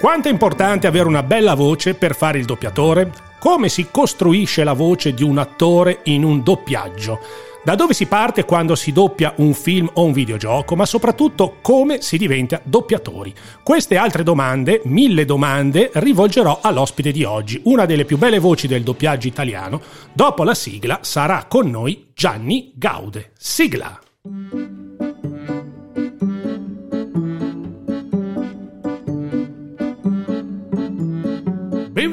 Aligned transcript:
Quanto 0.00 0.28
è 0.28 0.30
importante 0.30 0.86
avere 0.86 1.08
una 1.08 1.24
bella 1.24 1.54
voce 1.54 1.94
per 1.94 2.14
fare 2.14 2.38
il 2.38 2.44
doppiatore? 2.44 3.10
Come 3.40 3.68
si 3.68 3.88
costruisce 3.90 4.62
la 4.62 4.72
voce 4.72 5.12
di 5.12 5.24
un 5.24 5.38
attore 5.38 6.00
in 6.04 6.22
un 6.22 6.42
doppiaggio? 6.42 7.47
Da 7.64 7.74
dove 7.74 7.92
si 7.92 8.06
parte 8.06 8.44
quando 8.44 8.74
si 8.74 8.92
doppia 8.92 9.34
un 9.38 9.52
film 9.52 9.90
o 9.94 10.04
un 10.04 10.12
videogioco, 10.12 10.76
ma 10.76 10.86
soprattutto 10.86 11.56
come 11.60 12.00
si 12.00 12.16
diventa 12.16 12.60
doppiatori? 12.62 13.34
Queste 13.62 13.96
altre 13.96 14.22
domande, 14.22 14.80
mille 14.84 15.24
domande, 15.24 15.90
rivolgerò 15.94 16.60
all'ospite 16.62 17.10
di 17.10 17.24
oggi, 17.24 17.60
una 17.64 17.84
delle 17.84 18.04
più 18.04 18.16
belle 18.16 18.38
voci 18.38 18.66
del 18.68 18.82
doppiaggio 18.82 19.26
italiano. 19.26 19.80
Dopo 20.12 20.44
la 20.44 20.54
sigla 20.54 21.00
sarà 21.02 21.46
con 21.48 21.68
noi 21.68 22.10
Gianni 22.14 22.72
Gaude. 22.74 23.32
Sigla! 23.36 23.98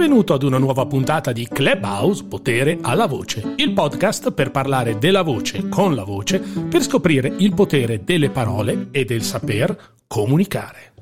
Benvenuto 0.05 0.36
ad 0.36 0.44
una 0.44 0.59
nuova 0.59 0.86
puntata 0.86 1.32
di 1.32 1.48
Clubhouse 1.48 2.26
Potere 2.26 2.77
alla 2.80 3.08
Voce, 3.08 3.55
il 3.55 3.73
podcast 3.73 4.34
per 4.34 4.52
parlare 4.52 5.00
della 5.00 5.23
voce 5.23 5.68
con 5.68 5.95
la 5.95 6.04
voce, 6.04 6.38
per 6.38 6.84
scoprire 6.84 7.34
il 7.38 7.55
potere 7.55 8.04
delle 8.04 8.30
parole 8.30 8.90
e 8.91 9.04
del 9.04 9.23
saper 9.23 9.95
comunicare. 10.05 10.94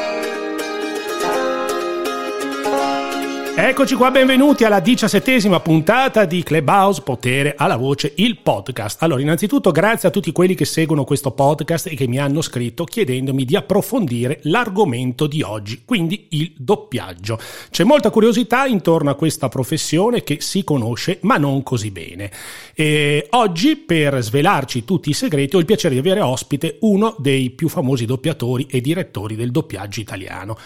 Eccoci 3.57 3.95
qua, 3.95 4.11
benvenuti 4.11 4.65
alla 4.65 4.81
diciassettesima 4.81 5.61
puntata 5.61 6.25
di 6.25 6.43
Clubhouse 6.43 7.01
Potere 7.01 7.53
alla 7.55 7.77
Voce, 7.77 8.11
il 8.17 8.39
podcast. 8.39 9.01
Allora, 9.01 9.21
innanzitutto 9.21 9.71
grazie 9.71 10.09
a 10.09 10.11
tutti 10.11 10.33
quelli 10.33 10.55
che 10.55 10.65
seguono 10.65 11.05
questo 11.05 11.31
podcast 11.31 11.87
e 11.87 11.95
che 11.95 12.05
mi 12.05 12.19
hanno 12.19 12.41
scritto 12.41 12.83
chiedendomi 12.83 13.45
di 13.45 13.55
approfondire 13.55 14.39
l'argomento 14.43 15.25
di 15.25 15.41
oggi, 15.41 15.83
quindi 15.85 16.27
il 16.31 16.51
doppiaggio. 16.57 17.39
C'è 17.71 17.85
molta 17.85 18.09
curiosità 18.09 18.65
intorno 18.65 19.09
a 19.09 19.15
questa 19.15 19.47
professione 19.47 20.21
che 20.25 20.41
si 20.41 20.65
conosce 20.65 21.19
ma 21.21 21.37
non 21.37 21.63
così 21.63 21.91
bene. 21.91 22.29
E 22.73 23.25
oggi, 23.29 23.77
per 23.77 24.21
svelarci 24.21 24.83
tutti 24.83 25.09
i 25.09 25.13
segreti, 25.13 25.55
ho 25.55 25.59
il 25.59 25.65
piacere 25.65 25.93
di 25.93 26.01
avere 26.01 26.19
ospite 26.19 26.75
uno 26.81 27.15
dei 27.19 27.51
più 27.51 27.69
famosi 27.69 28.03
doppiatori 28.05 28.67
e 28.69 28.81
direttori 28.81 29.37
del 29.37 29.51
doppiaggio 29.51 30.01
italiano. 30.01 30.57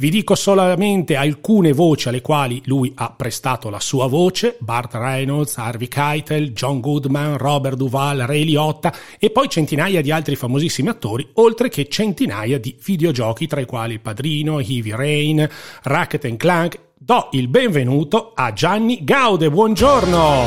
Vi 0.00 0.10
dico 0.10 0.36
solamente 0.36 1.16
alcune 1.16 1.72
voci 1.72 2.06
alle 2.06 2.20
quali 2.20 2.62
lui 2.66 2.92
ha 2.94 3.10
prestato 3.10 3.68
la 3.68 3.80
sua 3.80 4.06
voce, 4.06 4.54
Bart 4.60 4.94
Reynolds, 4.94 5.56
Harvey 5.56 5.88
Keitel, 5.88 6.52
John 6.52 6.78
Goodman, 6.78 7.36
Robert 7.36 7.74
Duval, 7.74 8.18
Ray 8.18 8.44
Liotta 8.44 8.94
e 9.18 9.30
poi 9.30 9.48
centinaia 9.48 10.00
di 10.00 10.12
altri 10.12 10.36
famosissimi 10.36 10.88
attori, 10.88 11.28
oltre 11.34 11.68
che 11.68 11.88
centinaia 11.88 12.60
di 12.60 12.78
videogiochi 12.80 13.48
tra 13.48 13.58
i 13.58 13.66
quali 13.66 13.94
Il 13.94 14.00
Padrino, 14.00 14.60
Heavy 14.60 14.94
Rain, 14.94 15.48
Racket 15.82 16.36
Clank. 16.36 16.78
Do 16.96 17.30
il 17.32 17.48
benvenuto 17.48 18.30
a 18.36 18.52
Gianni 18.52 19.02
Gaude, 19.02 19.50
buongiorno! 19.50 20.44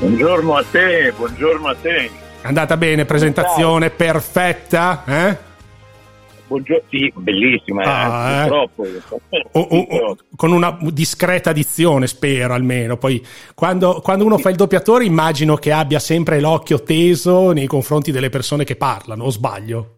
Buongiorno 0.00 0.56
a 0.56 0.64
te, 0.68 1.12
buongiorno 1.16 1.68
a 1.68 1.76
te. 1.80 2.10
È 2.40 2.46
andata 2.48 2.76
bene, 2.76 3.04
presentazione 3.04 3.90
perfetta, 3.90 5.04
eh? 5.06 5.45
Buongiorno, 6.46 6.84
sì, 6.88 7.12
bellissima, 7.16 7.82
eh, 7.82 7.86
ah, 7.88 8.44
eh. 8.44 8.46
troppo. 8.46 8.84
O, 9.52 9.60
o, 9.60 9.78
o, 9.78 10.16
con 10.36 10.52
una 10.52 10.78
discreta 10.92 11.52
dizione, 11.52 12.06
spero 12.06 12.54
almeno. 12.54 12.96
Poi, 12.96 13.24
quando, 13.54 14.00
quando, 14.00 14.24
uno 14.24 14.38
fa 14.38 14.50
il 14.50 14.56
doppiatore, 14.56 15.04
immagino 15.04 15.56
che 15.56 15.72
abbia 15.72 15.98
sempre 15.98 16.40
l'occhio 16.40 16.82
teso 16.82 17.52
nei 17.52 17.66
confronti 17.66 18.12
delle 18.12 18.28
persone 18.28 18.64
che 18.64 18.76
parlano, 18.76 19.24
o 19.24 19.30
sbaglio? 19.30 19.90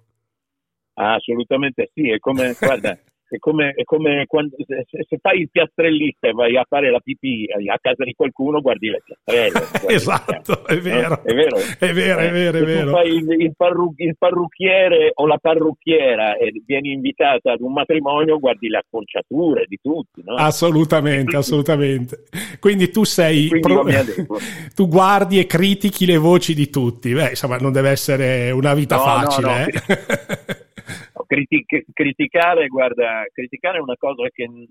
assolutamente 1.01 1.91
sì, 1.95 2.11
è 2.11 2.19
come, 2.19 2.57
guarda, 2.59 2.99
è 3.29 3.39
come, 3.39 3.73
è 3.75 3.85
come 3.85 4.25
quando, 4.27 4.57
se, 4.67 4.87
se, 4.87 5.19
fai 5.21 5.41
il 5.41 5.51
piastrellista 5.51 6.29
e 6.29 6.33
vai 6.33 6.57
a 6.57 6.65
fare 6.67 6.91
la 6.91 7.01
pipì 7.01 7.47
a 7.51 7.79
casa 7.81 8.05
di 8.05 8.15
qualcuno, 8.15 8.61
guardi 8.61 8.89
le 8.89 9.03
piastrelle. 9.05 9.67
esatto, 9.95 10.67
è 10.67 10.79
vero. 10.79 11.09
No? 11.09 11.23
È 11.23 11.35
vero, 11.35 11.57
è 11.57 11.93
vero, 11.93 12.21
è 12.21 12.31
vero. 12.31 12.59
È 12.59 12.65
vero. 12.65 12.87
Se 12.87 12.93
fai 12.93 13.17
il, 13.17 13.41
il, 13.41 13.53
parru- 13.57 13.95
il, 13.97 14.17
parrucchiere 14.19 15.11
o 15.15 15.27
la 15.27 15.39
parrucchiera 15.39 16.37
e 16.37 16.63
vieni 16.65 16.93
invitata 16.93 17.53
ad 17.53 17.61
un 17.61 17.73
matrimonio, 17.73 18.39
guardi 18.39 18.69
le 18.69 18.79
acconciature 18.79 19.67
di 19.67 19.79
tutti. 19.83 20.23
No? 20.25 20.35
Assolutamente, 20.35 21.37
assolutamente. 21.37 22.25
Quindi 22.59 22.91
tu 22.91 23.05
sei... 23.05 23.49
Quindi 23.49 23.61
pro- 23.61 24.39
tu 24.75 24.89
guardi 24.89 25.39
e 25.39 25.47
critichi 25.47 26.07
le 26.07 26.17
voci 26.17 26.55
di 26.55 26.71
tutti. 26.71 27.13
Beh, 27.13 27.31
insomma, 27.31 27.59
non 27.59 27.73
deve 27.73 27.91
essere 27.91 28.51
una 28.51 28.73
vita 28.75 28.97
no, 28.97 29.03
facile. 29.03 29.47
No, 29.47 29.57
eh? 29.65 30.67
critic- 31.29 31.85
criticare, 31.93 32.67
guarda, 32.67 33.25
criticare 33.33 33.79
è 33.79 33.81
una 33.81 33.97
cosa 33.97 34.27
che 34.33 34.49
n- 34.49 34.67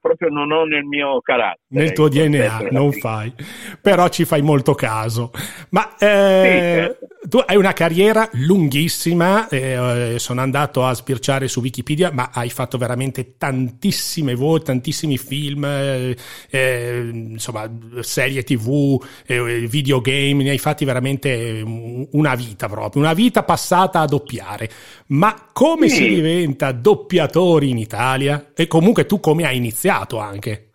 proprio 0.00 0.28
non 0.28 0.50
ho 0.50 0.64
nel 0.64 0.84
mio 0.84 1.20
carattere. 1.20 1.62
Nel 1.68 1.92
tuo 1.92 2.08
DNA 2.08 2.68
non 2.70 2.92
fai, 2.92 3.32
però 3.80 4.08
ci 4.08 4.24
fai 4.24 4.42
molto 4.42 4.74
caso. 4.74 5.30
Ma 5.70 5.96
eh, 5.96 6.42
sì, 6.42 6.58
certo. 6.58 7.06
tu 7.28 7.38
hai 7.38 7.56
una 7.56 7.72
carriera 7.72 8.28
lunghissima, 8.32 9.48
eh, 9.48 10.16
sono 10.18 10.40
andato 10.40 10.84
a 10.84 10.92
spirciare 10.92 11.46
su 11.46 11.60
Wikipedia, 11.60 12.10
ma 12.12 12.30
hai 12.32 12.50
fatto 12.50 12.76
veramente 12.76 13.36
tantissime 13.38 14.34
voci, 14.34 14.64
tantissimi 14.64 15.16
film, 15.16 15.64
eh, 15.64 16.16
eh, 16.50 17.10
insomma, 17.12 17.70
serie 18.00 18.42
tv, 18.42 19.00
eh, 19.26 19.66
videogame, 19.68 20.42
ne 20.42 20.50
hai 20.50 20.58
fatti 20.58 20.84
veramente 20.84 21.62
una 22.10 22.34
vita 22.34 22.68
proprio, 22.68 23.00
una 23.02 23.14
vita 23.14 23.44
passata 23.44 24.00
a 24.00 24.06
doppiare. 24.06 24.68
Ma 25.08 25.34
come 25.52 25.75
sì. 25.84 25.96
si 25.96 26.14
diventa 26.14 26.72
doppiatori 26.72 27.70
in 27.70 27.78
Italia? 27.78 28.52
E 28.54 28.66
comunque 28.66 29.06
tu 29.06 29.20
come 29.20 29.44
hai 29.44 29.56
iniziato 29.56 30.18
anche? 30.18 30.70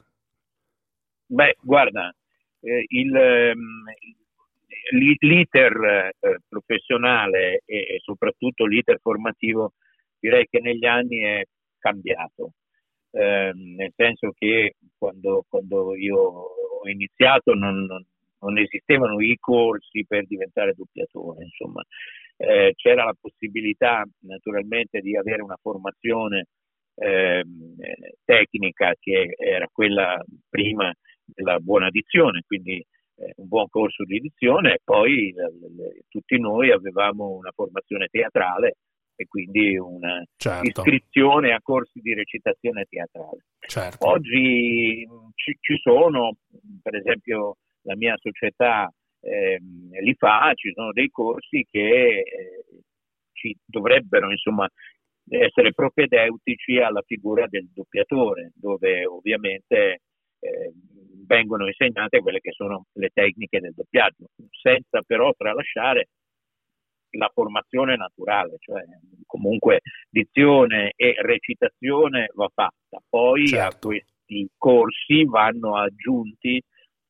Beh, 1.25 1.57
guarda, 1.61 2.13
eh, 2.61 2.85
il, 2.89 3.15
ehm, 3.15 3.83
l'iter 4.91 6.11
eh, 6.19 6.37
professionale 6.47 7.61
e, 7.65 7.77
e, 7.77 7.99
soprattutto 8.03 8.65
l'iter 8.65 8.99
formativo 9.01 9.73
direi 10.19 10.47
che 10.49 10.59
negli 10.59 10.85
anni 10.85 11.19
è 11.19 11.43
cambiato, 11.79 12.53
eh, 13.11 13.51
nel 13.53 13.91
senso 13.95 14.33
che 14.37 14.75
quando, 14.97 15.45
quando 15.49 15.95
io 15.95 16.17
ho 16.17 16.87
iniziato 16.87 17.53
non, 17.53 17.85
non, 17.85 18.05
non, 18.39 18.57
esistevano 18.57 19.19
i 19.19 19.37
corsi 19.39 20.05
per 20.05 20.27
diventare 20.27 20.73
doppiatore, 20.75 21.43
insomma, 21.43 21.83
eh, 22.41 22.73
c'era 22.75 23.03
la 23.03 23.15
possibilità 23.19 24.03
naturalmente 24.21 24.99
di 24.99 25.15
avere 25.15 25.43
una 25.43 25.57
formazione 25.61 26.47
eh, 26.95 27.43
tecnica 28.25 28.93
che 28.99 29.35
era 29.37 29.67
quella 29.71 30.19
prima 30.49 30.91
della 31.23 31.59
buona 31.59 31.89
dizione, 31.89 32.41
quindi 32.45 32.73
eh, 32.77 33.33
un 33.37 33.47
buon 33.47 33.67
corso 33.69 34.03
di 34.05 34.17
edizione 34.17 34.73
e 34.73 34.79
poi 34.83 35.33
tutti 36.07 36.39
noi 36.39 36.71
avevamo 36.71 37.29
una 37.29 37.51
formazione 37.53 38.07
teatrale 38.07 38.77
e 39.15 39.27
quindi 39.27 39.77
una 39.77 40.23
certo. 40.35 40.81
iscrizione 40.81 41.53
a 41.53 41.61
corsi 41.61 41.99
di 41.99 42.15
recitazione 42.15 42.85
teatrale. 42.89 43.45
Certo. 43.59 44.07
Oggi 44.07 45.07
ci, 45.35 45.57
ci, 45.59 45.77
sono, 45.77 46.37
per 46.81 46.95
esempio 46.95 47.57
la 47.83 47.95
mia 47.95 48.15
società 48.17 48.91
eh, 49.21 49.59
li 50.01 50.13
fa, 50.15 50.51
ci 50.55 50.71
sono 50.73 50.91
dei 50.91 51.09
corsi 51.09 51.65
che 51.69 52.19
eh, 52.19 52.65
ci 53.33 53.55
dovrebbero 53.65 54.31
insomma 54.31 54.67
essere 55.29 55.73
propedeutici 55.73 56.79
alla 56.79 57.01
figura 57.05 57.45
del 57.47 57.69
doppiatore, 57.73 58.51
dove 58.55 59.05
ovviamente 59.05 60.01
eh, 60.39 60.73
vengono 61.25 61.67
insegnate 61.67 62.19
quelle 62.19 62.39
che 62.39 62.51
sono 62.51 62.85
le 62.93 63.09
tecniche 63.13 63.59
del 63.59 63.73
doppiaggio, 63.73 64.25
senza 64.49 65.01
però 65.05 65.31
tralasciare 65.37 66.09
la 67.11 67.29
formazione 67.33 67.95
naturale, 67.95 68.55
cioè 68.59 68.83
comunque 69.25 69.81
dizione 70.09 70.93
e 70.95 71.15
recitazione 71.21 72.29
va 72.33 72.49
fatta, 72.53 73.01
poi 73.07 73.47
certo. 73.47 73.87
a 73.87 73.91
questi 73.91 74.49
corsi 74.57 75.25
vanno 75.25 75.77
aggiunti 75.77 76.61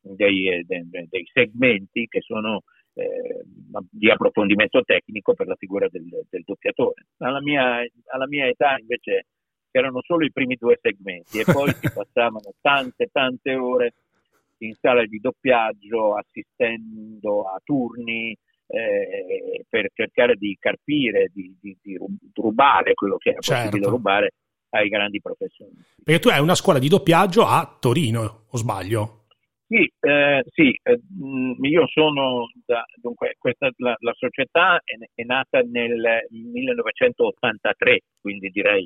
dei, 0.01 0.63
dei, 0.65 0.87
dei 0.89 1.29
segmenti 1.31 2.07
che 2.07 2.21
sono 2.21 2.63
eh, 2.93 3.43
di 3.89 4.09
approfondimento 4.09 4.81
tecnico 4.83 5.33
per 5.33 5.47
la 5.47 5.55
figura 5.55 5.87
del, 5.89 6.07
del 6.29 6.43
doppiatore. 6.45 7.05
Alla 7.17 7.41
mia, 7.41 7.79
alla 8.11 8.27
mia, 8.27 8.47
età 8.47 8.75
invece 8.77 9.27
erano 9.71 10.01
solo 10.01 10.25
i 10.25 10.31
primi 10.31 10.55
due 10.55 10.77
segmenti 10.81 11.39
e 11.39 11.45
poi 11.45 11.71
si 11.73 11.89
passavano 11.93 12.53
tante 12.59 13.07
tante 13.11 13.55
ore 13.55 13.93
in 14.57 14.75
sala 14.79 15.05
di 15.05 15.19
doppiaggio 15.19 16.15
assistendo 16.15 17.43
a 17.43 17.59
turni 17.63 18.37
eh, 18.67 19.65
per 19.67 19.89
cercare 19.93 20.35
di 20.35 20.55
carpire, 20.59 21.29
di, 21.33 21.55
di, 21.59 21.77
di 21.81 21.97
rubare 22.33 22.93
quello 22.93 23.17
che 23.17 23.31
era 23.31 23.39
certo. 23.39 23.63
possibile 23.63 23.89
rubare 23.89 24.33
ai 24.69 24.87
grandi 24.87 25.19
professionisti. 25.19 26.01
Perché 26.03 26.21
tu 26.21 26.29
hai 26.29 26.39
una 26.39 26.55
scuola 26.55 26.79
di 26.79 26.87
doppiaggio 26.87 27.45
a 27.45 27.77
Torino, 27.79 28.45
o 28.49 28.57
sbaglio? 28.57 29.20
Sì, 29.71 29.89
eh, 30.01 30.43
sì 30.51 30.77
eh, 30.83 30.99
mm, 31.23 31.63
io 31.63 31.87
sono, 31.87 32.47
da, 32.65 32.83
dunque, 32.95 33.35
questa, 33.39 33.69
la, 33.77 33.95
la 33.99 34.11
società 34.17 34.81
è, 34.83 34.97
è, 35.15 35.23
nata 35.23 35.61
nel 35.61 36.25
1983, 36.29 38.01
quindi 38.19 38.49
direi 38.49 38.85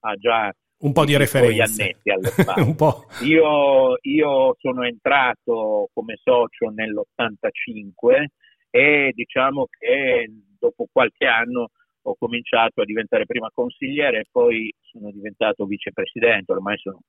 ha 0.00 0.14
già 0.16 0.52
un 0.80 0.92
po' 0.92 1.06
di 1.06 1.16
referenze. 1.16 2.00
un 2.66 2.74
po'. 2.74 3.06
Io, 3.22 3.96
io 4.02 4.54
sono 4.58 4.84
entrato 4.84 5.88
come 5.94 6.16
socio 6.22 6.68
nell'85 6.68 8.26
e 8.68 9.12
diciamo 9.14 9.68
che 9.70 10.30
dopo 10.58 10.86
qualche 10.92 11.24
anno 11.24 11.68
ho 12.02 12.14
cominciato 12.18 12.82
a 12.82 12.84
diventare 12.84 13.24
prima 13.24 13.48
consigliere 13.54 14.18
e 14.18 14.26
poi 14.30 14.70
sono 14.82 15.10
diventato 15.10 15.64
vicepresidente, 15.64 16.52
ormai 16.52 16.76
sono 16.76 17.00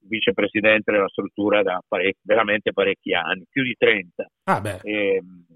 vicepresidente 0.00 0.92
della 0.92 1.08
struttura 1.08 1.62
da 1.62 1.82
parecchi, 1.86 2.20
veramente 2.22 2.72
parecchi 2.72 3.14
anni, 3.14 3.44
più 3.48 3.62
di 3.62 3.74
30. 3.76 4.26
Ah 4.44 4.80
e, 4.82 5.14
ehm, 5.14 5.46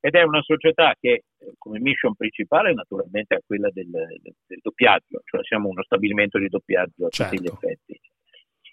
ed 0.00 0.14
è 0.14 0.22
una 0.22 0.42
società 0.42 0.94
che 0.98 1.24
come 1.58 1.80
mission 1.80 2.14
principale 2.14 2.72
naturalmente 2.72 3.36
è 3.36 3.40
quella 3.44 3.68
del, 3.70 3.90
del, 3.90 4.58
doppiaggio, 4.62 5.20
cioè 5.24 5.42
siamo 5.42 5.68
uno 5.68 5.82
stabilimento 5.82 6.38
di 6.38 6.48
doppiaggio 6.48 7.06
a 7.06 7.08
certo. 7.08 7.34
tutti 7.34 7.42
gli 7.42 7.48
certo. 7.48 7.66
effetti. 7.66 8.00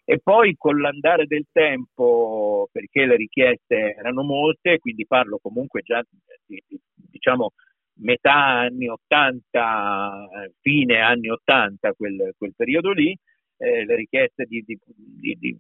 E 0.08 0.20
poi 0.24 0.54
con 0.56 0.80
l'andare 0.80 1.26
del 1.26 1.48
tempo, 1.52 2.70
perché 2.72 3.06
le 3.06 3.16
richieste 3.16 3.96
erano 3.98 4.22
molte, 4.22 4.78
quindi 4.78 5.08
parlo 5.08 5.40
comunque 5.42 5.82
già 5.82 6.04
di, 6.46 6.64
di 6.68 6.80
diciamo 6.94 7.54
metà 8.02 8.34
anni 8.34 8.88
80, 8.88 10.30
fine 10.62 11.00
anni 11.00 11.30
80, 11.30 11.94
quel, 11.94 12.34
quel 12.38 12.54
periodo 12.56 12.92
lì, 12.92 13.18
eh, 13.58 13.86
le 13.86 13.96
richieste 13.96 14.46
di, 14.46 14.64
di, 14.66 14.78
di, 14.86 15.38
di, 15.40 15.58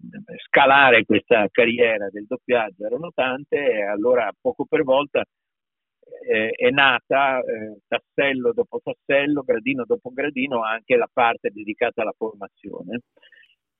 scalare 0.48 1.06
questa 1.06 1.48
carriera 1.52 2.10
del 2.10 2.26
doppiaggio 2.28 2.86
erano 2.86 3.12
tante 3.14 3.58
e 3.58 3.84
allora 3.84 4.32
poco 4.40 4.66
per 4.66 4.84
volta 4.84 5.24
eh, 6.28 6.50
è 6.50 6.70
nata 6.70 7.40
eh, 7.40 7.78
tassello 7.88 8.54
dopo 8.54 8.80
tassello, 8.84 9.44
gradino 9.44 9.84
dopo 9.86 10.12
gradino 10.12 10.64
anche 10.64 10.96
la 10.96 11.10
parte 11.12 11.50
dedicata 11.52 12.02
alla 12.02 12.14
formazione 12.16 13.02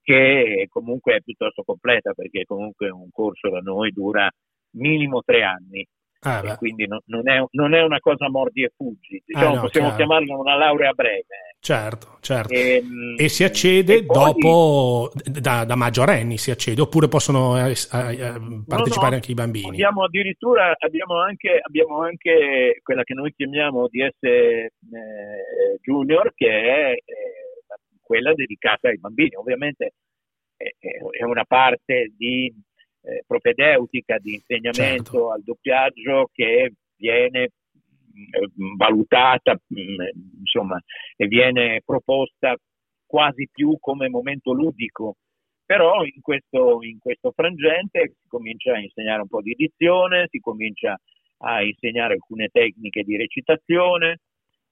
che 0.02 0.66
comunque 0.70 1.16
è 1.16 1.20
piuttosto 1.20 1.62
completa 1.64 2.12
perché 2.12 2.44
comunque 2.44 2.88
un 2.90 3.10
corso 3.10 3.50
da 3.50 3.58
noi 3.58 3.90
dura 3.90 4.30
minimo 4.76 5.22
tre 5.22 5.42
anni 5.42 5.86
Ah, 6.20 6.56
quindi 6.56 6.86
no, 6.86 7.02
non, 7.06 7.28
è, 7.28 7.44
non, 7.52 7.74
è, 7.74 7.82
una 7.82 8.00
cosa 8.00 8.28
mordi 8.28 8.64
e 8.64 8.72
fuggi, 8.74 9.22
diciamo, 9.24 9.52
ah, 9.52 9.54
no, 9.54 9.60
possiamo 9.60 9.88
chiaro. 9.88 10.04
chiamarla 10.04 10.36
una 10.36 10.56
laurea 10.56 10.92
breve. 10.92 11.54
Certo, 11.60 12.18
certo. 12.20 12.52
E, 12.52 12.76
ehm, 12.76 13.14
e 13.18 13.28
si 13.28 13.44
accede 13.44 13.96
e 13.96 14.02
dopo, 14.02 15.12
da, 15.24 15.64
da, 15.64 15.74
maggiorenni 15.74 16.38
si 16.38 16.50
accede, 16.50 16.80
oppure 16.80 17.08
possono 17.08 17.56
eh, 17.58 17.70
eh, 17.70 17.76
partecipare 18.66 19.10
no, 19.10 19.14
anche 19.16 19.30
i 19.30 19.34
bambini? 19.34 19.68
Abbiamo 19.68 20.04
addirittura 20.04 20.74
abbiamo 20.78 21.20
anche, 21.20 21.60
abbiamo 21.60 22.02
anche, 22.02 22.80
quella 22.82 23.02
che 23.02 23.14
noi 23.14 23.32
chiamiamo 23.34 23.88
DS 23.88 24.22
eh, 24.22 24.70
Junior, 25.82 26.32
che 26.34 26.48
è 26.48 26.90
eh, 26.92 27.02
quella 28.00 28.32
dedicata 28.34 28.88
ai 28.88 28.98
bambini. 28.98 29.34
Ovviamente 29.36 29.92
è, 30.56 30.70
è 30.78 31.24
una 31.24 31.44
parte 31.44 32.12
di 32.16 32.52
eh, 33.06 33.22
propedeutica 33.26 34.18
di 34.18 34.34
insegnamento 34.34 35.10
certo. 35.10 35.30
al 35.30 35.42
doppiaggio 35.42 36.30
che 36.32 36.72
viene 36.96 37.50
mm, 38.10 38.76
valutata 38.76 39.52
mm, 39.52 40.40
insomma, 40.40 40.80
e 41.16 41.26
viene 41.26 41.82
proposta 41.84 42.56
quasi 43.06 43.48
più 43.52 43.76
come 43.78 44.08
momento 44.08 44.52
ludico. 44.52 45.16
Però 45.64 46.04
in 46.04 46.20
questo, 46.20 46.82
in 46.82 46.98
questo 46.98 47.32
frangente 47.32 48.14
si 48.20 48.28
comincia 48.28 48.74
a 48.74 48.78
insegnare 48.78 49.22
un 49.22 49.28
po' 49.28 49.42
di 49.42 49.54
dizione, 49.54 50.28
si 50.30 50.38
comincia 50.38 50.96
a 51.38 51.62
insegnare 51.62 52.14
alcune 52.14 52.48
tecniche 52.52 53.02
di 53.02 53.16
recitazione 53.16 54.20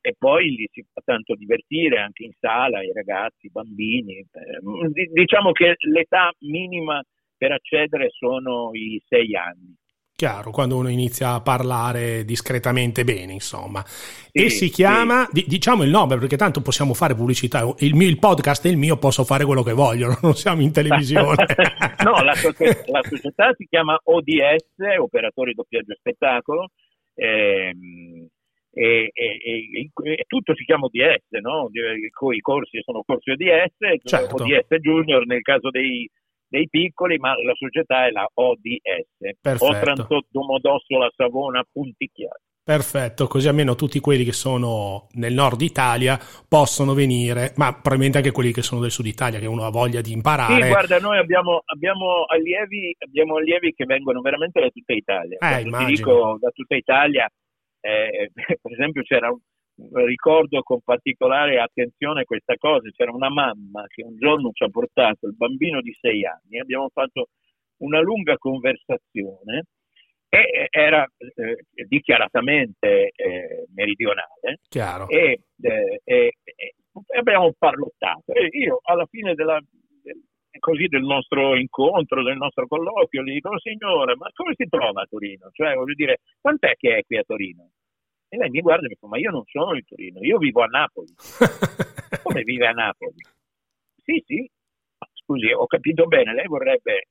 e 0.00 0.14
poi 0.16 0.50
li 0.50 0.68
si 0.70 0.84
fa 0.92 1.00
tanto 1.04 1.34
divertire 1.34 1.98
anche 1.98 2.24
in 2.24 2.32
sala 2.38 2.82
i 2.82 2.92
ragazzi, 2.92 3.46
i 3.46 3.50
bambini. 3.50 4.18
Eh, 4.18 5.08
diciamo 5.10 5.50
che 5.50 5.74
l'età 5.78 6.30
minima 6.40 7.02
per 7.36 7.52
accedere 7.52 8.08
sono 8.10 8.70
i 8.72 9.02
sei 9.06 9.34
anni. 9.36 9.76
Chiaro, 10.16 10.52
quando 10.52 10.76
uno 10.76 10.88
inizia 10.88 11.32
a 11.32 11.40
parlare 11.40 12.24
discretamente 12.24 13.02
bene, 13.02 13.32
insomma. 13.32 13.82
Sì, 13.84 14.44
e 14.44 14.48
si 14.48 14.68
chiama, 14.68 15.28
sì. 15.32 15.44
diciamo 15.44 15.82
il 15.82 15.90
nome, 15.90 16.16
perché 16.16 16.36
tanto 16.36 16.60
possiamo 16.60 16.94
fare 16.94 17.16
pubblicità. 17.16 17.68
Il, 17.78 17.96
mio, 17.96 18.06
il, 18.06 18.20
podcast 18.20 18.64
è 18.64 18.70
il 18.70 18.76
mio, 18.76 18.96
posso 18.96 19.24
fare 19.24 19.44
quello 19.44 19.64
che 19.64 19.72
voglio, 19.72 20.16
non 20.22 20.34
siamo 20.34 20.62
in 20.62 20.70
televisione. 20.70 21.44
no, 22.04 22.12
la, 22.22 22.32
la, 22.32 23.02
società 23.02 23.52
si 23.56 23.66
chiama 23.68 23.98
ODS, 24.04 25.00
Operatori 25.00 25.52
Doppiaggio 25.52 25.94
Spettacolo. 25.98 26.68
Ehm, 27.16 28.28
e, 28.70 29.10
e, 29.12 29.38
e, 29.42 29.90
e, 29.92 30.24
tutto 30.28 30.54
si 30.54 30.64
chiama 30.64 30.86
ODS, 30.86 31.40
no? 31.40 31.70
I 31.72 32.40
corsi 32.40 32.80
sono 32.82 33.02
corsi 33.04 33.30
ODS, 33.30 34.04
certo. 34.04 34.36
ODS 34.36 34.76
Junior 34.80 35.26
nel 35.26 35.42
caso 35.42 35.70
dei 35.70 36.08
dei 36.54 36.68
piccoli, 36.68 37.18
ma 37.18 37.34
la 37.42 37.54
società 37.54 38.06
è 38.06 38.10
la 38.10 38.28
ODS, 38.32 39.38
Perfetto. 39.40 39.64
Otranto 39.64 40.24
Domodossola 40.30 41.10
Savona 41.16 41.64
Punticchiato. 41.70 42.42
Perfetto, 42.64 43.26
così 43.26 43.48
almeno 43.48 43.74
tutti 43.74 44.00
quelli 44.00 44.24
che 44.24 44.32
sono 44.32 45.08
nel 45.14 45.34
nord 45.34 45.60
Italia 45.60 46.18
possono 46.48 46.94
venire, 46.94 47.52
ma 47.56 47.72
probabilmente 47.72 48.18
anche 48.18 48.30
quelli 48.30 48.52
che 48.52 48.62
sono 48.62 48.80
del 48.80 48.90
sud 48.90 49.04
Italia, 49.04 49.38
che 49.38 49.46
uno 49.46 49.66
ha 49.66 49.70
voglia 49.70 50.00
di 50.00 50.12
imparare. 50.12 50.62
Sì, 50.62 50.68
guarda, 50.68 50.98
noi 50.98 51.18
abbiamo, 51.18 51.60
abbiamo, 51.66 52.24
allievi, 52.26 52.96
abbiamo 53.00 53.36
allievi 53.36 53.74
che 53.74 53.84
vengono 53.84 54.22
veramente 54.22 54.60
da 54.60 54.70
tutta 54.70 54.94
Italia. 54.94 55.36
Eh, 55.38 55.64
ti 55.64 55.84
dico 55.84 56.38
da 56.40 56.48
tutta 56.50 56.74
Italia, 56.74 57.28
eh, 57.80 58.30
per 58.62 58.72
esempio 58.72 59.02
c'era 59.02 59.28
un, 59.28 59.38
ricordo 59.76 60.62
con 60.62 60.80
particolare 60.82 61.60
attenzione 61.60 62.24
questa 62.24 62.56
cosa, 62.56 62.88
c'era 62.90 63.12
una 63.12 63.30
mamma 63.30 63.84
che 63.88 64.02
un 64.04 64.16
giorno 64.16 64.50
ci 64.52 64.64
ha 64.64 64.68
portato 64.68 65.26
il 65.26 65.34
bambino 65.34 65.80
di 65.80 65.96
sei 66.00 66.24
anni, 66.24 66.60
abbiamo 66.60 66.88
fatto 66.92 67.28
una 67.78 68.00
lunga 68.00 68.36
conversazione 68.36 69.64
e 70.28 70.68
era 70.70 71.06
eh, 71.16 71.86
dichiaratamente 71.86 73.10
eh, 73.14 73.66
meridionale 73.74 74.60
e, 75.08 75.40
eh, 76.04 76.32
abbiamo 77.16 77.52
parlottato 77.56 78.32
e 78.32 78.48
io 78.50 78.80
alla 78.82 79.06
fine 79.06 79.34
della, 79.34 79.60
del, 80.02 80.22
così, 80.58 80.86
del 80.86 81.02
nostro 81.02 81.56
incontro, 81.56 82.22
del 82.22 82.36
nostro 82.36 82.66
colloquio, 82.66 83.22
gli 83.22 83.34
dico 83.34 83.58
signore 83.58 84.16
ma 84.16 84.28
come 84.32 84.54
si 84.56 84.66
trova 84.68 85.02
a 85.02 85.06
Torino? 85.08 85.50
Cioè 85.52 85.74
voglio 85.74 85.94
dire 85.94 86.20
quant'è 86.40 86.74
che 86.76 86.96
è 86.96 87.02
qui 87.04 87.16
a 87.16 87.22
Torino? 87.24 87.70
E 88.34 88.36
lei 88.36 88.50
mi 88.50 88.60
guarda 88.60 88.86
e 88.86 88.88
mi 88.88 88.96
fa, 88.96 89.06
ma 89.06 89.16
io 89.16 89.30
non 89.30 89.44
sono 89.44 89.74
di 89.74 89.84
Torino, 89.84 90.18
io 90.20 90.38
vivo 90.38 90.62
a 90.62 90.66
Napoli. 90.66 91.14
Come 92.24 92.42
vive 92.42 92.66
a 92.66 92.72
Napoli? 92.72 93.22
Sì, 94.02 94.20
sì, 94.26 94.50
scusi, 95.22 95.52
ho 95.52 95.66
capito 95.66 96.06
bene, 96.06 96.34
lei 96.34 96.46
vorrebbe 96.46 97.10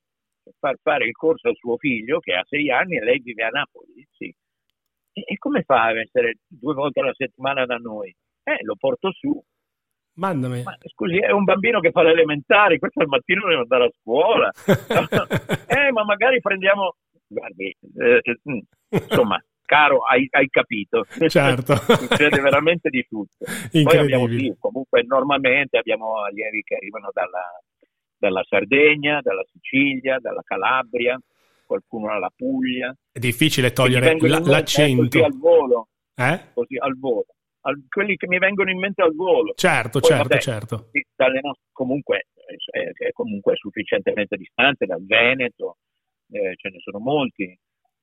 far 0.59 0.75
fare 0.81 1.05
il 1.05 1.13
corso 1.13 1.47
al 1.47 1.55
suo 1.55 1.77
figlio 1.77 2.19
che 2.19 2.33
ha 2.33 2.43
sei 2.45 2.69
anni 2.69 2.97
e 2.97 3.05
lei 3.05 3.19
vive 3.19 3.43
a 3.45 3.49
Napoli? 3.49 4.05
Sì. 4.11 4.25
E, 5.13 5.23
e 5.25 5.37
come 5.37 5.63
fa 5.63 5.83
a 5.83 5.97
essere 5.97 6.39
due 6.45 6.73
volte 6.73 6.99
alla 6.99 7.13
settimana 7.13 7.65
da 7.65 7.77
noi? 7.77 8.13
Eh, 8.43 8.61
lo 8.63 8.75
porto 8.75 9.13
su. 9.13 9.41
Mandami. 10.15 10.61
Ma, 10.63 10.75
scusi, 10.81 11.19
è 11.19 11.31
un 11.31 11.45
bambino 11.45 11.79
che 11.79 11.91
fa 11.91 12.03
le 12.03 12.11
elementari, 12.11 12.79
questo 12.79 12.99
al 12.99 13.07
mattino 13.07 13.47
deve 13.47 13.61
andare 13.61 13.85
a 13.85 13.91
scuola. 14.01 14.51
eh, 15.67 15.89
ma 15.93 16.03
magari 16.03 16.41
prendiamo... 16.41 16.97
Guardi, 17.25 17.73
eh, 17.95 18.21
mm, 18.49 18.59
insomma, 18.89 19.41
caro, 19.73 20.03
hai, 20.03 20.27
hai 20.29 20.47
capito. 20.49 21.03
Certo. 21.27 21.73
Succede 21.97 22.39
veramente 22.39 22.89
di 22.89 23.05
tutto. 23.09 23.45
Poi 23.71 23.97
abbiamo 23.97 24.27
sì, 24.27 24.55
comunque 24.59 25.03
normalmente 25.03 25.77
abbiamo 25.77 26.23
allievi 26.23 26.61
che 26.61 26.75
arrivano 26.75 27.09
dalla, 27.11 27.59
dalla 28.15 28.43
Sardegna, 28.47 29.19
dalla 29.21 29.43
Sicilia, 29.51 30.19
dalla 30.19 30.43
Calabria, 30.43 31.19
qualcuno 31.65 32.07
dalla 32.07 32.31
Puglia. 32.35 32.95
È 33.11 33.19
difficile 33.19 33.73
togliere 33.73 34.15
l- 34.15 34.43
l'accento. 34.45 35.01
Così 35.01 35.23
al 35.23 35.37
volo. 35.39 35.87
Eh? 36.15 36.39
Così 36.53 36.77
al 36.77 36.97
volo. 36.99 37.25
Al, 37.61 37.81
quelli 37.89 38.15
che 38.15 38.27
mi 38.27 38.37
vengono 38.37 38.69
in 38.69 38.77
mente 38.77 39.01
al 39.01 39.15
volo. 39.15 39.53
Certo, 39.55 39.99
Poi, 39.99 40.09
certo, 40.09 40.27
vabbè, 40.27 40.41
certo. 40.41 40.75
Nostre, 41.41 41.65
comunque 41.71 42.27
è, 42.69 43.05
è, 43.05 43.11
comunque 43.11 43.55
sufficientemente 43.55 44.35
distante 44.35 44.85
dal 44.85 45.03
Veneto, 45.03 45.77
eh, 46.29 46.53
ce 46.57 46.69
ne 46.69 46.79
sono 46.79 46.99
molti 46.99 47.57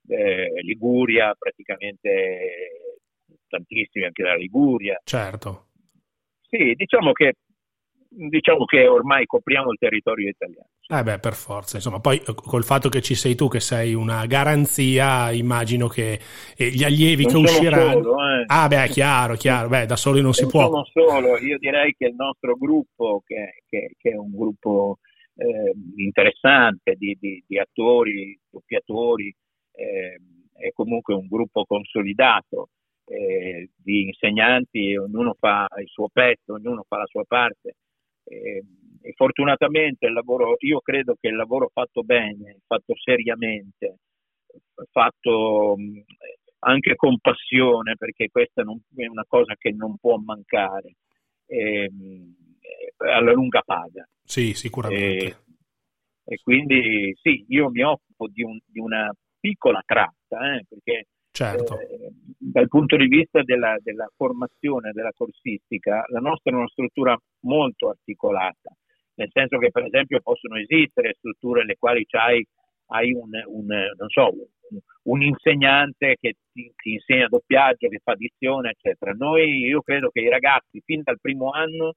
eh, 0.08 0.62
Liguria, 0.62 1.34
praticamente 1.38 2.98
tantissimi 3.48 4.04
anche 4.04 4.22
dalla 4.22 4.36
Liguria. 4.36 5.00
Certo. 5.04 5.66
Sì, 6.48 6.74
diciamo 6.74 7.12
che 7.12 7.34
diciamo 8.10 8.64
che 8.64 8.88
ormai 8.88 9.24
copriamo 9.24 9.70
il 9.70 9.78
territorio 9.78 10.28
italiano. 10.28 10.68
Eh 10.88 11.02
beh, 11.04 11.20
per 11.20 11.34
forza, 11.34 11.76
insomma, 11.76 12.00
poi 12.00 12.16
eh, 12.16 12.34
col 12.34 12.64
fatto 12.64 12.88
che 12.88 13.00
ci 13.00 13.14
sei 13.14 13.36
tu 13.36 13.46
che 13.46 13.60
sei 13.60 13.94
una 13.94 14.26
garanzia, 14.26 15.30
immagino 15.30 15.86
che 15.86 16.18
eh, 16.56 16.68
gli 16.70 16.82
allievi 16.82 17.26
non 17.26 17.44
che 17.44 17.50
usciranno... 17.50 18.02
Solo, 18.02 18.16
eh. 18.16 18.44
Ah 18.46 18.66
beh, 18.66 18.88
chiaro, 18.88 19.34
chiaro, 19.34 19.68
beh, 19.68 19.86
da 19.86 19.94
soli 19.94 20.20
non 20.20 20.32
si 20.32 20.46
può. 20.46 20.68
Non 20.68 20.84
solo, 20.86 21.38
io 21.38 21.58
direi 21.58 21.94
che 21.96 22.06
il 22.06 22.14
nostro 22.16 22.56
gruppo, 22.56 23.22
che, 23.24 23.62
che, 23.68 23.92
che 23.96 24.10
è 24.10 24.16
un 24.16 24.32
gruppo 24.34 24.98
eh, 25.36 25.72
interessante 25.96 26.96
di, 26.96 27.16
di, 27.20 27.44
di, 27.46 27.58
attori, 27.58 28.36
doppiatori, 28.50 29.32
eh, 29.80 30.20
è 30.52 30.70
comunque 30.72 31.14
un 31.14 31.26
gruppo 31.26 31.64
consolidato 31.64 32.68
eh, 33.06 33.70
di 33.76 34.04
insegnanti, 34.04 34.96
ognuno 34.96 35.34
fa 35.38 35.66
il 35.80 35.88
suo 35.88 36.08
pezzo, 36.12 36.54
ognuno 36.54 36.84
fa 36.86 36.98
la 36.98 37.06
sua 37.06 37.24
parte 37.26 37.76
e, 38.24 38.62
e 39.02 39.12
fortunatamente 39.14 40.06
il 40.06 40.12
lavoro, 40.12 40.56
io 40.58 40.80
credo 40.80 41.16
che 41.18 41.28
il 41.28 41.36
lavoro 41.36 41.70
fatto 41.72 42.02
bene, 42.02 42.58
fatto 42.66 42.94
seriamente, 42.96 43.96
fatto 44.90 45.76
anche 46.60 46.94
con 46.96 47.18
passione, 47.18 47.96
perché 47.96 48.28
questa 48.28 48.62
non, 48.62 48.78
è 48.94 49.06
una 49.06 49.24
cosa 49.26 49.54
che 49.56 49.72
non 49.72 49.96
può 49.96 50.16
mancare, 50.18 50.96
e, 51.46 51.90
alla 52.98 53.32
lunga 53.32 53.62
paga. 53.62 54.06
Sì, 54.22 54.54
sicuramente. 54.54 55.24
E, 55.24 55.36
e, 56.24 56.38
quindi 56.42 57.16
sì, 57.20 57.44
io 57.48 57.70
mi 57.70 57.82
occupo 57.82 58.28
di, 58.28 58.42
un, 58.42 58.58
di 58.66 58.78
una 58.78 59.10
piccola 59.40 59.82
tratta, 59.84 60.54
eh, 60.54 60.64
perché 60.68 61.06
certo. 61.32 61.80
eh, 61.80 62.12
dal 62.38 62.68
punto 62.68 62.96
di 62.96 63.06
vista 63.06 63.42
della, 63.42 63.76
della, 63.82 64.08
formazione, 64.14 64.92
della 64.92 65.12
corsistica, 65.16 66.04
la 66.08 66.20
nostra 66.20 66.52
è 66.52 66.54
una 66.54 66.68
struttura 66.68 67.18
molto 67.40 67.88
articolata, 67.88 68.70
nel 69.14 69.30
senso 69.32 69.58
che 69.58 69.70
per 69.70 69.84
esempio 69.84 70.20
possono 70.20 70.56
esistere 70.56 71.14
strutture 71.16 71.60
nelle 71.60 71.76
quali 71.78 72.04
hai, 72.10 72.46
hai 72.88 73.12
un, 73.12 73.30
un, 73.46 73.68
so, 74.08 74.30
un, 74.32 74.78
un, 75.04 75.22
insegnante 75.22 76.16
che 76.20 76.34
ti, 76.52 76.70
ti, 76.76 76.92
insegna 76.92 77.26
doppiaggio, 77.28 77.88
che 77.88 78.00
fa 78.02 78.14
dizione, 78.14 78.70
eccetera. 78.70 79.12
Noi, 79.12 79.64
io 79.64 79.80
credo 79.80 80.10
che 80.10 80.20
i 80.20 80.28
ragazzi 80.28 80.80
fin 80.84 81.02
dal 81.02 81.20
primo 81.20 81.50
anno 81.50 81.94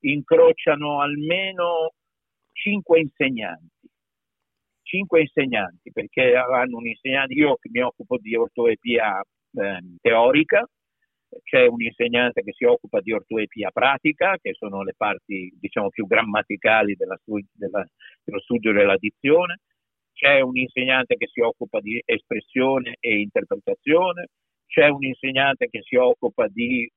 incrociano 0.00 1.00
almeno 1.00 1.92
cinque 2.52 3.00
insegnanti 3.00 3.75
cinque 4.86 5.20
insegnanti, 5.20 5.90
perché 5.92 6.34
hanno 6.34 6.78
un 6.78 6.86
insegnante, 6.86 7.34
io 7.34 7.58
mi 7.70 7.80
occupo 7.80 8.18
di 8.18 8.36
ortoepia 8.36 9.20
eh, 9.20 9.80
teorica, 10.00 10.64
c'è 11.42 11.66
un 11.66 11.82
insegnante 11.82 12.42
che 12.42 12.52
si 12.52 12.64
occupa 12.64 13.00
di 13.00 13.12
ortoepia 13.12 13.70
pratica, 13.72 14.36
che 14.40 14.54
sono 14.54 14.82
le 14.82 14.94
parti 14.96 15.52
diciamo 15.58 15.88
più 15.88 16.06
grammaticali 16.06 16.94
della, 16.94 17.18
della, 17.52 17.84
dello 18.24 18.40
studio 18.40 18.72
della 18.72 18.96
dizione, 18.96 19.60
c'è 20.12 20.40
un 20.40 20.56
insegnante 20.56 21.16
che 21.16 21.26
si 21.26 21.40
occupa 21.40 21.80
di 21.80 22.00
espressione 22.04 22.96
e 23.00 23.18
interpretazione, 23.18 24.28
c'è 24.66 24.88
un 24.88 25.04
insegnante 25.04 25.68
che 25.68 25.82
si 25.82 25.96
occupa 25.96 26.46
di 26.48 26.90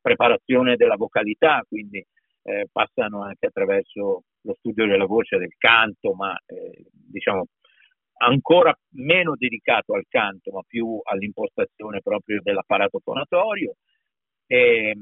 preparazione 0.00 0.76
della 0.76 0.96
vocalità, 0.96 1.62
quindi 1.68 2.04
eh, 2.42 2.66
passano 2.70 3.22
anche 3.22 3.46
attraverso 3.46 4.24
lo 4.42 4.54
studio 4.58 4.86
della 4.86 5.06
voce, 5.06 5.38
del 5.38 5.54
canto, 5.56 6.14
ma 6.14 6.36
eh, 6.46 6.84
diciamo 7.14 7.46
ancora 8.16 8.76
meno 8.92 9.34
dedicato 9.36 9.94
al 9.94 10.04
canto, 10.08 10.52
ma 10.52 10.62
più 10.66 11.00
all'impostazione 11.02 12.00
proprio 12.00 12.40
dell'apparato 12.42 13.00
fonatorio. 13.02 13.76
E, 14.46 14.94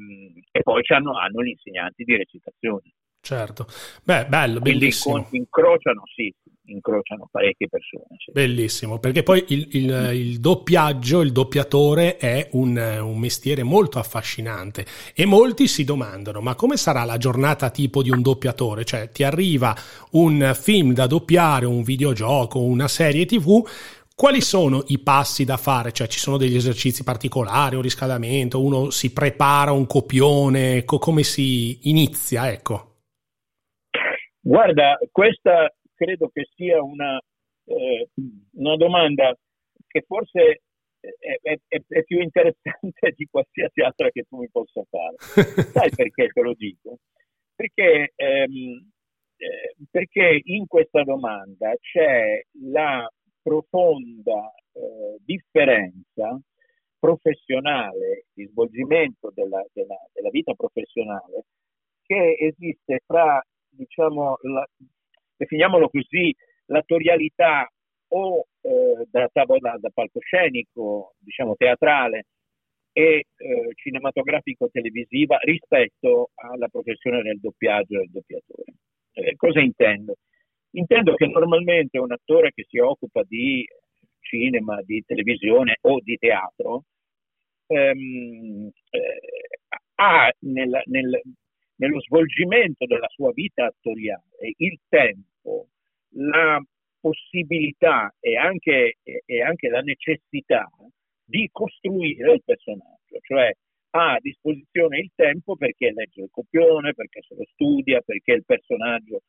e 0.50 0.62
poi 0.62 0.83
hanno 1.14 1.42
gli 1.42 1.49
insegnanti 1.49 2.04
di 2.04 2.16
recitazione. 2.16 2.92
Certo, 3.25 3.67
beh, 4.02 4.26
bello, 4.26 4.59
Quindi 4.59 4.81
bellissimo. 4.81 5.29
incrociano, 5.31 6.02
sì, 6.12 6.35
incrociano 6.64 7.29
parecchie 7.31 7.69
persone. 7.69 8.05
Sì. 8.19 8.33
Bellissimo, 8.33 8.99
perché 8.99 9.23
poi 9.23 9.45
il, 9.49 9.69
il, 9.73 10.11
il, 10.12 10.41
doppiaggio, 10.41 11.21
il 11.21 11.31
doppiatore 11.31 12.17
è 12.17 12.49
un, 12.52 12.76
un, 12.76 13.19
mestiere 13.21 13.62
molto 13.62 14.00
affascinante 14.00 14.85
e 15.14 15.25
molti 15.25 15.69
si 15.69 15.85
domandano 15.85 16.41
ma 16.41 16.57
come 16.57 16.76
sarà 16.76 17.05
la 17.05 17.17
giornata 17.17 17.71
tipo 17.71 18.02
di 18.02 18.11
un 18.11 18.23
doppiatore? 18.23 18.85
Cioè 18.85 19.09
ti 19.11 19.23
arriva 19.23 19.73
un 20.11 20.52
film 20.61 20.93
da 20.93 21.07
doppiare, 21.07 21.64
un 21.64 21.85
videogioco, 21.85 22.61
una 22.61 22.88
serie 22.88 23.25
tv, 23.25 23.64
quali 24.17 24.41
sono 24.41 24.83
i 24.88 24.99
passi 24.99 25.45
da 25.45 25.57
fare? 25.57 25.93
Cioè 25.93 26.09
ci 26.09 26.19
sono 26.19 26.37
degli 26.37 26.57
esercizi 26.57 27.05
particolari, 27.05 27.76
un 27.76 27.83
riscaldamento, 27.83 28.61
uno 28.61 28.91
si 28.91 29.12
prepara 29.12 29.71
un 29.71 29.87
copione, 29.87 30.85
co- 30.85 30.99
come 30.99 31.23
si 31.23 31.88
inizia? 31.88 32.50
Ecco. 32.50 32.92
Guarda, 34.45 34.99
questa 35.13 35.73
credo 35.95 36.29
che 36.33 36.49
sia 36.57 36.83
una, 36.83 37.17
eh, 37.65 38.09
una 38.55 38.77
domanda 38.77 39.33
che 39.87 40.03
forse 40.05 40.63
è, 40.99 41.39
è, 41.43 41.59
è, 41.69 42.03
più 42.03 42.21
interessante 42.21 43.13
di 43.17 43.27
qualsiasi 43.31 43.83
altra 43.83 44.11
che 44.11 44.25
tu 44.29 44.39
mi 44.39 44.49
possa 44.51 44.83
fare. 44.91 45.15
Sai 45.71 45.91
perché 45.91 46.27
te 46.29 46.41
lo 46.41 46.55
dico? 46.55 46.99
Perché, 47.55 48.13
ehm, 48.17 48.91
eh, 49.37 49.77
perché 49.89 50.41
in 50.43 50.67
questa 50.67 51.05
domanda 51.05 51.73
c'è 51.79 52.41
la 52.71 53.09
profonda 53.41 54.53
eh, 54.73 55.19
differenza 55.25 56.41
professionale, 56.99 58.27
di 58.33 58.47
svolgimento 58.47 59.31
della, 59.35 59.65
della, 59.73 59.99
della 60.13 60.31
vita 60.31 60.55
professionale 60.55 61.45
che 62.03 62.37
esiste 62.39 63.01
fra 63.07 63.41
diciamo, 63.73 64.38
la, 64.43 64.67
definiamolo 65.37 65.88
così, 65.88 66.35
l'attorialità 66.67 67.69
o 68.09 68.47
eh, 68.61 69.07
da 69.11 69.29
tavola 69.33 69.76
da 69.79 69.91
palcoscenico, 69.93 71.14
diciamo 71.19 71.55
teatrale, 71.57 72.26
e 72.93 73.26
eh, 73.37 73.71
cinematografico-televisiva 73.75 75.38
rispetto 75.38 76.31
alla 76.35 76.69
professione 76.69 77.23
del 77.23 77.41
doppiaggio 77.41 77.95
e 77.95 77.99
del 78.00 78.11
doppiatore. 78.11 78.75
Eh, 79.12 79.37
cosa 79.37 79.61
intendo? 79.61 80.17
Intendo 80.73 81.14
che 81.14 81.26
normalmente 81.26 81.99
un 81.99 82.12
attore 82.12 82.50
che 82.52 82.64
si 82.69 82.79
occupa 82.79 83.23
di 83.25 83.67
cinema, 84.21 84.81
di 84.83 85.02
televisione 85.07 85.79
o 85.83 86.00
di 86.00 86.17
teatro 86.17 86.85
ehm, 87.67 88.71
eh, 88.91 89.21
ha 89.97 90.31
nel, 90.41 90.83
nel, 90.87 91.21
nello 91.83 92.01
svolgimento 92.01 92.87
della 92.87 93.09
sua 93.09 93.33
vita 93.33 93.67
attoriale 93.67 94.55
il 94.59 94.79
tempo, 94.89 95.67
la 96.15 96.62
possibilità 97.01 98.15
e 98.21 98.37
anche, 98.37 98.99
e 99.03 99.43
anche 99.43 99.69
la 99.69 99.81
necessità 99.81 100.71
di 101.25 101.49
costruire 101.51 102.35
il 102.35 102.43
personaggio, 102.45 103.19
cioè 103.23 103.51
ha 103.95 104.12
a 104.12 104.21
disposizione 104.21 105.01
il 105.01 105.11
tempo 105.15 105.57
perché 105.57 105.93
legge 105.93 106.23
il 106.23 106.29
copione, 106.31 106.95
perché 106.95 107.21
se 107.27 107.35
lo 107.35 107.45
studia, 107.53 108.01
perché 108.01 108.33
il 108.33 108.45
personaggio 108.45 109.23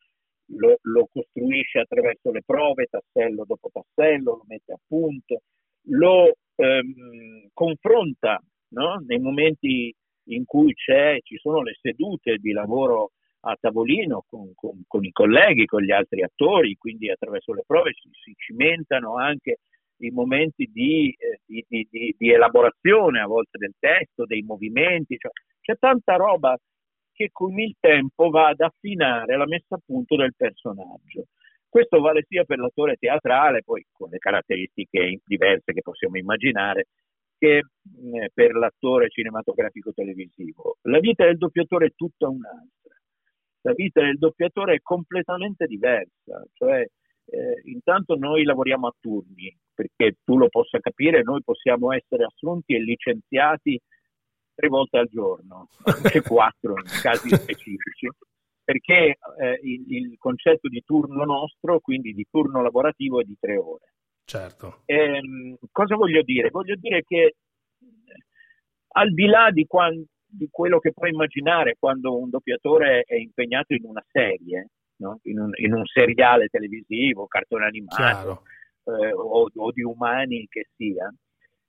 lo, 0.57 0.77
lo, 0.81 1.07
costruisce 1.12 1.79
attraverso 1.79 2.31
le 2.31 2.43
prove, 2.45 2.86
tassello 2.86 3.45
dopo 3.45 3.69
tassello, 3.72 4.36
lo 4.36 4.45
mette 4.48 4.74
a 4.74 4.79
punto, 4.86 5.41
lo 5.88 6.36
ehm, 6.55 7.50
confronta 7.51 8.41
no? 8.69 9.03
nei 9.05 9.19
momenti 9.19 9.93
in 10.25 10.46
cui 10.46 10.74
ci 10.74 11.38
sono 11.38 11.62
le 11.62 11.77
sedute 11.82 12.38
di 12.38 12.51
lavoro 12.51 13.12
a 13.46 13.58
tavolino 13.60 14.24
con, 14.30 14.51
con, 14.56 14.82
con, 14.88 15.03
i 15.03 15.12
colleghi, 15.12 15.65
con 15.65 15.82
gli 15.82 15.92
altri 15.92 16.24
attori, 16.24 16.75
quindi 16.75 17.10
attraverso 17.10 17.53
le 17.53 17.63
prove 17.65 17.92
si, 17.94 18.10
si 18.24 18.34
cimentano 18.38 19.18
anche 19.18 19.60
i 19.98 20.10
momenti 20.12 20.70
di, 20.72 21.13
eh, 21.18 21.39
di, 21.46 21.65
di, 21.68 22.15
di, 22.18 22.32
elaborazione 22.32 23.20
a 23.20 23.27
volte 23.27 23.58
del 23.58 23.74
testo, 23.77 24.25
dei 24.25 24.42
movimenti, 24.42 25.18
cioè, 25.18 25.32
c'è 25.62 25.75
tanta 25.77 26.15
roba 26.15 26.58
che 27.12 27.30
con 27.32 27.58
il 27.60 27.75
tempo 27.80 28.30
va 28.30 28.48
ad 28.48 28.60
affinare 28.60 29.38
la 29.38 29.46
messa 29.46 29.75
a 29.75 29.82
punto 29.86 30.15
del 30.15 30.34
personaggio. 30.36 31.27
Questo 31.70 32.00
vale 32.01 32.25
sia 32.27 32.44
per 32.44 32.60
l'attore 32.60 32.96
teatrale, 32.98 33.63
poi 33.63 33.86
con 33.92 34.10
le 34.10 34.18
caratteristiche 34.18 35.20
diverse 35.25 35.74
che 35.74 35.82
possiamo 35.82 36.18
immaginare, 36.18 36.88
che 37.43 37.57
eh, 37.57 38.31
per 38.33 38.53
l'attore 38.55 39.09
cinematografico 39.09 39.91
televisivo. 39.91 40.77
La 40.83 41.00
vita 41.00 41.25
del 41.25 41.38
doppiatore 41.38 41.88
è 41.88 41.93
tutta 41.93 42.29
un'altra. 42.29 42.95
La 43.63 43.73
vita 43.73 44.01
del 44.01 44.17
doppiatore 44.17 44.75
è 44.75 44.81
completamente 44.81 45.65
diversa, 45.65 46.41
cioè 46.53 46.85
eh, 47.25 47.62
intanto 47.65 48.15
noi 48.15 48.45
lavoriamo 48.45 48.88
a 48.88 48.95
turni, 48.97 49.53
perché 49.73 50.19
tu 50.23 50.38
lo 50.38 50.47
possa 50.47 50.79
capire, 50.79 51.21
noi 51.21 51.41
possiamo 51.43 51.91
essere 51.91 52.23
assunti 52.23 52.75
e 52.75 52.81
licenziati 52.81 53.77
tre 54.55 54.67
volte 54.69 55.00
al 55.00 55.09
giorno, 55.09 55.67
anche 55.83 56.21
quattro 56.23 56.75
in 56.77 57.01
casi 57.01 57.27
specifici, 57.27 58.07
perché 58.63 59.17
eh, 59.38 59.59
il, 59.63 59.91
il 59.91 60.17
concetto 60.17 60.69
di 60.69 60.81
turno 60.85 61.25
nostro, 61.25 61.81
quindi 61.81 62.13
di 62.13 62.25
turno 62.29 62.62
lavorativo, 62.62 63.19
è 63.19 63.25
di 63.25 63.35
tre 63.38 63.57
ore. 63.57 63.92
Certo. 64.25 64.82
Ehm, 64.86 65.58
cosa 65.72 65.96
voglio 65.96 66.22
dire? 66.22 66.50
Voglio 66.50 66.75
dire 66.75 67.03
che 67.03 67.36
al 68.96 69.12
di 69.13 69.25
là 69.25 69.50
di, 69.51 69.65
quando, 69.65 70.06
di, 70.25 70.48
quello 70.50 70.80
che 70.80 70.92
puoi 70.94 71.10
immaginare 71.10 71.75
quando 71.80 72.18
un 72.18 72.30
doppiatore 72.30 73.03
è 73.06 73.15
impegnato 73.15 73.74
in 73.74 73.86
una 73.86 74.03
serie, 74.12 74.70
no? 74.98 75.20
in, 75.24 75.39
un, 75.39 75.51
in, 75.56 75.74
un, 75.74 75.86
seriale 75.86 76.48
televisivo, 76.48 77.27
cartone 77.27 77.65
animato 77.65 78.44
eh, 78.86 79.12
o, 79.13 79.50
o, 79.53 79.72
di 79.72 79.82
umani 79.82 80.48
che 80.50 80.68
sia, 80.75 81.12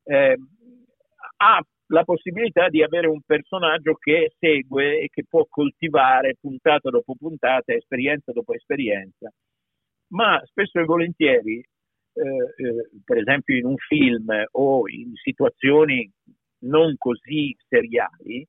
eh, 0.05 0.37
ha 1.37 1.61
la 1.89 2.05
possibilità 2.05 2.69
di 2.69 2.83
avere 2.83 3.07
un 3.07 3.21
personaggio 3.23 3.95
che 3.95 4.33
segue 4.39 5.01
e 5.01 5.09
che 5.11 5.25
può 5.29 5.47
coltivare 5.49 6.37
puntata 6.41 6.91
dopo 6.91 7.15
puntata, 7.15 7.73
esperienza 7.73 8.33
dopo 8.33 8.55
esperienza. 8.55 9.31
Ma 10.09 10.41
spesso 10.45 10.79
e 10.79 10.85
volentieri, 10.85 11.59
eh, 11.59 11.63
eh, 11.63 11.74
per 12.15 13.19
esempio 13.19 13.57
in 13.57 13.67
un 13.67 13.77
film 13.77 14.31
o 14.53 14.89
in 14.89 15.13
situazioni 15.15 16.09
non 16.61 16.95
così 16.97 17.55
seriali, 17.69 18.47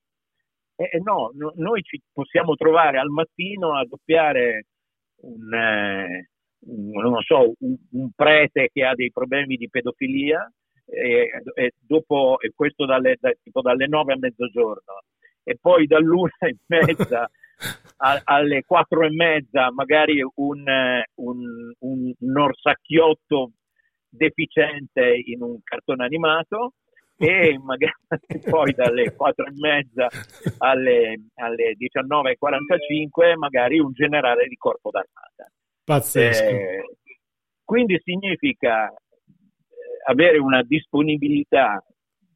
eh, 0.75 0.99
no, 1.03 1.31
no, 1.33 1.53
noi 1.55 1.81
ci 1.81 2.01
possiamo 2.11 2.55
trovare 2.55 2.99
al 2.99 3.09
mattino 3.09 3.77
a 3.77 3.85
doppiare 3.85 4.65
un, 5.21 5.53
eh, 5.53 6.29
un, 6.67 7.21
so, 7.21 7.53
un, 7.59 7.75
un 7.91 8.09
prete 8.15 8.69
che 8.71 8.85
ha 8.85 8.93
dei 8.93 9.11
problemi 9.11 9.55
di 9.55 9.69
pedofilia 9.69 10.49
e, 10.85 11.29
e 11.55 11.71
dopo, 11.79 12.39
e 12.39 12.51
questo 12.53 12.85
dalle, 12.85 13.17
da, 13.19 13.31
tipo 13.41 13.61
dalle 13.61 13.87
9 13.87 14.13
a 14.13 14.17
mezzogiorno 14.17 15.03
e 15.43 15.57
poi 15.59 15.85
dall'una 15.87 16.35
e 16.39 16.55
mezza 16.67 17.29
a, 17.97 18.21
alle 18.23 18.63
quattro 18.63 19.03
e 19.03 19.09
mezza 19.09 19.71
magari 19.71 20.21
un, 20.21 20.63
un, 21.15 21.73
un, 21.79 22.13
un 22.17 22.37
orsacchiotto 22.37 23.51
deficiente 24.09 25.21
in 25.25 25.41
un 25.41 25.59
cartone 25.63 26.05
animato 26.05 26.73
e 27.17 27.57
magari 27.63 27.93
poi 28.49 28.73
dalle 28.73 29.13
quattro 29.13 29.45
e 29.45 29.51
mezza 29.55 30.07
alle, 30.57 31.19
alle 31.35 31.75
19.45 31.77 33.37
magari 33.37 33.79
un 33.79 33.91
generale 33.91 34.47
di 34.47 34.55
corpo 34.55 34.89
d'armata. 34.89 35.51
Pazzesco. 35.83 36.43
Eh, 36.43 36.97
quindi 37.63 37.99
significa 38.03 38.91
avere 40.07 40.37
una 40.37 40.61
disponibilità 40.63 41.83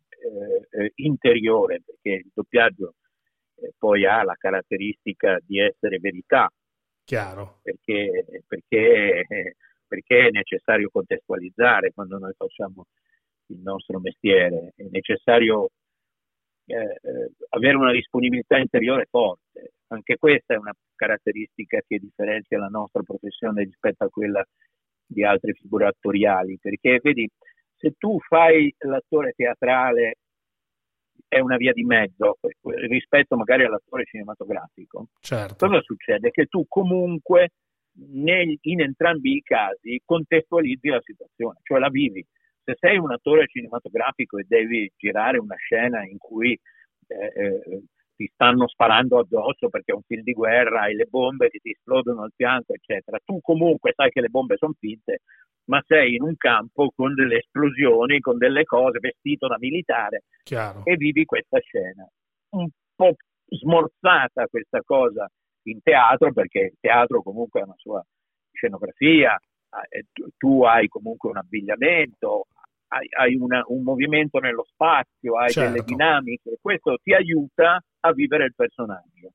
eh, 0.09 0.83
eh, 0.83 0.91
interiore, 0.95 1.81
perché 1.85 2.23
il 2.23 2.31
doppiaggio 2.33 2.87
eh, 2.89 2.98
poi 3.77 4.05
ha 4.05 4.23
la 4.23 4.35
caratteristica 4.35 5.39
di 5.45 5.59
essere 5.59 5.99
verità. 5.99 6.49
Chiaro. 7.03 7.59
Perché, 7.61 8.43
perché, 8.47 9.55
perché 9.87 10.27
è 10.27 10.29
necessario 10.29 10.89
contestualizzare 10.89 11.91
quando 11.93 12.17
noi 12.17 12.33
facciamo 12.37 12.85
il 13.47 13.59
nostro 13.59 13.99
mestiere, 13.99 14.73
è 14.75 14.83
necessario 14.89 15.69
eh, 16.65 16.75
eh, 16.75 17.31
avere 17.49 17.77
una 17.77 17.91
disponibilità 17.91 18.57
interiore 18.57 19.07
forte. 19.09 19.71
Anche 19.87 20.17
questa 20.17 20.53
è 20.53 20.57
una 20.57 20.73
caratteristica 20.93 21.81
che 21.87 21.97
differenzia 21.97 22.59
la 22.59 22.67
nostra 22.67 23.01
professione 23.01 23.63
rispetto 23.63 24.03
a 24.03 24.09
quella 24.09 24.45
di 25.03 25.23
altre 25.23 25.53
figure 25.53 25.87
attoriali, 25.87 26.59
perché 26.61 26.99
vedi, 27.01 27.27
se 27.75 27.95
tu 27.97 28.19
fai 28.19 28.71
l'attore 28.79 29.33
teatrale 29.35 30.17
è 31.29 31.39
una 31.39 31.55
via 31.57 31.71
di 31.71 31.83
mezzo 31.83 32.39
rispetto 32.87 33.37
magari 33.37 33.63
all'attore 33.63 34.03
cinematografico. 34.05 35.07
Certo. 35.21 35.67
Cosa 35.67 35.79
succede? 35.81 36.31
Che 36.31 36.47
tu 36.47 36.65
comunque 36.67 37.51
nel, 37.93 38.57
in 38.61 38.81
entrambi 38.81 39.35
i 39.35 39.41
casi 39.41 40.01
contestualizzi 40.03 40.89
la 40.89 41.01
situazione, 41.03 41.59
cioè 41.63 41.79
la 41.79 41.89
vivi. 41.89 42.25
Se 42.63 42.75
sei 42.79 42.97
un 42.97 43.11
attore 43.11 43.47
cinematografico 43.47 44.37
e 44.37 44.45
devi 44.47 44.91
girare 44.97 45.37
una 45.37 45.55
scena 45.55 46.03
in 46.03 46.17
cui 46.17 46.59
eh, 47.07 47.31
eh, 47.35 47.83
ti 48.19 48.29
stanno 48.33 48.67
sparando 48.67 49.19
addosso 49.19 49.69
perché 49.69 49.93
è 49.93 49.95
un 49.95 50.01
film 50.05 50.23
di 50.23 50.33
guerra, 50.33 50.81
hai 50.81 50.93
le 50.93 51.05
bombe 51.05 51.49
che 51.49 51.59
ti 51.59 51.71
esplodono 51.71 52.23
al 52.23 52.33
fianco, 52.35 52.73
eccetera, 52.73 53.17
tu 53.23 53.39
comunque 53.39 53.93
sai 53.95 54.09
che 54.09 54.19
le 54.19 54.27
bombe 54.27 54.57
sono 54.57 54.73
finte, 54.77 55.21
ma 55.69 55.81
sei 55.87 56.15
in 56.15 56.23
un 56.23 56.35
campo 56.35 56.91
con 56.93 57.13
delle 57.13 57.37
esplosioni, 57.37 58.19
con 58.19 58.37
delle 58.37 58.65
cose, 58.65 58.99
vestito 58.99 59.47
da 59.47 59.55
militare 59.57 60.23
Chiaro. 60.43 60.81
e 60.83 60.97
vivi 60.97 61.23
questa 61.23 61.59
scena. 61.59 62.05
Un 62.49 62.67
po' 62.93 63.15
smorzata 63.45 64.47
questa 64.47 64.81
cosa 64.83 65.25
in 65.67 65.79
teatro, 65.81 66.33
perché 66.33 66.59
il 66.59 66.77
teatro 66.77 67.21
comunque 67.21 67.61
ha 67.61 67.65
una 67.65 67.75
sua 67.77 68.03
scenografia, 68.51 69.39
eh, 69.91 70.07
tu, 70.35 70.63
hai 70.63 70.89
comunque 70.89 71.29
un 71.29 71.37
abbigliamento, 71.37 72.47
hai, 72.89 73.07
hai 73.17 73.35
una, 73.35 73.63
un 73.67 73.83
movimento 73.83 74.39
nello 74.39 74.65
spazio, 74.65 75.37
hai 75.37 75.49
certo. 75.49 75.71
delle 75.71 75.83
dinamiche, 75.83 76.57
questo 76.61 76.97
ti 77.01 77.13
aiuta 77.13 77.81
a 78.01 78.11
vivere 78.13 78.45
il 78.45 78.53
personaggio. 78.55 79.33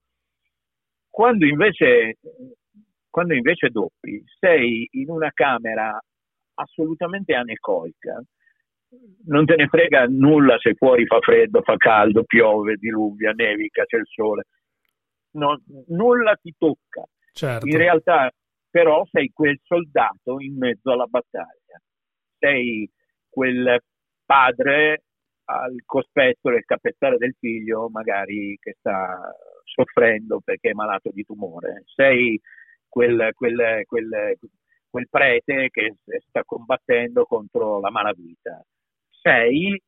Quando 1.08 1.46
invece, 1.46 2.18
quando 3.08 3.34
invece 3.34 3.68
doppi, 3.70 4.22
sei 4.38 4.88
in 4.92 5.10
una 5.10 5.30
camera 5.32 5.98
assolutamente 6.54 7.34
anecoica. 7.34 8.22
Non 9.26 9.44
te 9.44 9.56
ne 9.56 9.66
frega 9.66 10.06
nulla 10.06 10.56
se 10.58 10.74
fuori 10.74 11.04
fa 11.06 11.18
freddo, 11.18 11.62
fa 11.62 11.76
caldo, 11.76 12.22
piove, 12.22 12.76
diluvia, 12.76 13.32
nevica, 13.32 13.84
c'è 13.84 13.96
il 13.96 14.06
sole. 14.06 14.44
No, 15.32 15.60
nulla 15.88 16.36
ti 16.40 16.54
tocca. 16.56 17.02
Certo. 17.32 17.66
In 17.66 17.76
realtà, 17.76 18.30
però, 18.70 19.04
sei 19.10 19.30
quel 19.32 19.58
soldato 19.64 20.38
in 20.38 20.56
mezzo 20.56 20.92
alla 20.92 21.06
battaglia. 21.06 21.80
Sei 22.38 22.88
quel 23.34 23.78
padre 24.24 25.02
al 25.46 25.82
cospetto 25.84 26.50
del 26.50 26.64
capezzale 26.64 27.18
del 27.18 27.34
figlio, 27.38 27.88
magari 27.90 28.56
che 28.60 28.76
sta 28.78 29.34
soffrendo 29.64 30.40
perché 30.42 30.70
è 30.70 30.74
malato 30.74 31.10
di 31.12 31.24
tumore. 31.24 31.82
Sei 31.86 32.40
quel, 32.88 33.30
quel, 33.34 33.82
quel, 33.84 34.38
quel 34.88 35.08
prete 35.10 35.68
che 35.70 35.96
sta 36.28 36.42
combattendo 36.44 37.24
contro 37.24 37.80
la 37.80 37.90
malavita. 37.90 38.64
Sei 39.10 39.80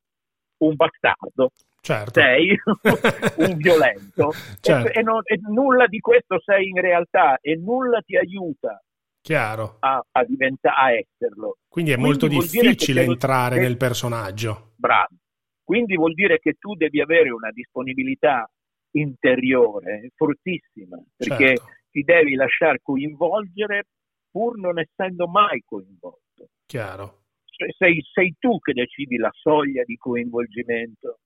un 0.59 0.75
bastardo, 0.75 1.51
certo. 1.81 2.21
sei 2.21 2.59
un 3.47 3.57
violento 3.57 4.33
certo. 4.61 4.89
e, 4.89 4.99
e, 4.99 5.03
non, 5.03 5.21
e, 5.25 5.39
nulla 5.51 5.87
di 5.87 6.01
questo 6.01 6.41
sei 6.41 6.69
in 6.69 6.81
realtà 6.81 7.39
e 7.41 7.57
nulla 7.57 8.01
ti 8.01 8.17
aiuta 8.17 8.83
Chiaro. 9.27 9.79
A, 9.81 10.01
a, 10.09 10.25
diventa, 10.25 10.77
a 10.77 10.93
esserlo. 10.93 11.57
Quindi 11.67 11.91
è 11.91 11.97
Quindi 11.97 12.11
molto 12.11 12.29
difficile 12.29 13.03
entrare 13.03 13.59
nel 13.59 13.77
personaggio. 13.77 14.75
Bravo. 14.77 15.17
Quindi 15.65 15.97
vuol 15.97 16.15
dire 16.15 16.39
che 16.39 16.53
tu 16.53 16.75
devi 16.75 17.01
avere 17.01 17.31
una 17.31 17.51
disponibilità 17.51 18.49
interiore 18.93 20.13
fortissima, 20.15 21.03
perché 21.17 21.57
certo. 21.57 21.65
ti 21.91 22.03
devi 22.03 22.37
lasciare 22.37 22.79
coinvolgere 22.81 23.87
pur 24.31 24.57
non 24.59 24.79
essendo 24.79 25.27
mai 25.27 25.61
coinvolto. 25.65 26.51
Chiaro. 26.65 27.25
Cioè, 27.47 27.73
sei, 27.77 28.01
sei, 28.13 28.37
tu 28.39 28.61
che 28.61 28.75
decidi 28.75 29.17
la 29.17 29.31
soglia 29.33 29.83
di 29.83 29.97
coinvolgimento 29.97 31.19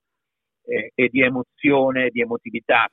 eh, 0.63 0.91
e 0.95 1.07
di 1.07 1.21
emozione, 1.21 2.09
di 2.09 2.21
emotività 2.21 2.89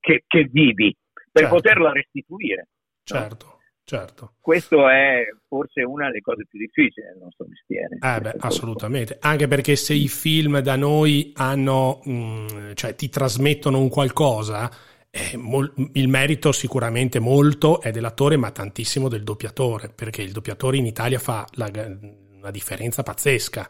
che, 0.00 0.24
che 0.26 0.48
vivi 0.50 0.92
per 1.30 1.42
certo. 1.42 1.54
poterla 1.54 1.92
restituire. 1.92 2.66
Certo. 3.04 3.58
Certo. 3.90 4.34
Questo 4.40 4.88
è 4.88 5.24
forse 5.48 5.82
una 5.82 6.06
delle 6.06 6.20
cose 6.20 6.46
più 6.48 6.60
difficili 6.60 7.04
del 7.08 7.18
nostro 7.20 7.44
mestiere. 7.48 7.98
Eh 8.00 8.20
beh, 8.20 8.36
assolutamente, 8.38 9.16
anche 9.18 9.48
perché 9.48 9.74
se 9.74 9.94
i 9.94 10.06
film 10.06 10.60
da 10.60 10.76
noi 10.76 11.32
hanno, 11.34 12.00
mh, 12.04 12.12
mm, 12.12 12.72
cioè 12.74 12.94
ti 12.94 13.08
trasmettono 13.08 13.80
un 13.80 13.88
qualcosa, 13.88 14.70
eh, 15.10 15.36
mol- 15.36 15.74
il 15.94 16.06
merito 16.06 16.52
sicuramente 16.52 17.18
molto 17.18 17.80
è 17.80 17.90
dell'attore, 17.90 18.36
ma 18.36 18.52
tantissimo 18.52 19.08
del 19.08 19.24
doppiatore, 19.24 19.88
perché 19.92 20.22
il 20.22 20.30
doppiatore 20.30 20.76
in 20.76 20.86
Italia 20.86 21.18
fa 21.18 21.44
la, 21.54 21.68
una 21.74 22.52
differenza 22.52 23.02
pazzesca. 23.02 23.68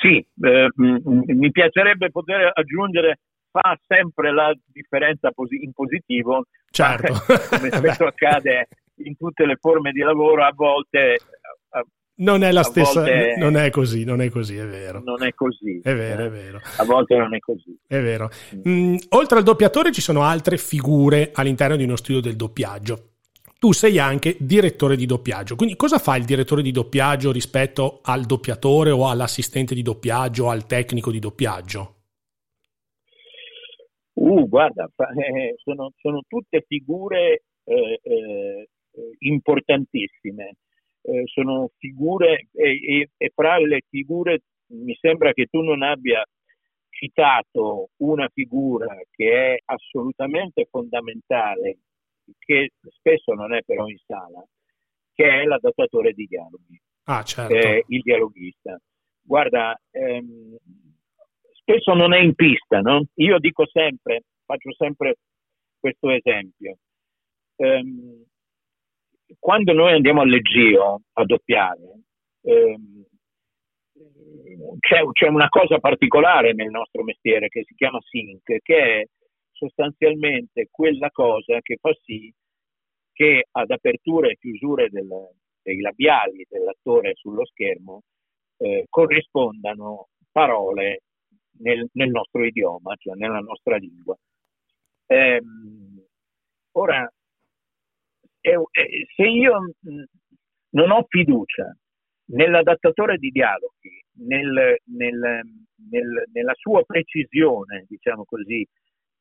Sì, 0.00 0.24
eh, 0.40 0.68
mi 0.76 1.50
piacerebbe 1.50 2.12
poter 2.12 2.52
aggiungere 2.54 3.18
fa 3.60 3.78
sempre 3.86 4.32
la 4.32 4.54
differenza 4.66 5.30
in 5.60 5.72
positivo, 5.72 6.46
certo. 6.70 7.14
come 7.50 7.70
spesso 7.74 8.06
accade 8.06 8.68
in 9.04 9.16
tutte 9.16 9.46
le 9.46 9.56
forme 9.60 9.92
di 9.92 10.00
lavoro, 10.00 10.44
a 10.44 10.52
volte 10.54 11.18
non 12.18 12.42
è 12.42 12.50
la 12.50 12.62
stessa, 12.62 13.00
volte... 13.02 13.36
non 13.38 13.56
è 13.56 13.70
così, 13.70 14.04
non 14.04 14.20
è 14.20 14.28
così, 14.28 14.56
è 14.56 14.66
vero. 14.66 15.00
Non 15.04 15.22
è 15.22 15.32
così. 15.34 15.80
È 15.82 15.94
vero, 15.94 16.24
è 16.24 16.30
vero. 16.30 16.60
A 16.78 16.84
volte 16.84 17.16
non 17.16 17.34
è 17.34 17.38
così. 17.38 17.78
È 17.86 18.00
vero. 18.00 18.28
Mm, 18.68 18.96
oltre 19.10 19.38
al 19.38 19.44
doppiatore 19.44 19.92
ci 19.92 20.00
sono 20.00 20.22
altre 20.22 20.56
figure 20.56 21.30
all'interno 21.32 21.76
di 21.76 21.84
uno 21.84 21.96
studio 21.96 22.20
del 22.20 22.34
doppiaggio. 22.34 23.10
Tu 23.58 23.72
sei 23.72 23.98
anche 23.98 24.36
direttore 24.38 24.96
di 24.96 25.06
doppiaggio, 25.06 25.56
quindi 25.56 25.74
cosa 25.74 25.98
fa 25.98 26.16
il 26.16 26.24
direttore 26.24 26.62
di 26.62 26.70
doppiaggio 26.70 27.32
rispetto 27.32 28.00
al 28.02 28.24
doppiatore 28.24 28.90
o 28.90 29.08
all'assistente 29.08 29.74
di 29.74 29.82
doppiaggio 29.82 30.44
o 30.44 30.50
al 30.50 30.66
tecnico 30.66 31.10
di 31.10 31.18
doppiaggio? 31.18 31.97
Uh, 34.18 34.48
guarda, 34.48 34.90
eh, 35.16 35.54
sono, 35.58 35.92
sono, 35.96 36.22
tutte 36.26 36.64
figure 36.66 37.42
eh, 37.64 38.00
eh, 38.02 38.68
importantissime 39.18 40.56
eh, 41.02 41.22
sono 41.26 41.70
figure 41.78 42.48
e, 42.52 42.70
e, 42.72 43.10
e 43.16 43.30
fra 43.32 43.58
le 43.58 43.82
figure 43.88 44.42
mi 44.70 44.96
sembra 45.00 45.32
che 45.32 45.46
tu 45.46 45.60
non 45.60 45.82
abbia 45.82 46.22
citato 46.90 47.90
una 47.98 48.28
figura 48.28 48.98
che 49.10 49.54
è 49.54 49.62
assolutamente 49.66 50.66
fondamentale, 50.68 51.78
che 52.38 52.72
spesso 52.90 53.32
non 53.34 53.54
è 53.54 53.62
però 53.64 53.86
in 53.86 53.98
sala, 54.04 54.44
che 55.14 55.42
è 55.42 55.44
l'adattatore 55.44 56.12
di 56.12 56.26
dialoghi, 56.26 56.80
ah, 57.04 57.22
certo. 57.22 57.84
il 57.86 58.02
dialoghista. 58.02 58.78
Guarda, 59.22 59.80
ehm, 59.90 60.56
spesso 61.68 61.92
non 61.92 62.14
è 62.14 62.18
in 62.18 62.34
pista, 62.34 62.80
no? 62.80 63.04
Io 63.16 63.38
dico 63.38 63.66
sempre, 63.66 64.22
faccio 64.46 64.72
sempre 64.72 65.16
questo 65.78 66.08
esempio. 66.08 66.78
Ehm, 67.56 68.24
quando 69.38 69.74
noi 69.74 69.92
andiamo 69.92 70.22
al 70.22 70.30
leggio 70.30 71.02
a 71.12 71.24
doppiare, 71.24 72.00
ehm, 72.42 73.04
c'è, 74.80 75.02
c'è, 75.12 75.28
una 75.28 75.48
cosa 75.48 75.78
particolare 75.78 76.54
nel 76.54 76.70
nostro 76.70 77.02
mestiere 77.04 77.48
che 77.48 77.64
si 77.64 77.74
chiama 77.74 77.98
sync, 78.00 78.56
che 78.62 79.00
è 79.00 79.04
sostanzialmente 79.52 80.68
quella 80.70 81.10
cosa 81.10 81.60
che 81.60 81.76
fa 81.78 81.92
sì 82.02 82.32
che 83.12 83.46
ad 83.50 83.70
aperture 83.70 84.30
e 84.30 84.38
chiusure 84.38 84.88
del, 84.88 85.08
dei 85.60 85.80
labiali 85.80 86.46
dell'attore 86.48 87.14
sullo 87.16 87.44
schermo 87.44 88.02
eh, 88.58 88.86
corrispondano 88.88 90.08
parole 90.30 91.00
nel, 91.58 91.88
nel, 91.92 92.10
nostro 92.10 92.44
idioma, 92.44 92.94
cioè 92.96 93.14
nella 93.14 93.40
nostra 93.40 93.76
lingua. 93.76 94.16
Eh, 95.06 95.40
ora, 96.72 97.12
è, 98.40 98.54
se 99.14 99.26
io 99.26 99.72
non 100.70 100.90
ho 100.90 101.04
fiducia 101.08 101.74
nell'adattatore 102.30 103.16
di 103.16 103.30
dialoghi, 103.30 104.04
nel, 104.26 104.76
nel, 104.84 105.42
nel, 105.90 106.24
nella 106.32 106.54
sua 106.54 106.82
precisione, 106.84 107.84
diciamo 107.88 108.24
così, 108.24 108.66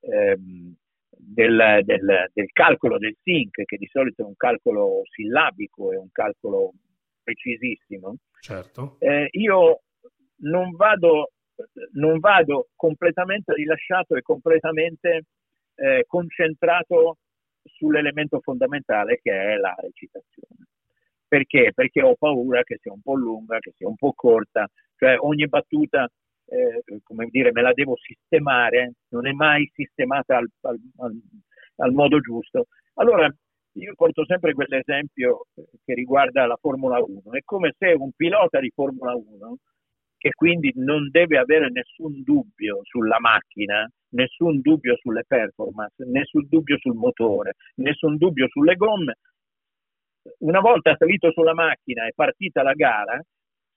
ehm, 0.01 0.75
del, 1.09 1.81
del, 1.83 2.29
del, 2.33 2.51
calcolo 2.51 2.97
del 2.97 3.15
sync, 3.23 3.63
che 3.63 3.77
di 3.77 3.87
solito 3.87 4.23
è 4.23 4.25
un 4.25 4.35
calcolo 4.35 5.01
sillabico, 5.09 5.91
è 5.91 5.97
un 5.97 6.09
calcolo 6.11 6.73
precisissimo, 7.23 8.15
certo. 8.39 8.97
eh, 8.99 9.27
io 9.31 9.81
non 10.41 10.71
vado, 10.75 11.31
non 11.93 12.19
vado 12.19 12.69
completamente 12.75 13.53
rilasciato 13.53 14.15
e 14.15 14.21
completamente 14.21 15.23
eh, 15.75 16.03
concentrato 16.07 17.17
sull'elemento 17.63 18.39
fondamentale 18.39 19.19
che 19.21 19.31
è 19.31 19.55
la 19.55 19.75
recitazione. 19.79 20.67
Perché? 21.27 21.71
Perché 21.73 22.01
ho 22.01 22.15
paura 22.15 22.63
che 22.63 22.77
sia 22.79 22.91
un 22.91 23.01
po' 23.01 23.15
lunga, 23.15 23.59
che 23.59 23.73
sia 23.75 23.87
un 23.87 23.95
po' 23.95 24.13
corta, 24.13 24.67
cioè 24.95 25.17
ogni 25.19 25.47
battuta, 25.47 26.07
eh, 26.45 26.83
come 27.03 27.27
dire, 27.29 27.51
me 27.51 27.61
la 27.61 27.73
devo 27.73 27.97
sistemare, 27.97 28.93
non 29.09 29.27
è 29.27 29.31
mai 29.33 29.69
sistemata 29.73 30.37
al, 30.37 30.49
al, 30.61 31.19
al, 31.77 31.91
modo 31.91 32.19
giusto. 32.21 32.67
Allora, 32.95 33.29
io 33.73 33.93
porto 33.95 34.25
sempre 34.25 34.53
quell'esempio 34.53 35.47
che 35.83 35.93
riguarda 35.93 36.45
la 36.45 36.57
Formula 36.59 36.97
1. 36.99 37.21
È 37.31 37.41
come 37.43 37.75
se 37.77 37.87
un 37.91 38.11
pilota 38.15 38.59
di 38.59 38.71
Formula 38.73 39.13
1, 39.13 39.57
che 40.27 40.31
quindi 40.35 40.71
non 40.75 41.09
deve 41.09 41.37
avere 41.37 41.69
nessun 41.69 42.21
dubbio 42.23 42.81
sulla 42.83 43.17
macchina, 43.19 43.89
nessun 44.09 44.59
dubbio 44.59 44.97
sulle 44.97 45.23
performance, 45.25 46.03
nessun 46.05 46.45
dubbio 46.49 46.77
sul 46.79 46.95
motore, 46.95 47.53
nessun 47.75 48.17
dubbio 48.17 48.47
sulle 48.49 48.75
gomme, 48.75 49.15
una 50.39 50.59
volta 50.59 50.95
salito 50.97 51.31
sulla 51.31 51.53
macchina 51.53 52.05
e 52.05 52.11
partita 52.13 52.61
la 52.61 52.73
gara, 52.73 53.21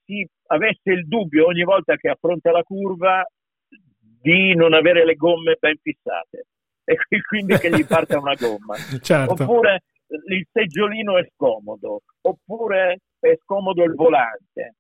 si 0.05 0.27
avesse 0.49 0.91
il 0.91 1.07
dubbio 1.07 1.47
ogni 1.47 1.63
volta 1.63 1.95
che 1.97 2.09
affronta 2.09 2.51
la 2.51 2.63
curva 2.63 3.25
di 3.69 4.55
non 4.57 4.75
avere 4.75 5.05
le 5.05 5.15
gomme 5.15 5.57
ben 5.59 5.77
fissate 5.81 6.47
e 6.85 6.97
quindi 7.29 7.57
che 7.59 7.71
gli 7.71 7.87
parta 7.87 8.19
una 8.19 8.35
gomma. 8.35 8.75
certo. 9.01 9.35
Oppure 9.35 9.83
il 10.09 10.45
seggiolino 10.51 11.17
è 11.17 11.29
scomodo, 11.33 12.01
oppure 12.23 13.03
è 13.21 13.37
scomodo 13.45 13.85
il 13.85 13.95
volante. 13.95 14.75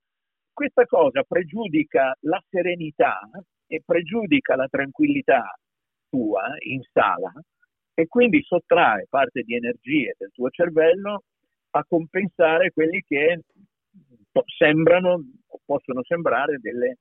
Questa 0.52 0.84
cosa 0.84 1.22
pregiudica 1.22 2.14
la 2.20 2.42
serenità 2.48 3.20
e 3.66 3.82
pregiudica 3.84 4.56
la 4.56 4.66
tranquillità 4.68 5.54
tua 6.08 6.42
in 6.64 6.80
sala 6.92 7.32
e 7.94 8.06
quindi 8.06 8.42
sottrae 8.42 9.06
parte 9.08 9.42
di 9.42 9.54
energie 9.54 10.14
del 10.18 10.30
tuo 10.32 10.50
cervello 10.50 11.24
a 11.70 11.84
compensare 11.86 12.72
quelli 12.72 13.02
che 13.06 13.42
sembrano 14.56 15.22
o 15.46 15.60
possono 15.64 16.02
sembrare 16.02 16.58
delle, 16.58 16.98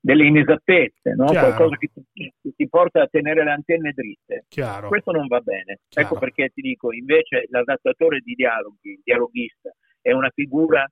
delle 0.00 0.26
inesattezze, 0.26 1.14
no? 1.14 1.26
qualcosa 1.26 1.76
che 1.76 1.88
ti, 1.92 2.32
che 2.40 2.52
ti, 2.54 2.68
porta 2.68 3.02
a 3.02 3.06
tenere 3.06 3.42
le 3.42 3.50
antenne 3.50 3.92
dritte. 3.92 4.44
Chiaro. 4.48 4.88
Questo 4.88 5.12
non 5.12 5.26
va 5.26 5.40
bene. 5.40 5.80
Chiaro. 5.88 6.08
Ecco 6.08 6.18
perché 6.18 6.50
ti 6.50 6.60
dico, 6.60 6.92
invece 6.92 7.46
l'adattatore 7.48 8.20
di 8.20 8.34
dialoghi, 8.34 8.90
il 8.90 9.00
dialoghista, 9.02 9.74
è 10.00 10.12
una 10.12 10.30
figura 10.30 10.86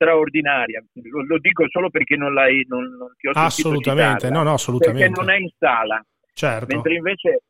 straordinaria. 0.00 0.82
Lo, 0.94 1.26
lo 1.26 1.38
dico 1.38 1.68
solo 1.68 1.90
perché 1.90 2.16
non, 2.16 2.32
l'hai, 2.32 2.64
non, 2.66 2.84
non 2.96 3.12
ti 3.18 3.28
ho 3.28 3.32
Assolutamente, 3.34 4.30
no, 4.30 4.42
no, 4.42 4.54
assolutamente. 4.54 5.08
Perché 5.08 5.20
non 5.20 5.30
è 5.30 5.38
in 5.38 5.50
sala. 5.58 6.02
Certo. 6.32 6.74
Mentre 6.74 6.94
invece 6.94 7.42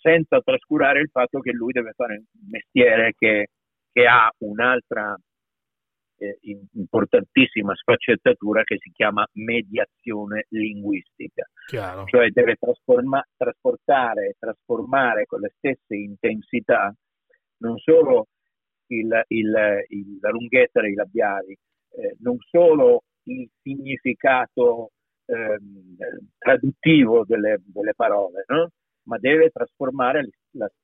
senza 0.00 0.40
trascurare 0.40 1.00
il 1.00 1.10
fatto 1.12 1.40
che 1.40 1.52
lui 1.52 1.72
deve 1.72 1.92
fare 1.94 2.16
un 2.16 2.48
mestiere 2.50 3.12
che, 3.16 3.48
che 3.92 4.06
ha 4.06 4.30
un'altra 4.38 5.16
eh, 6.16 6.38
importantissima 6.72 7.74
sfaccettatura 7.74 8.62
che 8.62 8.78
si 8.78 8.90
chiama 8.90 9.26
mediazione 9.34 10.46
linguistica, 10.48 11.46
Chiaro. 11.66 12.04
cioè 12.06 12.30
deve 12.30 12.56
trasforma- 12.56 13.24
trasportare 13.36 14.28
e 14.28 14.36
trasformare 14.38 15.24
con 15.26 15.40
le 15.40 15.52
stesse 15.56 15.94
intensità 15.94 16.92
non 17.58 17.78
solo 17.78 18.26
il, 18.88 19.24
il, 19.28 19.84
il, 19.88 20.18
la 20.20 20.30
lunghezza 20.30 20.80
dei 20.80 20.94
labiali, 20.94 21.56
eh, 21.96 22.16
non 22.20 22.36
solo 22.50 23.04
il 23.24 23.48
significato 23.62 24.90
eh, 25.26 25.58
traduttivo 26.38 27.24
delle, 27.24 27.60
delle 27.64 27.94
parole, 27.94 28.44
no? 28.48 28.70
ma 29.04 29.18
deve 29.18 29.50
trasformare 29.50 30.28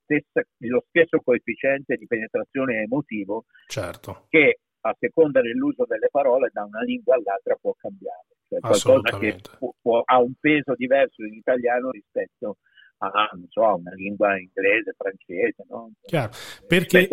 stessa, 0.03 0.41
lo 0.59 0.83
stesso 0.87 1.19
coefficiente 1.23 1.95
di 1.95 2.05
penetrazione 2.05 2.81
emotivo 2.81 3.45
certo. 3.67 4.25
che 4.29 4.59
a 4.81 4.95
seconda 4.99 5.41
dell'uso 5.41 5.85
delle 5.85 6.09
parole 6.11 6.49
da 6.51 6.63
una 6.63 6.81
lingua 6.81 7.15
all'altra 7.15 7.55
può 7.59 7.73
cambiare. 7.77 8.27
Cioè 8.47 8.59
qualcosa 8.59 9.17
che 9.17 9.37
può, 9.57 9.73
può, 9.79 10.01
ha 10.03 10.19
un 10.19 10.33
peso 10.39 10.73
diverso 10.75 11.23
in 11.23 11.33
italiano 11.33 11.89
rispetto 11.91 12.57
a 12.97 13.29
so, 13.49 13.75
una 13.75 13.93
lingua 13.95 14.37
inglese, 14.37 14.93
francese. 14.95 15.63
No? 15.69 15.91
Chiaro, 16.01 16.31
perché, 16.67 17.07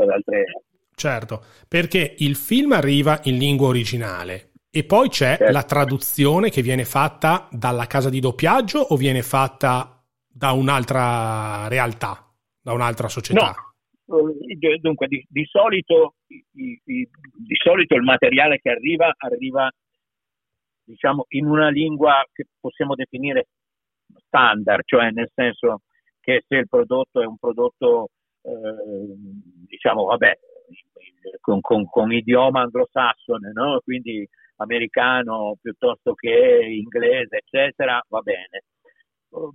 certo, 0.98 1.42
perché 1.66 2.16
il 2.18 2.36
film 2.36 2.72
arriva 2.72 3.20
in 3.24 3.38
lingua 3.38 3.68
originale, 3.68 4.50
e 4.70 4.84
poi 4.84 5.08
c'è 5.08 5.36
certo. 5.36 5.52
la 5.52 5.62
traduzione 5.62 6.50
che 6.50 6.60
viene 6.60 6.84
fatta 6.84 7.48
dalla 7.50 7.86
casa 7.86 8.10
di 8.10 8.20
doppiaggio 8.20 8.80
o 8.80 8.96
viene 8.96 9.22
fatta 9.22 10.04
da 10.26 10.52
un'altra 10.52 11.68
realtà, 11.68 12.30
da 12.60 12.72
un'altra 12.72 13.08
società? 13.08 13.54
No. 14.06 14.26
Dunque, 14.80 15.06
di, 15.06 15.24
di, 15.28 15.44
solito, 15.44 16.14
di, 16.26 16.80
di, 16.82 17.08
solito, 17.62 17.94
il 17.94 18.02
materiale 18.02 18.58
che 18.58 18.70
arriva 18.70 19.14
arriva 19.18 19.70
diciamo, 20.84 21.26
in 21.30 21.46
una 21.46 21.68
lingua 21.68 22.24
che 22.32 22.46
possiamo 22.58 22.94
definire 22.94 23.48
standard, 24.26 24.82
cioè 24.86 25.10
nel 25.10 25.30
senso 25.34 25.82
che 26.20 26.44
se 26.46 26.56
il 26.56 26.68
prodotto 26.68 27.20
è 27.20 27.26
un 27.26 27.36
prodotto, 27.36 28.08
eh, 28.42 28.50
diciamo, 29.66 30.04
vabbè, 30.04 30.38
con, 31.40 31.60
con, 31.60 31.86
con 31.86 32.12
idioma 32.12 32.62
anglosassone, 32.62 33.52
no? 33.52 33.80
quindi 33.82 34.26
americano 34.56 35.56
piuttosto 35.60 36.14
che 36.14 36.60
inglese, 36.64 37.38
eccetera, 37.38 38.02
va 38.08 38.20
bene 38.20 38.62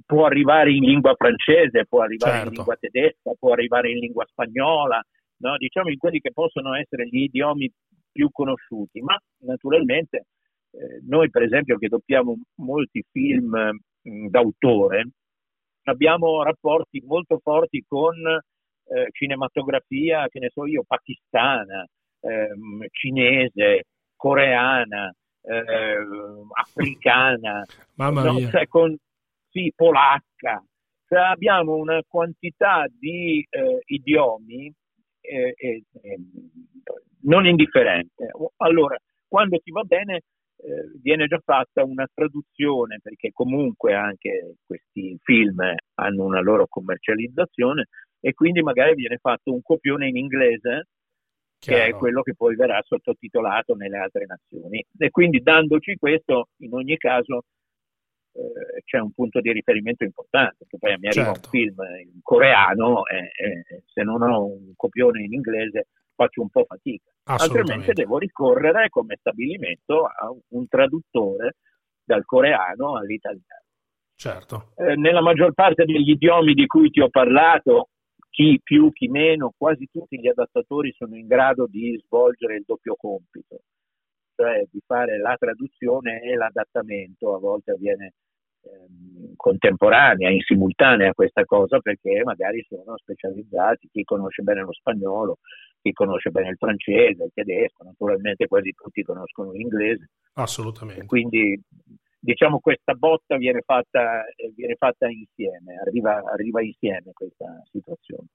può 0.06 0.26
arrivare 0.26 0.72
in 0.72 0.84
lingua 0.84 1.16
francese, 1.16 1.86
può 1.86 2.02
arrivare 2.02 2.34
certo. 2.34 2.50
in 2.50 2.56
lingua 2.56 2.76
tedesca, 2.76 3.32
può 3.38 3.54
arrivare 3.54 3.92
in 3.92 4.00
lingua 4.00 4.26
spagnola, 4.28 5.02
no? 5.38 5.58
diciamo 5.58 5.90
in 5.90 5.98
quelli 5.98 6.20
che 6.20 6.32
possono 6.32 6.76
essere 6.76 7.08
gli 7.08 7.24
idiomi 7.24 7.72
più 8.12 8.30
conosciuti, 8.32 9.02
ma 9.02 9.18
naturalmente 9.40 10.28
eh, 10.72 11.02
noi 11.08 11.30
per 11.30 11.44
esempio 11.44 11.78
che 11.78 11.88
doppiamo 11.88 12.36
molti 12.58 13.04
film 13.12 13.80
mh, 14.02 14.28
d'autore, 14.28 15.10
abbiamo 15.86 16.44
rapporti 16.44 17.02
molto 17.06 17.40
forti 17.42 17.84
con 17.88 18.16
eh, 18.86 19.08
cinematografia, 19.12 20.28
che 20.28 20.40
ne 20.40 20.50
so 20.50 20.66
io, 20.66 20.84
pakistana, 20.86 21.86
ehm, 22.22 22.86
cinese, 22.92 23.84
coreana, 24.16 25.14
eh, 25.42 25.98
africana, 26.54 27.64
no? 27.96 28.50
Cioè, 28.50 28.68
con, 28.68 28.96
sì, 29.50 29.72
polacca, 29.76 30.64
cioè 31.08 31.20
abbiamo 31.20 31.76
una 31.76 32.02
quantità 32.08 32.86
di 32.90 33.46
eh, 33.50 33.82
idiomi 33.86 34.72
eh, 35.22 35.54
eh, 35.56 35.84
non 37.22 37.46
indifferente. 37.46 38.32
Allora, 38.58 38.98
quando 39.28 39.58
ti 39.60 39.72
va 39.72 39.84
bene, 39.84 40.16
eh, 40.16 40.92
viene 41.02 41.28
già 41.28 41.40
fatta 41.44 41.84
una 41.84 42.08
traduzione, 42.14 43.00
perché 43.02 43.32
comunque 43.32 43.94
anche 43.94 44.56
questi 44.66 45.18
film 45.22 45.60
hanno 45.96 46.24
una 46.24 46.42
loro 46.42 46.68
commercializzazione, 46.68 47.88
e 48.26 48.34
quindi 48.34 48.62
magari 48.62 48.96
viene 48.96 49.18
fatto 49.18 49.52
un 49.52 49.62
copione 49.62 50.08
in 50.08 50.16
inglese 50.16 50.88
Chiaro. 51.60 51.82
che 51.82 51.86
è 51.90 51.94
quello 51.94 52.22
che 52.22 52.34
poi 52.36 52.56
verrà 52.56 52.82
sottotitolato 52.82 53.76
nelle 53.76 53.98
altre 53.98 54.26
nazioni. 54.26 54.82
E 54.98 55.10
quindi 55.10 55.42
dandoci 55.42 55.98
questo, 55.98 56.48
in 56.60 56.74
ogni 56.74 56.96
caso, 56.96 57.44
eh, 58.32 58.82
c'è 58.86 59.00
un 59.00 59.12
punto 59.12 59.42
di 59.42 59.52
riferimento 59.52 60.06
importante, 60.06 60.66
che 60.70 60.78
poi 60.78 60.98
mi 61.00 61.08
arriva 61.08 61.34
certo. 61.34 61.50
un 61.52 61.52
film 61.52 61.76
in 62.02 62.20
coreano 62.22 63.06
e, 63.08 63.18
e, 63.36 63.84
se 63.88 64.04
non 64.04 64.22
ho 64.22 64.46
un 64.46 64.72
copione 64.78 65.22
in 65.22 65.34
inglese 65.34 65.88
faccio 66.16 66.42
un 66.42 66.50
po' 66.50 66.64
fatica. 66.64 67.12
Altrimenti 67.26 67.92
devo 67.92 68.18
ricorrere 68.20 68.88
come 68.88 69.18
stabilimento 69.20 70.06
a 70.06 70.34
un 70.52 70.68
traduttore 70.70 71.58
dal 72.06 72.24
coreano 72.24 72.96
all'italiano. 72.96 73.64
Certo. 74.16 74.72
Eh, 74.78 74.96
nella 74.96 75.22
maggior 75.22 75.52
parte 75.54 75.84
degli 75.84 76.12
idiomi 76.12 76.54
di 76.54 76.68
cui 76.68 76.90
ti 76.90 77.02
ho 77.02 77.10
parlato, 77.10 77.90
chi 78.34 78.60
più, 78.64 78.92
chi 78.92 79.10
meno, 79.10 79.54
quasi 79.56 79.88
tutti 79.92 80.20
gli 80.20 80.28
adattatori 80.28 80.92
sono 80.98 81.16
in 81.16 81.28
grado 81.28 81.68
di 81.68 82.02
svolgere 82.04 82.56
il 82.56 82.64
doppio 82.66 82.96
compito, 82.96 83.62
cioè 84.36 84.66
di 84.72 84.82
fare 84.84 85.20
la 85.20 85.36
traduzione 85.38 86.20
e 86.20 86.34
l'adattamento, 86.34 87.36
a 87.36 87.38
volte 87.38 87.74
avviene 87.74 88.14
ehm, 88.64 89.34
contemporanea, 89.36 90.32
in 90.32 90.42
simultanea 90.42 91.14
questa 91.14 91.46
cosa 91.46 91.78
perché 91.78 92.24
magari 92.24 92.66
sono 92.68 92.98
specializzati, 92.98 93.88
chi 93.92 94.04
conosce 94.04 94.42
bene 94.42 94.62
lo 94.62 94.74
spagnolo, 94.74 95.38
chi 95.80 95.92
conosce 95.92 96.32
bene 96.32 96.50
il 96.50 96.58
francese, 96.58 97.26
il 97.26 97.32
tedesco, 97.32 97.84
naturalmente 97.84 98.48
quasi 98.48 98.72
tutti 98.72 99.04
conoscono 99.04 99.52
l'inglese. 99.52 100.10
Assolutamente. 100.34 101.06
quindi 101.06 101.62
diciamo 102.24 102.60
questa 102.60 102.94
botta 102.94 103.36
viene 103.36 103.62
fatta, 103.66 104.24
viene 104.56 104.76
fatta 104.76 105.10
insieme, 105.10 105.76
arriva, 105.76 106.22
arriva, 106.32 106.62
insieme 106.62 107.12
questa 107.12 107.62
situazione. 107.70 108.28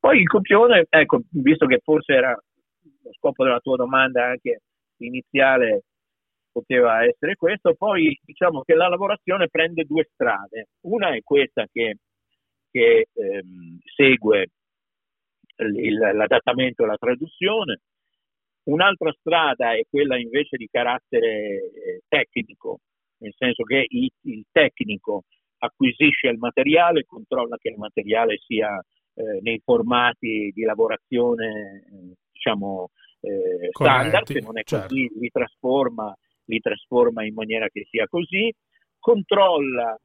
Poi 0.00 0.20
il 0.20 0.26
copione, 0.26 0.86
ecco, 0.88 1.20
visto 1.32 1.66
che 1.66 1.80
forse 1.82 2.14
era 2.14 2.30
lo 2.30 3.12
scopo 3.12 3.44
della 3.44 3.60
tua 3.60 3.76
domanda 3.76 4.24
anche 4.24 4.62
iniziale, 4.98 5.82
poteva 6.50 7.04
essere 7.04 7.36
questo, 7.36 7.74
poi 7.74 8.18
diciamo 8.24 8.62
che 8.62 8.74
la 8.74 8.88
lavorazione 8.88 9.48
prende 9.48 9.84
due 9.84 10.08
strade. 10.10 10.68
Una 10.86 11.14
è 11.14 11.20
questa 11.22 11.66
che, 11.70 11.98
che 12.70 13.08
ehm, 13.12 13.78
segue 13.94 14.46
il, 15.56 15.98
l'adattamento 15.98 16.84
e 16.84 16.86
la 16.86 16.96
traduzione, 16.96 17.80
un'altra 18.64 19.12
strada 19.20 19.74
è 19.74 19.82
quella 19.88 20.18
invece 20.18 20.56
di 20.56 20.66
carattere 20.70 21.28
eh, 21.28 22.00
tecnico, 22.08 22.80
nel 23.18 23.34
senso 23.36 23.62
che 23.62 23.86
il, 23.88 24.10
il 24.22 24.44
tecnico 24.50 25.24
acquisisce 25.58 26.28
il 26.28 26.38
materiale, 26.38 27.04
controlla 27.04 27.56
che 27.56 27.70
il 27.70 27.78
materiale 27.78 28.38
sia 28.46 28.78
eh, 29.14 29.40
nei 29.42 29.60
formati 29.64 30.50
di 30.54 30.62
lavorazione 30.62 31.84
eh, 31.86 32.14
diciamo 32.32 32.90
eh, 33.20 33.68
standard, 33.70 34.26
se 34.26 34.40
non 34.40 34.58
è 34.58 34.62
certo. 34.62 34.86
così 34.88 35.10
li 35.18 35.28
trasforma, 35.30 36.16
li 36.44 36.60
trasforma 36.60 37.24
in 37.24 37.34
maniera 37.34 37.68
che 37.68 37.86
sia 37.90 38.06
così, 38.06 38.52
controlla 38.98 39.98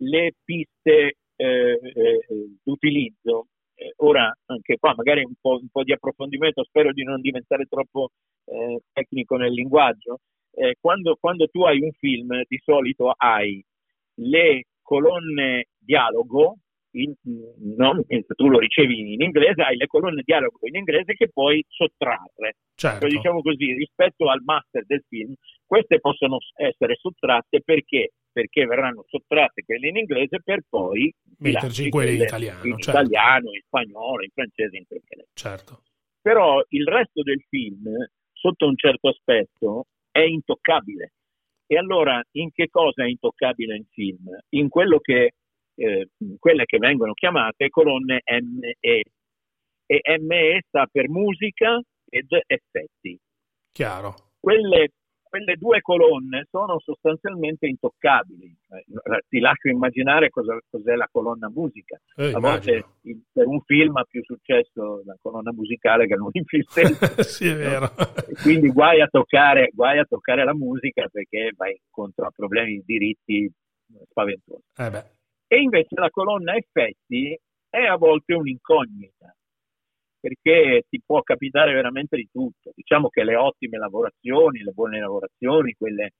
le 0.00 0.32
piste 0.42 1.16
eh, 1.36 1.80
eh, 1.82 2.24
d'utilizzo. 2.62 3.48
Ora 3.98 4.36
anche 4.46 4.76
qua 4.76 4.92
magari 4.96 5.22
un 5.22 5.34
po', 5.40 5.58
un 5.60 5.68
po', 5.70 5.84
di 5.84 5.92
approfondimento, 5.92 6.64
spero 6.64 6.92
di 6.92 7.04
non 7.04 7.20
diventare 7.20 7.64
troppo 7.66 8.08
tecnico 8.92 9.36
nel 9.36 9.52
linguaggio, 9.52 10.20
eh, 10.58 10.76
quando, 10.80 11.16
quando, 11.20 11.46
tu 11.46 11.62
hai 11.62 11.80
un 11.80 11.92
film 11.92 12.42
di 12.46 12.60
solito 12.64 13.12
hai 13.16 13.64
le 14.20 14.64
colonne 14.82 15.66
dialogo, 15.78 16.56
in, 16.92 17.14
no? 17.76 18.04
tu 18.34 18.48
lo 18.48 18.58
ricevi 18.58 19.12
in 19.12 19.22
inglese, 19.22 19.62
hai 19.62 19.76
le 19.76 19.86
colonne 19.86 20.22
dialogo 20.24 20.58
in 20.62 20.76
inglese 20.76 21.14
che 21.14 21.28
puoi 21.28 21.64
sottrarre. 21.68 22.56
Certo. 22.74 23.00
Cioè, 23.00 23.10
diciamo 23.16 23.42
così, 23.42 23.72
rispetto 23.74 24.28
al 24.28 24.40
master 24.42 24.84
del 24.86 25.04
film, 25.08 25.34
queste 25.64 26.00
possono 26.00 26.38
essere 26.56 26.96
sottratte 26.96 27.60
perché? 27.60 28.12
Perché 28.32 28.66
verranno 28.66 29.04
sottratte 29.06 29.62
quelle 29.64 29.88
in 29.88 29.96
inglese 29.96 30.40
per 30.42 30.62
poi 30.68 31.12
metterci 31.38 31.88
quelle 31.88 32.14
in 32.14 32.22
italiano, 32.22 32.64
in, 32.64 32.78
certo. 32.78 33.00
italiano, 33.00 33.52
in 33.52 33.60
spagnolo, 33.64 34.22
in 34.22 34.30
francese, 34.32 34.76
in 34.76 34.84
inglese. 34.88 35.28
Certo. 35.34 35.82
Però 36.20 36.62
il 36.68 36.86
resto 36.86 37.22
del 37.22 37.44
film, 37.48 37.88
sotto 38.32 38.66
un 38.66 38.76
certo 38.76 39.08
aspetto, 39.08 39.86
è 40.18 40.24
intoccabile. 40.24 41.12
E 41.66 41.76
allora 41.76 42.22
in 42.32 42.50
che 42.52 42.68
cosa 42.70 43.04
è 43.04 43.08
intoccabile 43.08 43.76
in 43.76 43.84
film? 43.90 44.38
In 44.50 44.68
quello 44.68 44.98
che, 44.98 45.32
eh, 45.74 46.08
quelle 46.38 46.64
che 46.64 46.78
vengono 46.78 47.12
chiamate 47.12 47.68
colonne 47.68 48.22
ME. 48.24 49.02
E 49.90 50.18
ME 50.18 50.62
sta 50.66 50.86
per 50.90 51.08
musica 51.08 51.80
ed 52.08 52.26
effetti. 52.46 53.18
Chiaro. 53.72 54.14
Quelle 54.38 54.88
quelle 55.28 55.56
due 55.56 55.80
colonne 55.80 56.46
sono 56.50 56.78
sostanzialmente 56.78 57.66
intoccabili. 57.66 58.46
Eh, 58.70 58.84
ti 59.28 59.38
lascio 59.38 59.68
immaginare 59.68 60.30
cosa, 60.30 60.58
cos'è 60.68 60.94
la 60.94 61.08
colonna 61.10 61.48
musica. 61.48 61.98
Eh, 62.16 62.32
a 62.32 62.38
volte 62.38 62.84
il, 63.02 63.22
per 63.32 63.46
un 63.46 63.60
film 63.60 63.96
ha 63.96 64.04
più 64.04 64.22
successo 64.24 65.02
la 65.04 65.16
colonna 65.20 65.52
musicale 65.52 66.06
che 66.06 66.14
non 66.14 66.30
il 66.32 66.44
film 66.44 66.62
stesso. 66.62 67.22
sì, 67.22 67.46
è 67.48 67.56
vero. 67.56 67.90
Quindi 68.42 68.70
guai 68.70 69.00
a, 69.00 69.06
toccare, 69.06 69.70
guai 69.72 69.98
a, 69.98 70.04
toccare, 70.04 70.44
la 70.44 70.54
musica 70.54 71.06
perché 71.10 71.52
vai 71.56 71.78
incontro 71.84 72.26
a 72.26 72.32
problemi 72.34 72.74
di 72.74 72.82
diritti 72.84 73.50
spaventosi. 74.08 74.62
Eh 74.76 75.16
e 75.48 75.60
invece 75.60 75.94
la 75.98 76.10
colonna 76.10 76.54
effetti 76.54 77.36
è 77.70 77.84
a 77.84 77.96
volte 77.96 78.34
un'incognita 78.34 79.34
perché 80.28 80.84
ti 80.90 81.00
può 81.04 81.22
capitare 81.22 81.72
veramente 81.72 82.16
di 82.16 82.28
tutto. 82.30 82.72
Diciamo 82.74 83.08
che 83.08 83.24
le 83.24 83.36
ottime 83.36 83.78
lavorazioni, 83.78 84.62
le 84.62 84.72
buone 84.72 85.00
lavorazioni, 85.00 85.72
quelle 85.72 86.12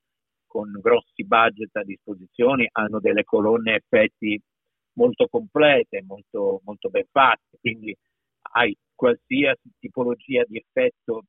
con 0.47 0.71
grossi 0.81 1.25
budget 1.27 1.77
a 1.77 1.85
disposizione, 1.85 2.68
hanno 2.73 3.01
delle 3.01 3.25
colonne 3.25 3.75
effetti 3.75 4.40
molto 4.94 5.27
complete, 5.29 6.03
molto, 6.07 6.62
molto 6.64 6.88
ben 6.88 7.05
fatte, 7.11 7.59
quindi 7.61 7.94
hai 8.55 8.75
qualsiasi 8.94 9.71
tipologia 9.79 10.42
di 10.47 10.57
effetto 10.57 11.25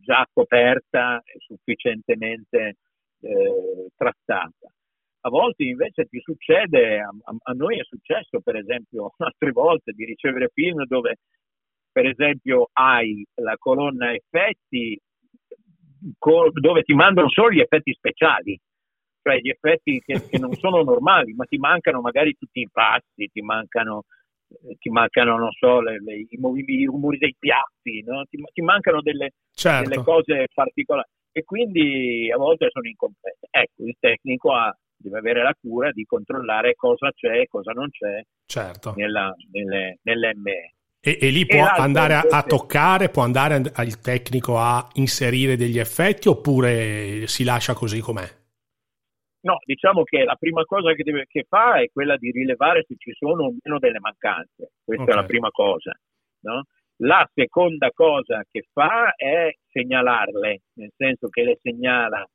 già 0.00 0.26
coperta 0.32 1.22
e 1.24 1.38
sufficientemente 1.38 2.76
eh, 3.20 3.86
trattata. 3.94 4.68
A 5.26 5.28
volte 5.30 5.62
invece 5.62 6.04
ti 6.06 6.20
succede, 6.20 6.98
a, 6.98 7.08
a, 7.44 7.52
noi 7.52 7.78
è 7.78 7.84
successo 7.84 8.40
per 8.40 8.56
esempio 8.56 9.14
altre 9.18 9.52
volte 9.52 9.92
di 9.92 10.04
ricevere 10.04 10.50
film 10.52 10.84
dove 10.86 11.18
per 11.94 12.06
esempio 12.06 12.70
hai 12.72 13.24
la 13.34 13.54
colonna 13.56 14.12
effetti 14.12 15.00
dove 16.60 16.82
ti 16.82 16.92
mandano 16.92 17.28
solo 17.28 17.52
gli 17.52 17.60
effetti 17.60 17.92
speciali, 17.92 18.58
cioè 19.22 19.38
gli 19.38 19.48
effetti 19.48 20.02
che, 20.04 20.14
che 20.28 20.38
non 20.38 20.52
sono 20.54 20.82
normali, 20.82 21.34
ma 21.34 21.44
ti 21.44 21.56
mancano 21.56 22.00
magari 22.00 22.34
tutti 22.36 22.58
i 22.58 22.68
passi, 22.68 23.30
ti 23.32 23.40
mancano, 23.42 24.02
ti 24.80 24.90
mancano 24.90 25.38
non 25.38 25.52
so, 25.52 25.80
le, 25.80 26.00
le, 26.02 26.26
i, 26.28 26.36
movimenti, 26.38 26.82
i, 26.82 26.86
rumori 26.86 27.18
dei 27.18 27.36
piatti, 27.38 28.02
no? 28.02 28.24
ti, 28.28 28.42
ti, 28.52 28.60
mancano 28.60 29.00
delle, 29.00 29.30
certo. 29.54 29.88
delle, 29.88 30.02
cose 30.02 30.46
particolari 30.52 31.08
e 31.30 31.44
quindi 31.44 32.28
a 32.32 32.36
volte 32.36 32.70
sono 32.70 32.88
incomplete. 32.88 33.46
Ecco, 33.50 33.84
il 33.84 33.94
tecnico 34.00 34.52
ha, 34.52 34.76
deve 34.96 35.18
avere 35.18 35.44
la 35.44 35.54
cura 35.60 35.92
di 35.92 36.04
controllare 36.04 36.74
cosa 36.74 37.12
c'è 37.12 37.38
e 37.38 37.46
cosa 37.46 37.70
non 37.70 37.88
c'è 37.88 38.20
certo. 38.46 38.94
nella, 38.96 39.32
nelle, 39.52 39.98
nell'ME. 40.02 40.74
E, 41.06 41.18
e 41.20 41.28
lì 41.28 41.44
può 41.44 41.62
andare 41.62 42.14
a, 42.14 42.24
a, 42.30 42.42
toccare, 42.42 43.10
può 43.10 43.22
andare 43.22 43.56
il 43.56 44.00
tecnico 44.00 44.56
a 44.58 44.88
inserire 44.94 45.54
degli 45.54 45.78
effetti 45.78 46.28
oppure 46.28 47.26
si 47.26 47.44
lascia 47.44 47.74
così 47.74 48.00
com'è? 48.00 48.26
No, 49.40 49.58
diciamo 49.66 50.04
che 50.04 50.24
la 50.24 50.36
prima 50.36 50.64
cosa 50.64 50.94
che, 50.94 51.02
deve, 51.02 51.26
che 51.28 51.44
fa 51.46 51.78
è 51.78 51.90
quella 51.92 52.16
di 52.16 52.30
rilevare 52.30 52.84
se 52.88 52.94
ci 52.96 53.12
sono 53.12 53.44
o 53.44 53.54
meno 53.62 53.78
delle 53.78 54.00
mancanze. 54.00 54.70
Questa 54.82 55.02
okay. 55.02 55.14
è 55.14 55.18
la 55.18 55.26
prima 55.26 55.50
cosa. 55.50 55.92
No? 56.40 56.64
La 57.02 57.28
seconda 57.34 57.90
cosa 57.90 58.42
che 58.50 58.64
fa 58.72 59.12
è 59.14 59.54
segnalarle, 59.68 60.62
nel 60.78 60.92
senso 60.96 61.28
che 61.28 61.42
le 61.42 61.58
segnala 61.60 62.26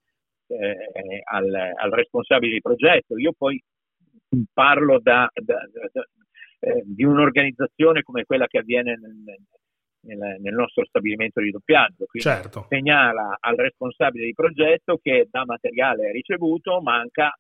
eh, 0.46 1.22
al, 1.24 1.52
al, 1.76 1.90
responsabile 1.90 2.54
di 2.54 2.62
progetto. 2.62 3.18
Io 3.18 3.34
poi 3.36 3.60
parlo 4.54 5.00
da, 5.00 5.28
da, 5.34 5.58
da, 5.92 6.06
eh, 6.60 6.84
di 6.86 7.04
un'organizzazione 7.04 8.04
come 8.04 8.26
quella 8.26 8.48
che 8.48 8.60
avviene 8.60 8.98
nel, 8.98 10.18
nel, 10.18 10.42
nel 10.42 10.54
nostro 10.54 10.86
stabilimento 10.86 11.42
di 11.42 11.52
doppiaggio. 11.52 12.06
Quindi 12.06 12.30
certo. 12.30 12.66
segnala 12.70 13.38
al 13.40 13.56
responsabile 13.56 14.26
di 14.26 14.34
progetto 14.34 15.00
che 15.02 15.28
da 15.30 15.46
materiale 15.46 16.12
ricevuto 16.12 16.82
manca, 16.82 17.34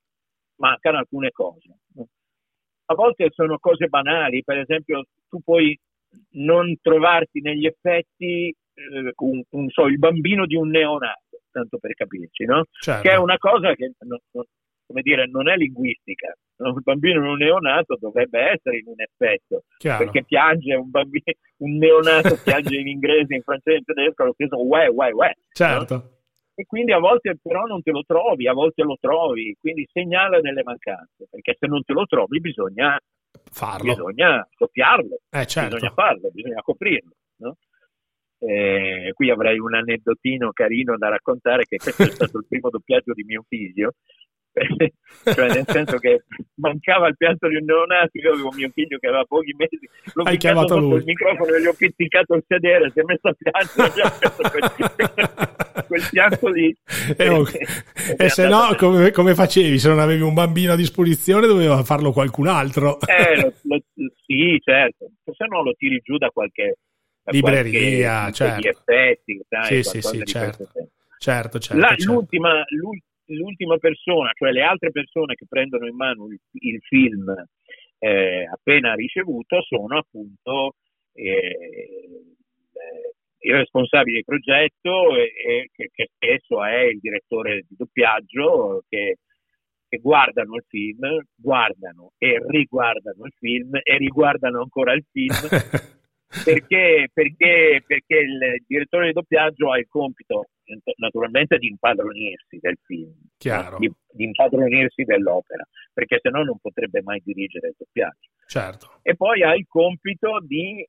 mancano 0.56 0.98
alcune 0.98 1.32
cose. 1.32 1.80
A 2.86 2.96
volte 2.96 3.30
sono 3.32 3.60
cose 3.60 3.88
banali, 3.88 4.44
per 4.44 4.58
esempio 4.58 5.06
tu 5.28 5.40
puoi 5.42 5.78
non 6.32 6.76
trovarsi 6.82 7.40
negli 7.40 7.68
effetti 7.68 8.48
eh, 8.48 9.14
un, 9.16 9.44
un, 9.50 9.70
so, 9.70 9.86
il 9.86 10.00
bambino 10.00 10.48
di 10.48 10.56
un 10.56 10.70
neonato, 10.70 11.42
tanto 11.52 11.78
per 11.78 11.94
capirci, 11.94 12.46
no? 12.46 12.66
Certo. 12.80 13.02
Che 13.02 13.12
è 13.12 13.18
una 13.18 13.38
cosa 13.38 13.76
che 13.76 13.92
non, 14.00 14.18
come 14.90 15.04
dire, 15.04 15.28
non 15.28 15.48
è 15.48 15.56
linguistica. 15.56 16.36
Il 16.58 16.82
bambino 16.82 17.20
in 17.20 17.30
un 17.30 17.38
neonato 17.38 17.96
dovrebbe 18.00 18.40
essere 18.54 18.80
in 18.80 18.88
un 18.88 19.00
effetto, 19.00 19.64
Chiaro. 19.78 20.04
perché 20.04 20.24
piange 20.24 20.74
un 20.74 20.90
bambino, 20.90 21.32
un 21.58 21.78
neonato 21.78 22.36
piange 22.44 22.76
in 22.76 22.88
inglese, 22.88 23.36
in 23.36 23.44
francese, 23.44 23.78
in 23.78 23.84
tedesco, 23.84 24.24
lo 24.26 24.34
stesso 24.34 24.66
uè, 24.66 24.88
uè, 24.88 25.12
uè. 25.12 25.32
Certo. 25.52 25.94
No? 25.94 26.18
E 26.56 26.66
quindi 26.66 26.92
a 26.92 26.98
volte 26.98 27.38
però 27.42 27.66
non 27.66 27.84
te 27.84 27.92
lo 27.92 28.04
trovi, 28.06 28.48
a 28.48 28.54
volte 28.54 28.82
lo 28.82 28.98
trovi, 29.00 29.56
quindi 29.60 29.88
segnala 29.94 30.42
delle 30.42 30.64
mancanze, 30.64 31.28
perché 31.30 31.56
se 31.58 31.68
non 31.68 31.84
te 31.84 31.94
lo 31.94 32.06
trovi 32.06 32.40
bisogna 32.40 33.00
farlo. 33.52 33.94
Bisogna 33.94 34.46
soffiarlo, 34.58 35.20
eh, 35.30 35.46
certo. 35.46 35.76
bisogna 35.76 35.94
farlo, 35.94 36.30
bisogna 36.32 36.62
coprirlo. 36.62 37.12
No? 37.38 37.56
Eh, 38.40 39.12
qui 39.14 39.30
avrei 39.30 39.60
un 39.60 39.76
aneddotino 39.76 40.52
carino 40.52 40.98
da 40.98 41.10
raccontare 41.10 41.66
che 41.66 41.78
questo 41.78 42.04
è 42.04 42.10
stato 42.10 42.40
il 42.40 42.46
primo 42.48 42.70
doppiaggio 42.70 43.14
di 43.14 43.24
mio 43.24 43.44
figlio 43.48 43.94
cioè 45.34 45.48
nel 45.48 45.66
senso 45.68 45.98
che 45.98 46.24
mancava 46.56 47.08
il 47.08 47.18
pianto 47.18 47.48
di 47.48 47.56
un 47.56 47.66
neonato 47.66 48.18
io 48.18 48.34
avevo 48.34 48.52
mio 48.52 48.70
figlio 48.74 48.98
che 48.98 49.08
aveva 49.08 49.26
pochi 49.26 49.54
mesi. 49.58 49.90
L'ho 50.14 50.24
Hai 50.24 50.38
chiamato 50.38 50.78
lui. 50.78 50.98
il 50.98 51.04
microfono 51.06 51.54
e 51.54 51.62
gli 51.62 51.66
ho 51.66 51.74
pizzicato 51.74 52.36
il 52.36 52.44
sedere 52.48 52.92
si 52.92 53.00
è 53.00 53.04
messo 53.04 53.28
a 53.28 53.36
piangere 53.38 54.20
quel, 55.88 56.08
pianto 56.12 56.48
lì. 56.50 56.76
E, 57.18 57.30
oh, 57.30 57.46
e 58.18 58.30
se 58.30 58.48
no 58.48 58.76
come, 58.78 59.12
come, 59.12 59.36
facevi? 59.36 59.80
Se 59.80 59.90
non 59.90 60.00
avevi 60.00 60.22
un 60.22 60.34
bambino 60.34 60.74
a 60.74 60.76
disposizione 60.76 61.48
doveva 61.48 61.84
farlo 61.84 62.12
qualcun 62.12 62.48
altro. 62.48 63.00
Eh, 63.02 63.42
lo, 63.42 63.54
lo, 63.64 63.82
sì 64.26 64.60
certo. 64.64 65.12
Se 65.24 65.46
no 65.48 65.64
lo 65.64 65.74
tiri 65.74 66.02
giù 66.04 66.18
da 66.18 66.30
qualche 66.30 66.78
da 67.24 67.32
libreria 67.32 68.20
qualche, 68.20 68.34
certo. 68.34 68.62
di 68.62 68.68
effetti 68.68 69.42
sai, 69.48 69.84
sì 69.84 69.84
sì 69.84 70.02
sì 70.02 70.26
certo. 70.26 70.68
certo, 71.18 71.60
certo, 71.60 71.82
La, 71.82 71.90
certo. 71.90 72.14
L'ultima, 72.14 72.64
l'ultima 72.70 73.09
l'ultima 73.34 73.78
persona, 73.78 74.32
cioè 74.34 74.52
le 74.52 74.62
altre 74.62 74.92
persone 74.92 75.36
che 75.36 75.46
prendono 75.48 75.88
in 75.88 75.96
mano 75.96 76.28
il, 76.28 76.40
il 76.54 76.80
film 76.82 77.34
eh, 78.00 78.46
appena 78.52 78.94
ricevuto 78.94 79.62
sono 79.62 79.98
appunto 79.98 80.76
eh, 81.14 82.20
il 83.42 83.54
responsabile 83.54 84.16
del 84.16 84.26
progetto 84.26 85.16
e, 85.16 85.32
e 85.46 85.70
che, 85.74 85.90
che, 85.94 86.10
spesso 86.14 86.64
è 86.64 86.82
il 86.84 87.00
direttore 87.00 87.66
di 87.68 87.76
doppiaggio 87.78 88.84
che, 88.90 89.18
che 89.88 89.98
guardano 89.98 90.56
il 90.56 90.66
film, 90.68 91.24
guardano 91.36 92.12
e 92.18 92.42
riguardano 92.48 93.26
il 93.26 93.34
film 93.38 93.80
e 93.82 93.98
riguardano 93.98 94.62
ancora 94.62 94.94
il 94.94 95.06
film. 95.12 95.36
Perché, 96.46 97.10
perché, 97.12 97.82
perché 97.88 98.18
il 98.20 98.64
direttore 98.68 99.08
di 99.08 99.14
doppiaggio 99.14 99.72
ha 99.72 99.80
il 99.80 99.88
compito 99.90 100.50
naturalmente 100.98 101.58
di 101.58 101.68
impadronirsi 101.68 102.58
del 102.60 102.78
film, 102.86 103.14
di, 103.78 103.92
di, 104.12 104.24
impadronirsi 104.24 105.04
dell'opera, 105.04 105.68
perché 105.94 106.20
se 106.22 106.30
no 106.30 106.44
non 106.44 106.58
potrebbe 106.60 107.02
mai 107.02 107.22
dirigere 107.24 107.70
il 107.70 107.76
doppiaggio. 107.78 108.30
Certo. 108.46 109.00
E 109.02 109.16
poi 109.16 109.44
ha 109.44 109.56
il 109.56 109.66
compito 109.68 110.40
di 110.42 110.86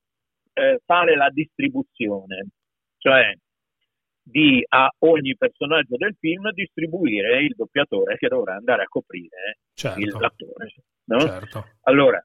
eh, 0.53 0.81
fare 0.85 1.17
la 1.17 1.31
distribuzione, 1.31 2.47
cioè 2.99 3.35
di 4.23 4.65
a 4.69 4.89
ogni 4.99 5.37
personaggio 5.37 5.97
del 5.97 6.15
film 6.19 6.51
distribuire 6.53 7.43
il 7.43 7.55
doppiatore 7.57 8.17
che 8.17 8.29
dovrà 8.29 8.55
andare 8.55 8.83
a 8.83 8.89
coprire 8.89 9.59
certo. 9.75 10.01
il, 10.01 10.09
l'attore. 10.19 10.73
No? 11.05 11.21
Certo. 11.21 11.65
Allora, 11.83 12.25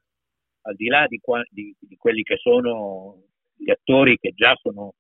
al 0.62 0.76
di 0.76 0.88
là 0.88 1.06
di, 1.08 1.20
di, 1.50 1.76
di 1.80 1.96
quelli 1.98 2.24
che 2.24 2.38
sono 2.38 3.24
gli 3.56 3.70
attori 3.70 4.18
che 4.18 4.32
già 4.32 4.54
sono 4.62 4.94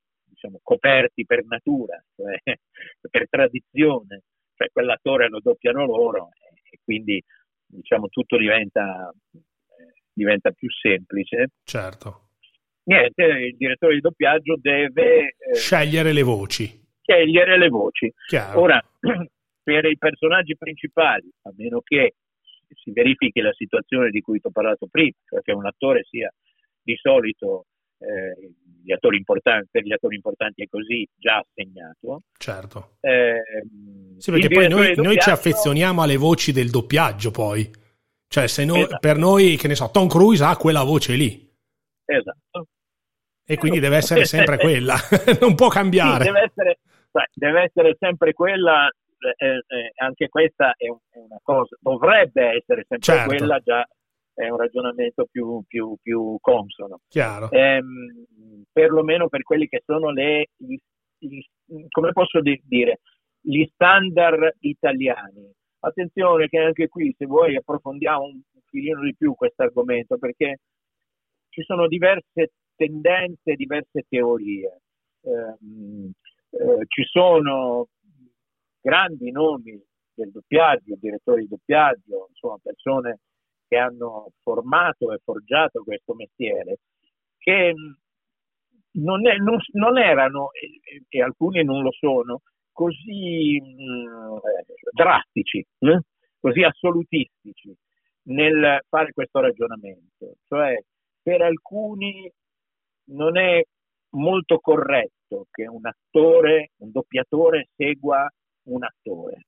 diciamo, 0.45 0.59
coperti 0.63 1.25
per 1.25 1.43
natura, 1.45 2.01
cioè 2.15 2.35
per 3.09 3.29
tradizione, 3.29 4.23
cioè 4.55 4.69
quell'attore 4.71 5.27
lo 5.27 5.39
doppiano 5.41 5.85
loro 5.85 6.29
e 6.69 6.79
quindi 6.83 7.21
diciamo, 7.65 8.07
tutto 8.07 8.37
diventa, 8.37 9.11
eh, 9.33 10.01
diventa 10.13 10.51
più 10.51 10.69
semplice. 10.69 11.49
Certo. 11.63 12.21
Niente, 12.83 13.23
il 13.23 13.57
direttore 13.57 13.95
di 13.95 14.01
doppiaggio 14.01 14.57
deve 14.59 15.35
eh, 15.37 15.55
scegliere 15.55 16.13
le 16.13 16.21
voci. 16.21 16.83
Scegliere 17.01 17.57
le 17.57 17.67
voci. 17.69 18.11
Chiaro. 18.27 18.61
Ora, 18.61 18.81
per 19.63 19.85
i 19.85 19.97
personaggi 19.97 20.55
principali, 20.55 21.27
a 21.43 21.53
meno 21.55 21.81
che 21.81 22.15
si 22.75 22.91
verifichi 22.91 23.41
la 23.41 23.53
situazione 23.53 24.09
di 24.09 24.21
cui 24.21 24.39
ti 24.39 24.47
ho 24.47 24.51
parlato 24.51 24.87
prima, 24.89 25.15
cioè 25.27 25.41
che 25.41 25.51
un 25.51 25.65
attore 25.65 26.03
sia 26.03 26.31
di 26.81 26.95
solito 26.97 27.65
eh, 27.99 28.51
gli 28.83 28.91
attori 28.91 29.17
importanti, 29.17 29.67
per 29.71 29.83
gli 29.83 29.91
attori 29.91 30.15
importanti 30.15 30.63
è 30.63 30.67
così 30.69 31.07
già 31.15 31.37
assegnato. 31.37 32.21
Certo. 32.37 32.97
Eh, 32.99 33.41
sì, 34.17 34.31
perché 34.31 34.47
poi 34.47 34.67
noi, 34.67 34.87
doppiaggio... 34.87 35.01
noi, 35.01 35.19
ci 35.19 35.29
affezioniamo 35.29 36.01
alle 36.01 36.17
voci 36.17 36.51
del 36.51 36.69
doppiaggio 36.69 37.31
poi. 37.31 37.69
Cioè, 38.27 38.47
se 38.47 38.65
noi, 38.65 38.81
esatto. 38.81 38.97
per 38.99 39.17
noi, 39.17 39.55
che 39.55 39.67
ne 39.67 39.75
so, 39.75 39.89
Tom 39.91 40.07
Cruise 40.07 40.43
ha 40.43 40.55
quella 40.57 40.83
voce 40.83 41.15
lì. 41.15 41.51
Esatto. 42.05 42.67
E 43.47 43.57
quindi 43.57 43.79
deve 43.79 43.97
essere 43.97 44.25
sempre 44.25 44.57
quella, 44.59 44.95
non 45.39 45.55
può 45.55 45.67
cambiare. 45.67 46.25
Sì, 46.25 46.31
deve, 46.31 46.43
essere, 46.43 46.79
deve 47.33 47.61
essere 47.63 47.95
sempre 47.99 48.33
quella, 48.33 48.87
eh, 49.37 49.63
eh, 49.67 49.91
anche 49.95 50.27
questa 50.29 50.73
è, 50.77 50.87
una 50.89 51.39
cosa, 51.41 51.75
dovrebbe 51.79 52.57
essere 52.57 52.85
sempre 52.87 52.99
certo. 52.99 53.27
quella 53.27 53.59
già 53.59 53.87
è 54.35 54.49
un 54.49 54.57
ragionamento 54.57 55.25
più, 55.31 55.63
più, 55.65 55.95
più 56.01 56.37
consono. 56.41 56.99
Chiaro. 57.07 57.49
Ehm, 57.51 58.25
perlomeno 58.71 59.29
per 59.29 59.43
quelli 59.43 59.67
che 59.67 59.81
sono 59.85 60.11
le, 60.11 60.49
gli, 60.57 60.77
gli, 61.17 61.39
come 61.89 62.11
posso 62.11 62.41
dire, 62.41 62.99
gli 63.39 63.65
standard 63.73 64.57
italiani. 64.59 65.49
Attenzione 65.79 66.47
che 66.47 66.59
anche 66.59 66.87
qui, 66.89 67.13
se 67.17 67.25
vuoi, 67.25 67.55
approfondiamo 67.55 68.23
un 68.23 68.41
filino 68.65 69.01
di 69.01 69.15
più 69.15 69.33
questo 69.35 69.63
argomento, 69.63 70.17
perché 70.17 70.59
ci 71.49 71.63
sono 71.63 71.87
diverse 71.87 72.51
tendenze, 72.75 73.55
diverse 73.55 74.03
teorie. 74.09 74.81
Eh, 75.21 75.55
eh, 76.49 76.85
ci 76.87 77.03
sono 77.03 77.87
grandi 78.81 79.31
nomi 79.31 79.81
del 80.13 80.31
doppiaggio, 80.31 80.95
direttori 80.99 81.43
di 81.43 81.47
doppiaggio, 81.47 82.27
insomma 82.29 82.57
persone 82.61 83.19
che 83.67 83.77
hanno 83.77 84.29
formato 84.41 85.11
e 85.11 85.19
forgiato 85.23 85.83
questo 85.83 86.13
mestiere, 86.13 86.79
che 87.37 87.73
non, 88.91 89.27
è, 89.27 89.35
non, 89.37 89.57
non 89.73 89.97
erano, 89.97 90.51
e, 90.51 91.03
e, 91.07 91.21
alcuni 91.21 91.63
non 91.63 91.81
lo 91.81 91.91
sono, 91.91 92.41
così 92.71 93.59
mh, 93.59 94.39
drastici, 94.91 95.65
eh? 95.79 95.99
così 96.39 96.63
assolutistici 96.63 97.75
nel 98.23 98.79
fare 98.87 99.11
questo 99.11 99.39
ragionamento. 99.39 100.35
Cioè, 100.47 100.77
per 101.21 101.41
alcuni 101.41 102.31
non 103.09 103.37
è 103.37 103.61
molto 104.11 104.59
corretto 104.59 105.47
che 105.51 105.67
un 105.67 105.85
attore, 105.85 106.71
un 106.77 106.91
doppiatore 106.91 107.69
segua 107.75 108.27
un 108.63 108.83
attore. 108.83 109.47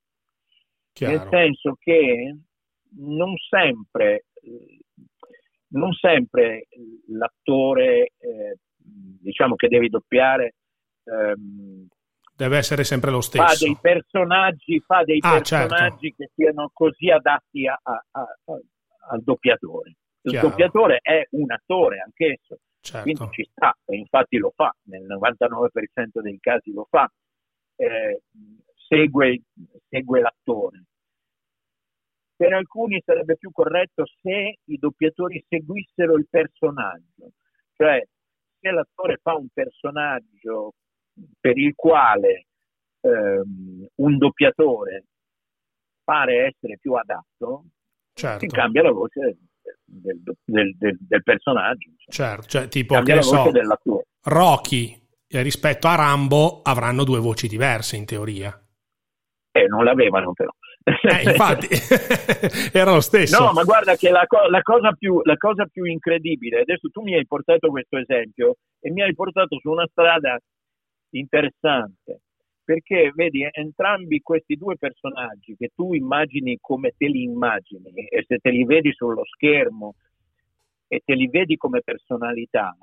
Chiaro. 0.91 1.17
Nel 1.17 1.27
senso 1.29 1.75
che 1.79 2.37
non 2.99 3.35
sempre, 3.37 4.25
non 5.69 5.93
sempre 5.93 6.67
l'attore 7.09 8.11
eh, 8.17 8.57
diciamo 8.77 9.55
che 9.55 9.67
devi 9.67 9.89
doppiare 9.89 10.55
ehm, 11.03 11.87
deve 12.37 12.57
essere 12.57 12.83
sempre 12.83 13.09
lo 13.09 13.21
stesso. 13.21 13.45
Fa 13.45 13.65
dei 13.65 13.77
personaggi, 13.81 14.79
fa 14.79 15.03
dei 15.03 15.17
ah, 15.21 15.41
certo. 15.41 15.73
personaggi 15.73 16.13
certo. 16.15 16.23
che 16.23 16.31
siano 16.35 16.69
così 16.71 17.09
adatti 17.09 17.67
a, 17.67 17.79
a, 17.81 18.03
a, 18.11 18.27
al 19.09 19.23
doppiatore. 19.23 19.95
Il 20.21 20.31
Chiaro. 20.31 20.49
doppiatore 20.49 20.99
è 21.01 21.27
un 21.31 21.51
attore 21.51 21.99
anch'esso, 21.99 22.59
certo. 22.79 23.01
quindi 23.01 23.33
ci 23.33 23.49
sta, 23.51 23.75
e 23.85 23.97
infatti 23.97 24.37
lo 24.37 24.51
fa, 24.55 24.71
nel 24.83 25.03
99% 25.03 26.21
dei 26.21 26.37
casi 26.39 26.71
lo 26.73 26.85
fa, 26.89 27.11
eh, 27.77 28.21
segue, 28.87 29.41
segue 29.89 30.19
l'attore 30.19 30.83
per 32.37 32.53
alcuni 32.53 33.01
sarebbe 33.03 33.35
più 33.35 33.51
corretto 33.51 34.05
se 34.21 34.59
i 34.63 34.77
doppiatori 34.77 35.43
seguissero 35.49 36.15
il 36.15 36.27
personaggio, 36.29 37.31
cioè 37.75 38.01
se 38.59 38.71
l'attore 38.71 39.17
fa 39.21 39.35
un 39.35 39.47
personaggio 39.51 40.75
per 41.39 41.57
il 41.57 41.73
quale 41.75 42.45
ehm, 43.01 43.87
un 43.95 44.17
doppiatore 44.17 45.05
pare 46.03 46.45
essere 46.47 46.77
più 46.79 46.93
adatto, 46.93 47.65
certo. 48.13 48.39
si 48.39 48.47
cambia 48.47 48.83
la 48.83 48.91
voce 48.91 49.37
del, 49.83 50.21
del, 50.45 50.75
del, 50.77 50.97
del 50.99 51.23
personaggio. 51.23 51.89
Certo, 52.07 52.47
cioè 52.47 52.67
tipo 52.67 53.01
che 53.01 53.21
so, 53.23 53.51
Rocky 54.23 55.07
eh, 55.27 55.41
rispetto 55.41 55.87
a 55.87 55.95
Rambo 55.95 56.61
avranno 56.61 57.03
due 57.03 57.19
voci 57.19 57.47
diverse 57.47 57.95
in 57.95 58.05
teoria. 58.05 58.57
Eh, 59.51 59.65
non 59.65 59.83
l'avevano 59.83 60.33
però. 60.33 60.51
Eh, 60.87 61.23
infatti, 61.31 61.67
era 62.71 62.93
lo 62.93 63.01
stesso. 63.01 63.43
No, 63.43 63.51
ma 63.51 63.63
guarda 63.63 63.95
che 63.95 64.09
la, 64.09 64.25
co- 64.25 64.47
la, 64.47 64.61
cosa 64.61 64.93
più, 64.93 65.19
la 65.23 65.35
cosa 65.35 65.65
più 65.65 65.83
incredibile, 65.83 66.61
adesso 66.61 66.87
tu 66.89 67.01
mi 67.01 67.13
hai 67.13 67.27
portato 67.27 67.69
questo 67.69 67.97
esempio 67.97 68.55
e 68.79 68.89
mi 68.91 69.01
hai 69.01 69.13
portato 69.13 69.59
su 69.59 69.69
una 69.69 69.85
strada 69.91 70.39
interessante, 71.09 72.21
perché 72.63 73.11
vedi 73.13 73.45
entrambi 73.51 74.21
questi 74.21 74.55
due 74.55 74.77
personaggi 74.77 75.55
che 75.57 75.71
tu 75.75 75.93
immagini 75.93 76.57
come 76.61 76.93
te 76.95 77.07
li 77.07 77.23
immagini 77.23 77.91
e 77.93 78.23
se 78.25 78.37
te 78.37 78.49
li 78.49 78.63
vedi 78.63 78.93
sullo 78.93 79.25
schermo 79.25 79.95
e 80.87 81.01
te 81.03 81.15
li 81.15 81.27
vedi 81.27 81.57
come 81.57 81.81
personalità, 81.81 82.73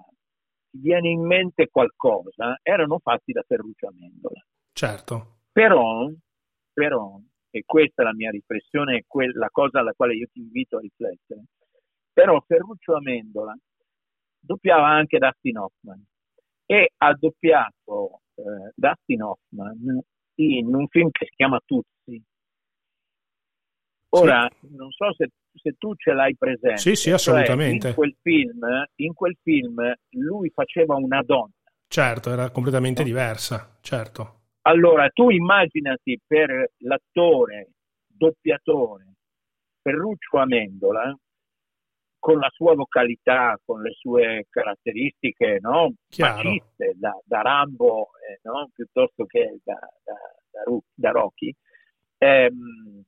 ti 0.71 0.79
viene 0.79 1.09
in 1.09 1.25
mente 1.25 1.69
qualcosa, 1.71 2.59
erano 2.63 2.99
fatti 2.99 3.33
da 3.33 3.43
Ferruccio 3.47 3.87
Amendola. 3.87 4.45
Certo. 4.73 5.37
Però, 5.53 6.11
però, 6.73 7.19
e 7.55 7.63
questa 7.65 8.03
è 8.03 8.05
la 8.05 8.15
mia 8.15 8.33
riflessione, 8.33 8.97
è 8.97 9.05
quella 9.07 9.49
cosa 9.49 9.79
alla 9.79 9.93
quale 9.93 10.17
io 10.17 10.27
ti 10.33 10.41
invito 10.41 10.79
a 10.79 10.81
riflettere, 10.81 11.45
però 12.13 12.43
Ferruccio 12.45 12.97
Amendola 12.97 13.57
doppiava 14.41 14.89
anche 14.89 15.19
Dustin 15.19 15.59
Hoffman 15.59 16.05
e 16.67 16.91
ha 16.97 17.15
doppiato 17.15 18.23
eh, 18.35 18.73
Dustin 18.75 19.23
Hoffman 19.23 20.01
in 20.39 20.75
un 20.75 20.89
film 20.89 21.11
che 21.13 21.27
si 21.27 21.37
chiama 21.37 21.61
Tuzzi. 21.65 22.21
Ora, 24.09 24.51
sì. 24.61 24.75
non 24.75 24.91
so 24.91 25.13
se, 25.15 25.31
se, 25.55 25.77
tu 25.79 25.95
ce 25.95 26.13
l'hai 26.13 26.35
presente. 26.37 26.79
Sì, 26.79 26.97
sì, 26.97 27.13
assolutamente. 27.13 27.81
Cioè, 27.83 27.91
in, 27.91 27.95
quel 27.95 28.17
film, 28.21 28.85
in 28.97 29.15
quel 29.15 29.39
film 29.43 29.95
lui 30.11 30.51
faceva 30.51 30.97
una 30.97 31.23
donna. 31.23 31.53
Certo, 31.87 32.33
era 32.33 32.51
completamente 32.51 33.03
no? 33.03 33.07
diversa, 33.07 33.79
certo. 33.81 34.43
Allora, 34.67 35.09
tu 35.11 35.31
immaginati 35.31 36.19
per 36.27 36.71
l'attore, 36.79 37.73
doppiatore, 38.07 39.05
Ferruccio 39.83 40.39
Amendola, 40.39 41.15
con 42.19 42.39
la 42.39 42.49
sua 42.51 42.75
vocalità, 42.75 43.59
con 43.63 43.83
le 43.83 43.93
sue 43.93 44.47
caratteristiche 44.49 45.59
no? 45.61 45.93
maciste, 46.17 46.95
da, 46.95 47.13
da 47.23 47.43
Rambo 47.43 48.09
eh, 48.27 48.41
no? 48.45 48.71
piuttosto 48.73 49.27
che 49.27 49.59
da, 49.63 49.79
da, 50.03 50.15
da, 50.51 50.79
da 50.95 51.11
Rocky, 51.11 51.55
ehm, 52.17 53.05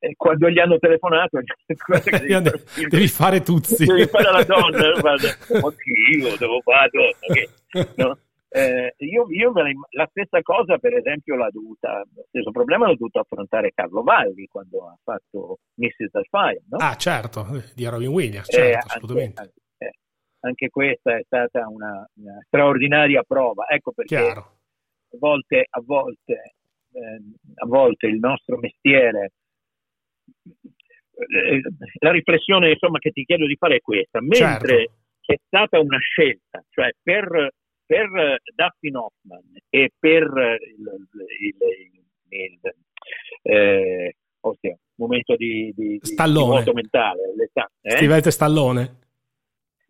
e 0.00 0.14
quando 0.16 0.50
gli 0.50 0.58
hanno 0.58 0.78
telefonato 0.78 1.38
devi, 2.26 2.88
devi 2.88 3.06
fare 3.06 3.42
tutti 3.42 3.84
devi 3.84 4.06
fare 4.06 4.32
la 4.32 4.42
donna 4.42 4.90
oddio 5.62 6.36
devo 6.36 6.60
fare 6.62 6.80
la 6.82 6.90
donna 6.90 7.32
che, 7.32 7.48
no? 8.02 8.18
Eh, 8.48 8.94
io, 8.98 9.26
io 9.30 9.52
la, 9.52 9.70
la, 9.90 10.06
stessa 10.10 10.40
cosa, 10.42 10.78
per 10.78 10.94
esempio, 10.94 11.36
l'ha 11.36 11.50
dovuta, 11.50 12.02
lo 12.14 12.24
stesso 12.28 12.50
problema 12.52 12.86
l'ho 12.86 12.94
dovuto 12.94 13.20
affrontare 13.20 13.72
Carlo 13.74 14.02
Valli 14.02 14.46
quando 14.46 14.86
ha 14.86 14.96
fatto 15.02 15.58
Mrs. 15.74 16.14
Alfire. 16.14 16.62
No? 16.70 16.76
Ah, 16.78 16.94
certo, 16.96 17.44
di 17.74 17.86
Robin 17.86 18.08
Williams, 18.08 18.50
certo, 18.50 18.68
eh, 18.68 18.94
assolutamente. 18.94 19.40
Anche, 19.40 19.54
eh, 19.78 19.92
anche, 20.40 20.68
questa 20.68 21.16
è 21.16 21.22
stata 21.24 21.68
una, 21.68 22.08
una 22.14 22.38
straordinaria 22.46 23.22
prova. 23.26 23.66
Ecco 23.68 23.92
perché 23.92 24.16
a 24.16 24.44
volte, 25.18 25.66
a 25.68 25.82
volte, 25.84 26.54
eh, 26.92 27.20
a 27.56 27.66
volte 27.66 28.06
il 28.06 28.18
nostro 28.18 28.58
mestiere 28.58 29.32
eh, 31.16 31.60
la 32.00 32.10
riflessione 32.10 32.70
insomma, 32.70 32.98
che 32.98 33.10
ti 33.10 33.24
chiedo 33.24 33.46
di 33.46 33.56
fare 33.56 33.76
è 33.76 33.80
questa, 33.80 34.20
mentre 34.20 34.76
certo. 34.76 34.92
c'è 35.20 35.36
stata 35.46 35.80
una 35.80 35.98
scelta, 35.98 36.62
cioè 36.68 36.90
per 37.02 37.52
per 37.86 38.14
eh, 38.16 38.38
Dustin 38.54 38.96
Hoffman 38.96 39.54
e 39.70 39.92
per 39.98 40.22
eh, 40.22 40.58
il, 40.76 41.08
il, 41.40 41.56
il, 42.28 42.60
eh, 43.42 44.16
ossia, 44.40 44.76
momento 44.96 45.36
di, 45.36 45.72
di, 45.74 45.98
Stallone. 46.02 46.64
di 46.64 46.72
mentale, 46.72 47.20
eh? 47.80 47.90
Stivete 47.90 48.30
Stallone? 48.30 48.98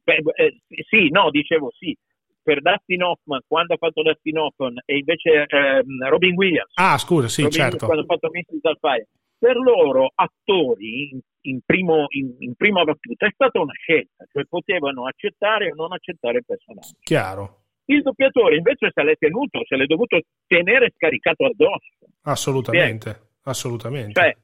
Beh, 0.05 0.22
eh, 0.36 0.61
sì, 0.88 1.09
no, 1.09 1.30
dicevo 1.30 1.72
sì. 1.76 1.97
Per 2.42 2.62
Dustin 2.62 3.03
Hoffman, 3.03 3.40
quando 3.49 3.74
ha 3.74 3.76
fatto 3.76 4.03
Dustin 4.03 4.38
Hoffman, 4.38 4.76
e 4.84 4.99
invece 4.99 5.47
ehm, 5.49 6.09
Robin 6.09 6.34
Williams. 6.36 6.70
Ah, 6.74 6.97
scusa, 6.97 7.26
sì, 7.26 7.42
Robin 7.42 7.59
certo. 7.59 7.86
Quando 7.86 8.05
ha 8.05 8.07
fatto 8.07 8.30
Mrs. 8.30 8.62
Alfire. 8.62 9.09
Per 9.36 9.57
loro, 9.57 10.12
attori, 10.14 11.11
in, 11.11 11.20
in, 11.42 11.61
primo, 11.64 12.07
in, 12.11 12.36
in 12.38 12.55
prima 12.55 12.84
battuta, 12.84 13.26
è 13.26 13.30
stata 13.32 13.61
una 13.61 13.72
scelta, 13.72 14.24
cioè 14.30 14.44
potevano 14.44 15.07
accettare 15.07 15.72
o 15.72 15.74
non 15.74 15.92
accettare 15.92 16.38
il 16.38 16.44
personaggio. 16.47 16.94
Chiaro 17.01 17.65
il 17.87 18.03
doppiatore 18.03 18.57
invece 18.57 18.91
se 18.93 19.03
l'è 19.03 19.16
tenuto, 19.16 19.64
se 19.64 19.76
l'è 19.76 19.87
dovuto 19.87 20.20
tenere 20.47 20.93
scaricato 20.95 21.47
addosso. 21.47 22.07
Assolutamente, 22.22 23.11
Beh, 23.11 23.51
assolutamente. 23.51 24.20
Cioè, 24.20 24.37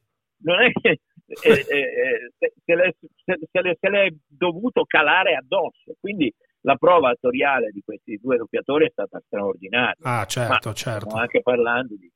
non 0.42 0.62
è 0.62 0.70
che 0.72 1.00
eh, 1.42 1.50
eh, 1.50 1.78
eh, 2.40 2.52
se, 2.64 2.74
l'è, 2.74 2.94
se, 2.98 3.38
se, 3.50 3.76
se 3.80 3.88
l'è 3.88 4.08
dovuto 4.26 4.84
calare 4.84 5.34
addosso. 5.34 5.94
Quindi 5.98 6.32
la 6.62 6.76
prova 6.76 7.10
attoriale 7.10 7.70
di 7.70 7.82
questi 7.84 8.18
due 8.22 8.36
doppiatori 8.36 8.86
è 8.86 8.90
stata 8.90 9.20
straordinaria. 9.26 9.96
Ah, 10.02 10.24
certo, 10.26 10.68
Ma 10.68 10.74
certo. 10.74 11.16
Anche 11.16 11.42
parlando 11.42 11.94
di, 11.96 12.10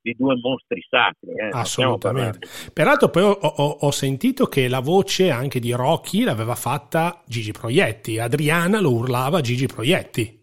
di 0.00 0.14
due 0.16 0.36
mostri 0.36 0.84
sacri. 0.88 1.30
Eh, 1.34 1.48
Assolutamente. 1.52 2.46
Peraltro 2.72 3.08
poi 3.08 3.22
ho, 3.22 3.30
ho, 3.30 3.76
ho, 3.80 3.90
sentito 3.90 4.46
che 4.46 4.68
la 4.68 4.80
voce 4.80 5.30
anche 5.30 5.58
di 5.58 5.72
Rocky 5.72 6.22
l'aveva 6.22 6.54
fatta 6.54 7.22
Gigi 7.26 7.52
Proietti, 7.52 8.18
Adriana 8.18 8.80
lo 8.80 8.92
urlava 8.92 9.40
Gigi 9.40 9.66
Proietti. 9.66 10.37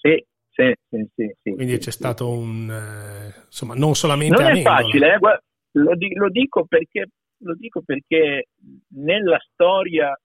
Sì, 0.00 0.24
sì, 0.48 0.74
sì, 0.88 1.08
sì, 1.14 1.36
sì 1.42 1.50
Quindi 1.52 1.74
sì, 1.74 1.78
c'è 1.78 1.90
stato 1.90 2.30
un... 2.30 2.70
Eh, 2.70 3.42
insomma, 3.46 3.74
non 3.74 3.94
solamente... 3.94 4.42
Non 4.42 4.56
è 4.56 4.62
facile, 4.62 5.14
eh? 5.14 5.18
Guarda, 5.18 5.42
lo, 5.72 5.92
lo, 6.14 6.28
dico 6.30 6.64
perché, 6.64 7.08
lo 7.38 7.54
dico 7.54 7.82
perché 7.82 8.48
nella 8.94 9.38
storia, 9.52 10.18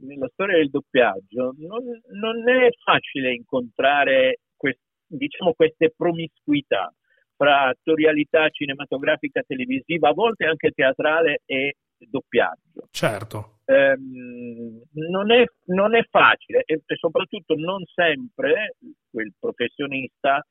nella 0.00 0.28
storia 0.32 0.56
del 0.58 0.70
doppiaggio 0.70 1.54
non, 1.58 1.84
non 2.20 2.48
è 2.48 2.68
facile 2.84 3.32
incontrare 3.32 4.40
quest, 4.56 4.80
diciamo, 5.06 5.54
queste 5.54 5.92
promiscuità 5.96 6.92
fra 7.36 7.68
attorialità 7.68 8.48
cinematografica 8.50 9.42
televisiva, 9.46 10.08
a 10.08 10.12
volte 10.12 10.44
anche 10.44 10.72
teatrale 10.72 11.42
e 11.46 11.76
doppiaggio. 12.06 12.88
Certo. 12.90 13.60
Ehm, 13.64 14.82
non, 14.92 15.30
è, 15.30 15.44
non, 15.66 15.94
è, 15.94 16.02
facile 16.08 16.62
e, 16.64 16.82
e, 16.84 16.96
soprattutto 16.96 17.54
non 17.54 17.84
sempre 17.84 18.76
quel 19.10 19.32
professionista 19.38 20.44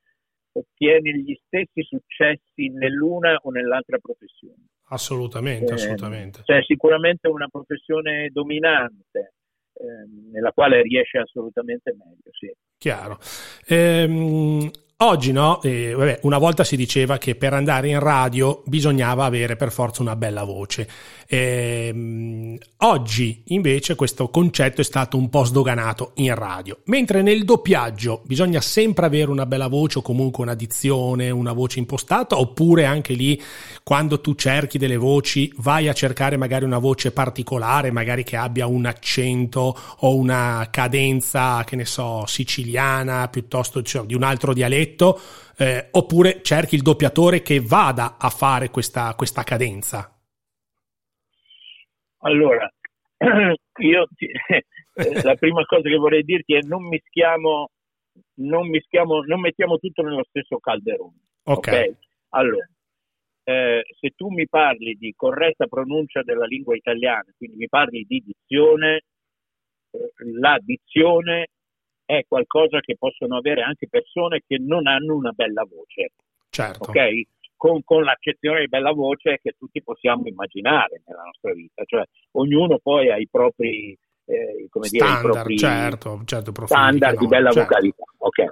ottiene 0.52 1.12
gli 1.18 1.36
stessi 1.46 1.84
successi 1.84 2.70
nell'una 2.70 3.38
o 3.42 3.50
nell'altra 3.52 3.98
professione. 3.98 4.68
Assolutamente, 4.90 5.72
eh, 5.72 5.76
assolutamente. 5.76 6.42
C'è 6.44 6.62
sicuramente 6.64 7.28
una 7.28 7.48
professione 7.48 8.30
dominante 8.32 9.34
ehm, 9.74 10.32
nella 10.32 10.52
quale 10.52 10.82
riesce 10.82 11.20
assolutamente 11.20 11.94
meglio, 11.94 12.32
sì. 12.32 12.52
Chiaro. 12.78 13.20
Ehm, 13.68 14.70
Oggi 15.00 15.32
no, 15.32 15.62
eh, 15.62 15.94
vabbè, 15.94 16.22
una 16.24 16.40
volta 16.40 16.64
si 16.64 16.76
diceva 16.76 17.20
che 17.20 17.36
per 17.36 17.54
andare 17.54 17.88
in 17.88 18.00
radio 18.00 18.64
bisognava 18.66 19.26
avere 19.26 19.56
per 19.56 19.72
forza 19.72 20.02
una 20.02 20.16
bella 20.16 20.44
voce. 20.44 20.90
Eh, 21.28 22.58
oggi 22.78 23.44
invece 23.48 23.94
questo 23.94 24.30
concetto 24.30 24.82
è 24.82 24.84
stato 24.84 25.16
un 25.16 25.30
po' 25.30 25.44
sdoganato 25.44 26.14
in 26.16 26.34
radio, 26.34 26.80
mentre 26.86 27.22
nel 27.22 27.46
doppiaggio 27.46 28.24
bisogna 28.26 28.60
sempre 28.60 29.06
avere 29.06 29.30
una 29.30 29.46
bella 29.46 29.68
voce 29.68 30.00
o 30.00 30.02
comunque 30.02 30.44
una 30.44 30.56
dizione, 30.56 31.30
una 31.30 31.54
voce 31.54 31.78
impostata, 31.78 32.40
oppure 32.40 32.86
anche 32.86 33.14
lì 33.14 33.40
quando 33.84 34.20
tu 34.20 34.34
cerchi 34.34 34.80
delle 34.80 34.98
voci 34.98 35.54
vai 35.58 35.90
a 35.90 35.94
cercare 35.94 36.38
magari 36.38 36.66
una 36.66 36.80
voce 36.80 37.12
particolare, 37.12 37.92
magari 37.92 38.24
che 38.24 38.36
abbia 38.36 38.66
un 38.66 38.88
accento 38.88 39.78
o 40.00 40.16
una 40.16 40.70
cadenza, 40.72 41.64
che 41.66 41.76
ne 41.76 41.86
so, 41.86 42.24
siciliana 42.26 43.28
piuttosto 43.28 43.84
cioè, 43.84 44.04
di 44.04 44.16
un 44.16 44.24
altro 44.24 44.54
dialetto 44.56 44.86
diretto 44.88 45.20
eh, 45.58 45.90
oppure 45.92 46.42
cerchi 46.42 46.76
il 46.76 46.82
doppiatore 46.82 47.42
che 47.42 47.60
vada 47.60 48.18
a 48.18 48.30
fare 48.30 48.70
questa, 48.70 49.14
questa 49.16 49.44
cadenza? 49.44 50.12
Allora, 52.20 52.72
io 53.80 54.08
ti, 54.16 54.28
eh, 54.48 55.24
la 55.24 55.36
prima 55.36 55.64
cosa 55.66 55.88
che 55.90 55.96
vorrei 55.96 56.24
dirti 56.24 56.56
è 56.56 56.60
non 56.62 56.88
mischiamo, 56.88 57.70
non 58.36 58.70
mischiamo, 58.70 59.22
non 59.24 59.40
mettiamo 59.42 59.78
tutto 59.78 60.02
nello 60.04 60.24
stesso 60.30 60.58
calderone. 60.60 61.20
Ok. 61.44 61.58
okay? 61.58 61.96
Allora, 62.30 62.68
eh, 63.44 63.84
se 64.00 64.10
tu 64.16 64.30
mi 64.30 64.48
parli 64.48 64.96
di 64.96 65.14
corretta 65.16 65.68
pronuncia 65.68 66.22
della 66.24 66.46
lingua 66.46 66.76
italiana, 66.76 67.26
quindi 67.38 67.58
mi 67.58 67.68
parli 67.68 68.06
di 68.08 68.24
dizione, 68.26 69.04
eh, 69.92 70.12
la 70.40 70.58
dizione 70.62 71.48
è 72.08 72.24
qualcosa 72.26 72.80
che 72.80 72.96
possono 72.98 73.38
avere 73.38 73.62
anche 73.62 73.90
persone 73.90 74.42
che 74.48 74.58
non 74.60 74.88
hanno 74.88 75.16
una 75.16 75.32
bella 75.32 75.64
voce. 75.70 76.14
Certo. 76.50 76.90
Okay? 76.90 77.28
Con, 77.58 77.84
con, 77.84 78.04
l'accezione 78.04 78.62
di 78.62 78.68
bella 78.68 78.94
voce 78.94 79.40
che 79.42 79.56
tutti 79.58 79.84
possiamo 79.84 80.26
immaginare 80.26 81.02
nella 81.06 81.24
nostra 81.24 81.54
vita, 81.54 81.84
cioè 81.86 82.04
ognuno 82.34 82.80
poi 82.80 83.12
ha 83.12 83.18
i 83.18 83.28
propri, 83.30 83.98
eh, 84.26 84.68
come 84.70 84.86
standard, 84.86 85.20
dire, 85.20 85.28
i 85.28 85.34
propri 85.34 85.58
certo, 85.58 86.22
certo, 86.24 86.66
standard 86.66 87.18
di 87.18 87.28
bella 87.28 87.52
certo. 87.52 87.68
vocalità. 87.68 88.04
Okay. 88.20 88.50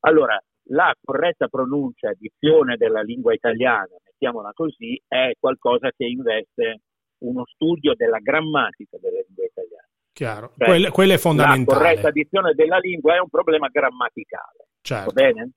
Allora, 0.00 0.42
la 0.70 0.92
corretta 1.00 1.46
pronuncia 1.46 2.10
e 2.10 2.16
dizione 2.18 2.76
della 2.76 3.02
lingua 3.02 3.34
italiana, 3.34 3.94
mettiamola 4.04 4.50
così, 4.52 5.00
è 5.06 5.32
qualcosa 5.38 5.92
che 5.96 6.06
investe 6.06 6.80
uno 7.18 7.44
studio 7.46 7.94
della 7.94 8.18
grammatica 8.18 8.96
delle 8.98 9.24
lingue 9.28 9.46
italiane. 9.46 9.85
Chiaro, 10.16 10.54
cioè, 10.56 10.68
quello, 10.68 10.90
quello, 10.92 11.12
è 11.12 11.18
fondamentale. 11.18 11.78
La 11.78 11.84
corretta 11.90 12.10
dizione 12.10 12.54
della 12.54 12.78
lingua 12.78 13.16
è 13.16 13.20
un 13.20 13.28
problema 13.28 13.68
grammaticale. 13.68 14.68
Certo. 14.80 15.12
Va 15.12 15.12
bene? 15.12 15.50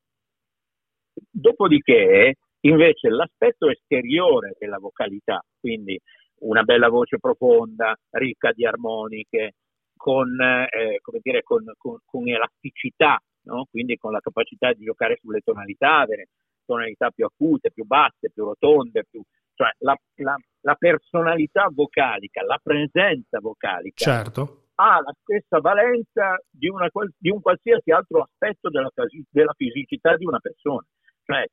Dopodiché, 1.32 2.34
invece, 2.66 3.08
l'aspetto 3.08 3.70
esteriore 3.70 4.58
della 4.60 4.78
vocalità, 4.78 5.42
quindi 5.58 5.98
una 6.40 6.64
bella 6.64 6.90
voce 6.90 7.20
profonda, 7.20 7.98
ricca 8.10 8.52
di 8.52 8.66
armoniche, 8.66 9.54
con, 9.96 10.38
eh, 10.42 11.00
come 11.04 11.20
dire, 11.22 11.42
con, 11.42 11.64
con, 11.78 11.98
con 12.04 12.28
elasticità, 12.28 13.18
no? 13.44 13.66
quindi 13.72 13.96
con 13.96 14.12
la 14.12 14.20
capacità 14.20 14.74
di 14.74 14.84
giocare 14.84 15.16
sulle 15.22 15.40
tonalità, 15.40 16.00
avere 16.00 16.28
tonalità 16.66 17.12
più 17.12 17.24
acute, 17.24 17.72
più 17.72 17.86
basse, 17.86 18.30
più 18.34 18.44
rotonde, 18.44 19.06
più, 19.10 19.22
cioè 19.54 19.70
la, 19.78 19.96
la, 20.16 20.36
la, 20.62 20.76
personalità 20.76 21.70
vocalica, 21.72 22.44
la 22.44 22.60
presenza 22.62 23.40
vocalica 23.40 24.04
certo. 24.04 24.70
ha 24.76 25.02
la 25.02 25.14
stessa 25.22 25.60
valenza 25.60 26.38
di, 26.50 26.68
una, 26.70 26.88
di, 27.18 27.30
un 27.30 27.42
qualsiasi 27.42 27.92
altro 27.92 28.22
aspetto 28.22 28.70
della, 28.70 28.90
della 29.30 29.54
fisicità 29.56 30.16
di 30.16 30.26
una 30.26 30.40
persona. 30.40 30.86
Cioè, 31.24 31.46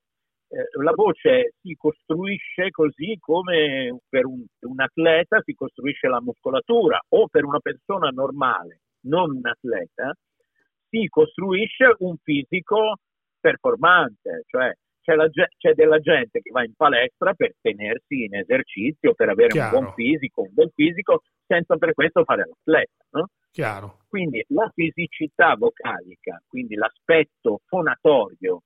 eh, 0.48 0.82
la 0.82 0.92
voce 0.92 1.54
si 1.60 1.74
costruisce 1.74 2.70
così 2.70 3.16
come 3.18 3.98
per 4.08 4.26
un, 4.26 4.44
un, 4.60 4.80
atleta 4.80 5.40
si 5.42 5.54
costruisce 5.54 6.06
la 6.06 6.20
muscolatura 6.20 7.00
o 7.08 7.26
per 7.26 7.44
una 7.44 7.58
persona 7.58 8.10
normale, 8.10 8.82
non 9.06 9.30
un 9.30 9.46
atleta, 9.46 10.14
si 10.88 11.08
costruisce 11.08 11.96
un 11.98 12.16
fisico 12.22 12.98
performante, 13.40 14.44
cioè 14.46 14.72
c'è, 15.06 15.14
la, 15.14 15.28
c'è, 15.30 15.72
della 15.74 16.00
gente 16.00 16.40
che 16.40 16.50
va 16.50 16.64
in 16.64 16.74
palestra 16.74 17.32
per 17.34 17.52
tenersi 17.60 18.24
in 18.24 18.34
esercizio, 18.34 19.14
per 19.14 19.28
avere 19.28 19.50
Chiaro. 19.50 19.76
un 19.76 19.82
buon 19.84 19.94
fisico, 19.94 20.42
un 20.42 20.50
bel 20.50 20.72
fisico, 20.74 21.22
senza 21.46 21.76
per 21.76 21.94
questo 21.94 22.24
fare 22.24 22.44
l'atleta. 22.44 23.04
No? 23.10 23.28
Chiaro. 23.52 23.98
Quindi 24.08 24.44
la 24.48 24.68
fisicità 24.74 25.54
vocalica, 25.54 26.42
quindi 26.48 26.74
l'aspetto 26.74 27.60
fonatorio 27.66 28.62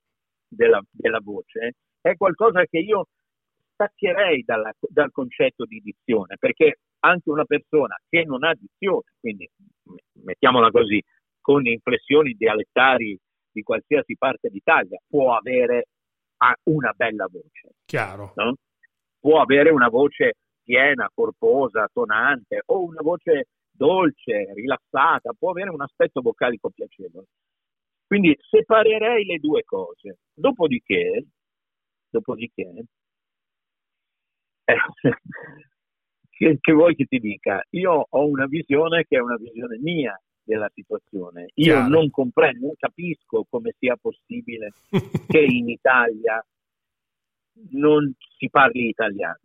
della, 0.49 0.81
della 0.91 1.21
voce, 1.23 1.75
è 2.01 2.17
qualcosa 2.17 2.65
che 2.65 2.79
io 2.79 3.09
staccherei 3.75 4.43
dalla, 4.43 4.73
dal 4.89 5.11
concetto 5.13 5.67
di 5.67 5.81
dizione, 5.85 6.37
perché 6.39 6.79
anche 7.01 7.31
una 7.31 7.45
persona 7.45 7.97
che 8.09 8.25
non 8.25 8.45
ha 8.45 8.55
dizione, 8.55 9.13
quindi 9.21 9.47
mettiamola 10.25 10.71
così, 10.71 11.03
con 11.39 11.67
inflessioni 11.67 12.33
dialettali 12.33 13.19
di 13.53 13.63
qualsiasi 13.63 14.17
parte 14.17 14.49
d'Italia, 14.49 14.99
può 15.07 15.35
avere 15.37 15.89
ha 16.43 16.55
una 16.65 16.93
bella 16.97 17.27
voce. 17.31 17.77
Chiaro. 17.85 18.33
No? 18.37 18.55
Può 19.19 19.41
avere 19.41 19.71
una 19.71 19.89
voce 19.89 20.35
piena, 20.63 21.11
corposa, 21.13 21.89
tonante 21.93 22.63
o 22.67 22.85
una 22.85 23.03
voce 23.03 23.49
dolce, 23.71 24.53
rilassata, 24.55 25.33
può 25.39 25.51
avere 25.51 25.71
un 25.71 25.81
aspetto 25.81 26.21
vocalico 26.21 26.71
piacevole. 26.71 27.27
Quindi 28.07 28.37
separerei 28.39 29.25
le 29.25 29.39
due 29.39 29.63
cose. 29.65 30.19
Dopodiché, 30.35 31.27
dopodiché 32.09 32.85
eh, 34.71 34.77
che, 36.31 36.59
che 36.61 36.73
vuoi 36.73 36.95
che 36.95 37.05
ti 37.05 37.19
dica? 37.19 37.63
Io 37.71 38.07
ho 38.09 38.27
una 38.27 38.47
visione 38.47 39.05
che 39.07 39.17
è 39.17 39.21
una 39.21 39.37
visione 39.37 39.79
mia 39.79 40.19
della 40.43 40.71
situazione. 40.75 41.49
Io 41.55 41.75
Chiaro. 41.75 41.89
non 41.89 42.11
comprendo, 42.11 42.67
non 42.67 42.75
capisco 42.77 43.47
come 43.49 43.75
sia 43.79 43.97
possibile 43.97 44.73
che 45.27 45.41
in 45.41 45.69
Italia 45.69 46.45
non 47.71 48.13
si 48.39 48.49
parli 48.49 48.89
italiano, 48.89 49.41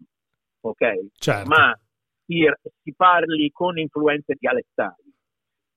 ok? 0.61 1.07
Certo. 1.17 1.49
Ma 1.49 1.77
si, 2.25 2.45
si 2.81 2.93
parli 2.93 3.51
con 3.51 3.77
influenze 3.77 4.35
dialettali. 4.39 5.13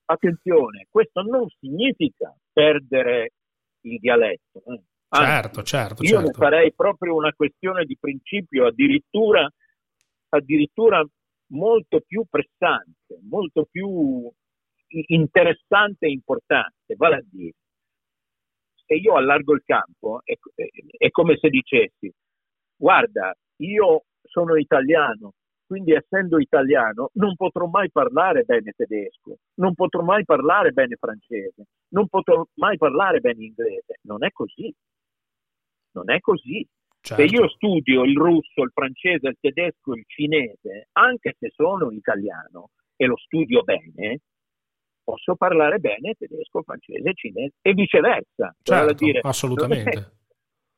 Attenzione, 0.07 0.87
questo 0.89 1.23
non 1.23 1.47
significa 1.59 2.35
perdere 2.53 3.33
il 3.83 3.99
dialetto. 3.99 4.63
Eh. 4.67 4.83
Anzi, 5.11 5.31
certo, 5.31 5.63
certo. 5.63 6.03
Io 6.03 6.09
certo. 6.11 6.27
ne 6.27 6.33
farei 6.33 6.73
proprio 6.75 7.15
una 7.15 7.33
questione 7.33 7.85
di 7.85 7.97
principio, 7.99 8.67
addirittura, 8.67 9.51
addirittura 10.31 11.05
molto 11.51 12.01
più 12.07 12.25
pressante, 12.29 13.19
molto 13.23 13.67
più 13.71 14.31
interessante 14.89 16.07
e 16.07 16.11
importante, 16.11 16.95
vale 16.97 17.17
a 17.17 17.23
dire, 17.31 17.55
se 18.85 18.95
io 18.95 19.15
allargo 19.15 19.55
il 19.55 19.63
campo 19.65 20.21
è, 20.25 20.35
è 20.97 21.11
come 21.11 21.37
se 21.37 21.49
dicessi, 21.49 22.11
guarda, 22.77 23.35
io 23.57 24.05
sono 24.23 24.57
italiano, 24.57 25.33
quindi 25.67 25.93
essendo 25.93 26.39
italiano 26.39 27.11
non 27.15 27.35
potrò 27.37 27.67
mai 27.67 27.91
parlare 27.91 28.45
bene 28.45 28.73
tedesco, 28.75 29.37
non 29.57 29.75
potrò 29.75 30.03
mai 30.03 30.25
parlare 30.25 30.71
bene 30.71 30.97
francese, 30.97 31.67
non 31.91 32.09
potrò 32.09 32.43
mai 32.55 32.79
parlare 32.79 33.21
bene 33.21 33.45
inglese. 33.45 33.99
Non 34.03 34.25
è 34.25 34.31
così. 34.31 34.73
Non 35.93 36.11
è 36.11 36.21
così. 36.21 36.67
Certo. 37.01 37.23
Se 37.23 37.29
io 37.29 37.49
studio 37.49 38.05
il 38.05 38.17
russo, 38.17 38.63
il 38.63 38.71
francese, 38.73 39.29
il 39.29 39.37
tedesco, 39.41 39.95
il 39.95 40.05
cinese, 40.07 40.89
anche 40.93 41.37
se 41.39 41.51
sono 41.55 41.91
italiano 41.91 42.71
e 42.97 43.07
lo 43.07 43.17
studio 43.17 43.63
bene, 43.63 44.21
posso 45.09 45.37
parlare 45.37 45.79
bene 45.79 46.13
tedesco, 46.19 46.63
francese, 46.63 47.15
cinese 47.15 47.55
e 47.63 47.73
viceversa. 47.73 48.55
Certo, 48.61 48.93
dire, 48.93 49.21
assolutamente. 49.23 50.19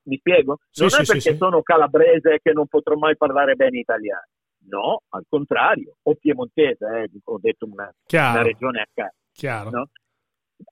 mi 0.06 0.18
spiego? 0.18 0.58
Sì, 0.70 0.82
non 0.82 0.90
sì, 0.90 1.02
è 1.02 1.04
perché 1.04 1.32
sì, 1.32 1.36
sono 1.36 1.62
calabrese 1.62 2.38
che 2.40 2.52
non 2.52 2.68
potrò 2.68 2.94
mai 2.94 3.16
parlare 3.16 3.56
bene 3.56 3.80
italiano. 3.80 4.28
No, 4.68 5.02
al 5.08 5.24
contrario. 5.28 5.96
O 6.02 6.14
piemontese, 6.14 6.86
eh, 6.86 7.10
ho 7.24 7.38
detto 7.40 7.66
una, 7.66 7.92
una 8.12 8.42
regione 8.42 8.82
a 8.82 8.86
caso. 8.94 9.70
No? 9.70 9.88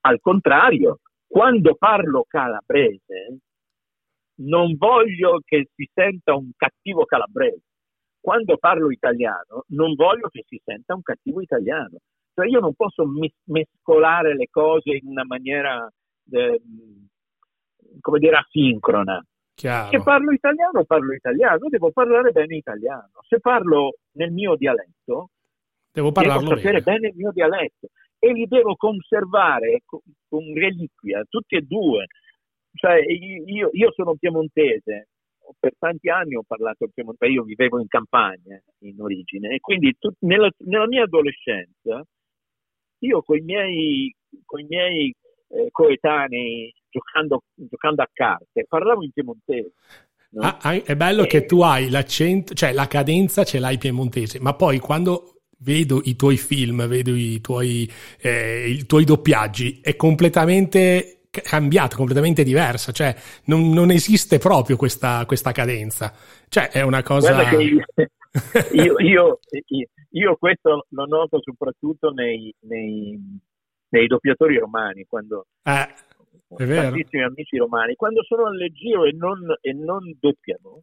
Al 0.03 0.21
contrario, 0.21 1.01
quando 1.27 1.75
parlo 1.75 2.27
calabrese 2.29 3.39
non 4.37 4.77
voglio 4.77 5.41
che 5.45 5.69
si 5.75 5.91
senta 5.93 6.37
un 6.37 6.51
cattivo 6.57 7.05
calabrese. 7.07 7.65
Quando 8.21 8.57
parlo 8.57 8.93
italiano 8.93 9.65
non 9.69 9.95
voglio 9.95 10.29
che 10.29 10.45
si 10.47 10.61
senta 10.65 10.95
un 10.95 11.03
cattivo 11.03 11.41
italiano. 11.41 11.97
Cioè 12.39 12.47
io 12.47 12.61
non 12.61 12.73
posso 12.75 13.03
mescolare 13.47 14.37
le 14.37 14.47
cose 14.49 14.91
in 14.93 15.09
una 15.09 15.25
maniera, 15.25 15.91
eh, 16.31 16.63
come 18.01 18.19
dire, 18.21 18.37
asincrona. 18.37 19.21
Chiaro. 19.55 19.91
Se 19.91 20.01
parlo 20.05 20.31
italiano, 20.31 20.85
parlo 20.85 21.15
italiano, 21.15 21.69
devo 21.69 21.91
parlare 21.91 22.31
bene 22.31 22.55
italiano. 22.55 23.11
Se 23.27 23.41
parlo 23.41 23.97
nel 24.13 24.31
mio 24.31 24.55
dialetto, 24.55 25.31
devo, 25.91 26.13
devo 26.13 26.47
sapere 26.47 26.81
bene. 26.81 26.83
bene 26.83 27.09
il 27.09 27.15
mio 27.17 27.33
dialetto 27.33 27.89
e 28.21 28.33
li 28.33 28.47
devo 28.47 28.77
conservare 28.77 29.83
con, 29.85 30.01
reliquia, 30.55 31.25
tutti 31.29 31.57
e 31.57 31.63
due. 31.63 32.07
Cioè, 32.73 33.01
io, 33.01 33.71
io 33.73 33.93
sono 33.95 34.15
piemontese, 34.15 35.09
per 35.59 35.73
tanti 35.77 36.09
anni 36.09 36.37
ho 36.37 36.45
parlato 36.47 36.87
piemontese, 36.95 37.33
io 37.33 37.43
vivevo 37.43 37.81
in 37.81 37.89
campagna 37.89 38.63
in 38.83 39.01
origine 39.01 39.57
e 39.57 39.59
quindi 39.59 39.97
tu, 39.99 40.13
nella, 40.21 40.49
nella, 40.59 40.87
mia 40.87 41.03
adolescenza 41.03 42.05
io 43.01 43.23
con 43.23 43.37
i 43.37 43.43
miei, 43.43 44.15
coi 44.45 44.65
miei 44.69 45.15
eh, 45.49 45.69
coetanei 45.71 46.73
giocando, 46.91 47.43
giocando, 47.55 48.03
a 48.03 48.09
carte 48.13 48.65
parlavo 48.69 49.03
in 49.03 49.13
piemontese. 49.13 49.73
No? 50.31 50.43
Ah, 50.43 50.73
è 50.73 50.95
bello 50.95 51.23
e... 51.23 51.27
che 51.27 51.47
tu 51.47 51.63
hai 51.63 51.89
l'accento, 51.89 52.55
cioè 52.55 52.73
la 52.73 52.87
cadenza 52.87 53.45
ce 53.45 53.59
l'hai 53.59 53.79
piemontese, 53.79 54.41
ma 54.41 54.55
poi 54.55 54.79
quando 54.79 55.39
vedo 55.61 56.01
i 56.05 56.17
tuoi 56.17 56.37
film, 56.37 56.87
vedo 56.87 57.15
i 57.15 57.41
tuoi, 57.41 57.91
eh, 58.21 58.69
i 58.69 58.87
tuoi 58.87 59.05
doppiaggi, 59.05 59.81
è 59.83 59.97
completamente 59.97 61.19
cambiata, 61.31 61.97
completamente 61.97 62.43
diversa, 62.43 62.93
cioè 62.93 63.15
non, 63.45 63.71
non 63.71 63.91
esiste 63.91 64.39
proprio 64.39 64.77
questa, 64.77 65.25
questa, 65.27 65.53
cadenza. 65.53 66.13
Cioè 66.49 66.71
è 66.71 66.83
una 66.83 67.03
cosa... 67.03 67.51
Io, 68.73 68.99
io, 68.99 69.41
io, 69.69 69.89
io, 70.11 70.37
questo 70.37 70.87
lo 70.89 71.07
noto 71.07 71.41
soprattutto 71.43 72.11
nei, 72.11 72.55
nei, 72.61 73.19
nei 73.91 74.07
doppiatori 74.07 74.59
romani, 74.59 75.05
quando... 75.09 75.47
Eh, 75.63 75.95
vero. 76.65 76.83
tantissimi 76.83 77.23
amici 77.23 77.57
romani, 77.57 77.95
quando 77.95 78.23
sono 78.25 78.47
al 78.47 78.59
giro 78.73 79.05
e 79.05 79.13
non, 79.13 79.41
e 79.61 79.73
non 79.73 80.17
doppiano, 80.19 80.83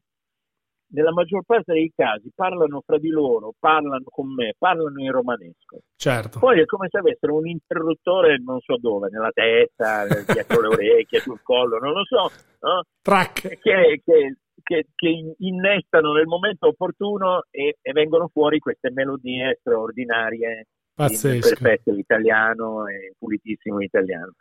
nella 0.87 1.11
maggior 1.11 1.43
parte 1.45 1.73
dei 1.73 1.91
casi 1.95 2.31
parlano 2.33 2.81
fra 2.85 2.97
di 2.97 3.09
loro, 3.09 3.53
parlano 3.59 4.03
con 4.05 4.33
me, 4.33 4.53
parlano 4.57 5.01
in 5.01 5.11
romanesco. 5.11 5.79
Certo. 5.95 6.39
Poi 6.39 6.61
è 6.61 6.65
come 6.65 6.87
se 6.89 6.99
avessero 6.99 7.35
un 7.35 7.47
interruttore 7.47 8.37
non 8.39 8.59
so 8.59 8.77
dove, 8.77 9.09
nella 9.09 9.31
testa, 9.31 10.05
dietro 10.05 10.61
le 10.61 10.67
orecchie, 10.67 11.19
sul 11.19 11.41
collo, 11.41 11.79
non 11.79 11.91
lo 11.93 12.03
so, 12.05 12.31
no? 12.61 12.83
Track. 13.01 13.59
Che, 13.59 14.01
che, 14.03 14.37
che, 14.65 14.87
che, 14.95 15.35
innestano 15.37 16.13
nel 16.13 16.25
momento 16.25 16.67
opportuno 16.67 17.43
e, 17.51 17.77
e, 17.81 17.91
vengono 17.91 18.27
fuori 18.27 18.59
queste 18.59 18.89
melodie 18.91 19.57
straordinarie. 19.59 20.67
Pazzesco. 20.93 21.49
Perfetto 21.49 21.91
l'italiano 21.91 22.87
e 22.87 23.13
pulitissimo 23.17 23.79
italiano. 23.81 24.33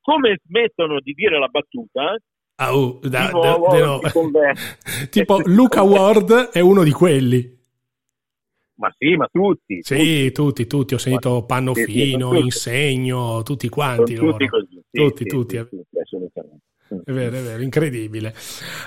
Come 0.00 0.38
smettono 0.44 1.00
di 1.00 1.12
dire 1.12 1.38
la 1.38 1.48
battuta, 1.48 2.16
Ah, 2.58 2.74
uh, 2.74 2.98
da, 3.00 3.28
nuovo, 3.28 3.68
da, 3.68 3.84
no. 3.84 4.00
tipo 5.10 5.42
Luca 5.44 5.82
Ward 5.82 6.48
è 6.52 6.60
uno 6.60 6.84
di 6.84 6.92
quelli. 6.92 7.54
Ma 8.76 8.92
sì, 8.96 9.14
ma 9.16 9.28
tutti. 9.30 9.82
Sì, 9.82 10.32
tutti, 10.32 10.66
tutti. 10.66 10.94
Ho 10.94 10.98
sentito 10.98 11.44
Pannofino, 11.44 12.32
sì, 12.32 12.38
Insegno, 12.38 13.42
tutti 13.42 13.68
quanti. 13.68 14.14
Tutti 14.14 14.46
così. 14.46 14.80
Sì, 14.90 15.02
tutti, 15.02 15.22
sì, 15.22 15.28
tutti. 15.28 15.56
Assolutamente. 16.86 17.10
È 17.10 17.12
vero, 17.12 17.36
è 17.36 17.40
vero, 17.40 17.62
incredibile. 17.62 18.34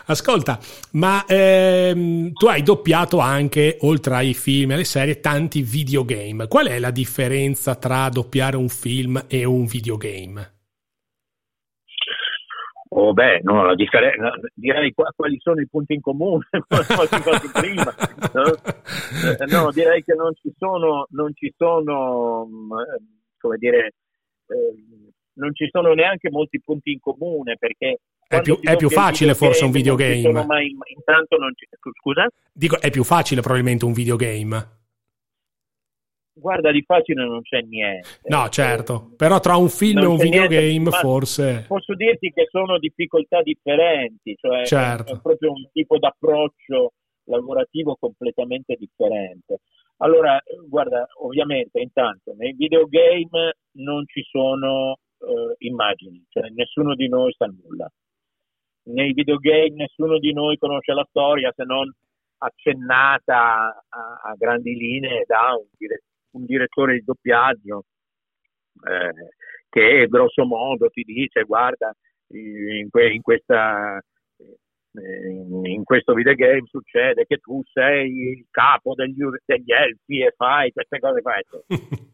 Ascolta, 0.05 0.59
ma 0.93 1.25
ehm, 1.27 2.31
tu 2.33 2.47
hai 2.47 2.63
doppiato 2.63 3.19
anche, 3.19 3.77
oltre 3.81 4.15
ai 4.15 4.33
film 4.33 4.71
e 4.71 4.73
alle 4.75 4.83
serie, 4.83 5.19
tanti 5.19 5.61
videogame. 5.61 6.47
Qual 6.47 6.67
è 6.67 6.79
la 6.79 6.91
differenza 6.91 7.75
tra 7.75 8.09
doppiare 8.09 8.55
un 8.55 8.69
film 8.69 9.23
e 9.27 9.43
un 9.43 9.65
videogame? 9.65 10.53
Oh 12.91 13.13
beh, 13.13 13.41
no, 13.43 13.63
la 13.65 13.75
differenza, 13.75 14.31
direi 14.55 14.91
quali 14.93 15.37
sono 15.39 15.61
i 15.61 15.67
punti 15.67 15.93
in 15.93 16.01
comune, 16.01 16.47
prima. 17.53 17.83
No? 18.33 18.45
Eh, 18.45 19.45
no? 19.45 19.71
direi 19.71 20.03
che 20.03 20.15
non 20.15 20.33
ci 20.33 20.51
sono, 20.57 21.05
non 21.11 21.31
ci 21.35 21.53
sono 21.55 22.47
mm, 22.47 22.71
come 23.39 23.57
dire, 23.57 23.93
eh, 24.47 24.88
non 25.39 25.55
ci 25.55 25.67
sono 25.71 25.93
neanche 25.93 26.29
molti 26.29 26.61
punti 26.61 26.91
in 26.91 26.99
comune 26.99 27.55
perché 27.57 27.99
è 28.27 28.41
più, 28.41 28.59
è 28.59 28.75
più 28.75 28.89
facile 28.89 29.33
forse 29.33 29.65
un 29.65 29.71
videogame. 29.71 30.45
Mai, 30.45 30.75
intanto 30.95 31.37
non 31.37 31.51
ci, 31.55 31.67
scusa? 31.99 32.27
Dico, 32.53 32.79
è 32.79 32.91
più 32.91 33.03
facile 33.03 33.41
probabilmente 33.41 33.85
un 33.85 33.93
videogame. 33.93 34.77
Guarda, 36.33 36.71
di 36.71 36.83
facile 36.83 37.25
non 37.25 37.41
c'è 37.41 37.61
niente. 37.61 38.07
No, 38.27 38.47
certo, 38.49 39.11
però 39.17 39.39
tra 39.39 39.57
un 39.57 39.67
film 39.67 39.99
non 39.99 40.03
e 40.03 40.07
un 40.07 40.17
videogame 40.17 40.67
niente, 40.69 40.91
forse... 40.91 41.65
Posso 41.67 41.95
dirti 41.95 42.31
che 42.31 42.47
sono 42.49 42.77
difficoltà 42.77 43.41
differenti, 43.41 44.35
cioè 44.39 44.65
certo. 44.65 45.15
è 45.15 45.19
proprio 45.21 45.51
un 45.51 45.67
tipo 45.73 45.97
d'approccio 45.97 46.93
lavorativo 47.25 47.97
completamente 47.99 48.75
differente. 48.79 49.59
Allora, 49.97 50.41
guarda, 50.67 51.05
ovviamente 51.23 51.79
intanto 51.79 52.33
nei 52.37 52.53
videogame 52.53 53.55
non 53.79 54.05
ci 54.05 54.23
sono 54.23 54.97
uh, 55.19 55.53
immagini, 55.59 56.23
cioè 56.29 56.49
nessuno 56.49 56.95
di 56.95 57.07
noi 57.07 57.33
sa 57.33 57.45
nulla. 57.45 57.89
Nei 58.89 59.13
videogame 59.13 59.75
nessuno 59.75 60.17
di 60.19 60.33
noi 60.33 60.57
conosce 60.57 60.93
la 60.93 61.05
storia 61.09 61.51
se 61.55 61.63
non 61.63 61.91
accennata 62.37 63.83
a, 63.87 64.21
a 64.23 64.35
grandi 64.37 64.73
linee 64.75 65.25
da 65.27 65.55
un, 65.55 65.67
dire, 65.77 66.03
un, 66.31 66.45
direttore 66.45 66.93
di 66.93 67.03
doppiaggio 67.03 67.83
eh, 68.87 69.33
che 69.69 70.07
grosso 70.07 70.45
modo 70.45 70.89
ti 70.89 71.03
dice 71.03 71.43
guarda 71.43 71.93
in, 72.29 72.89
que, 72.89 73.11
in 73.11 73.21
questa 73.21 74.01
in 74.91 75.83
questo 75.83 76.13
videogame 76.13 76.63
succede 76.65 77.25
che 77.25 77.37
tu 77.37 77.61
sei 77.71 78.09
il 78.09 78.45
capo 78.49 78.95
degli, 78.95 79.21
degli 79.45 79.71
elfi 79.71 80.21
e 80.21 80.33
fai 80.35 80.71
queste 80.71 80.99
cose 80.99 81.21
fai. 81.21 81.43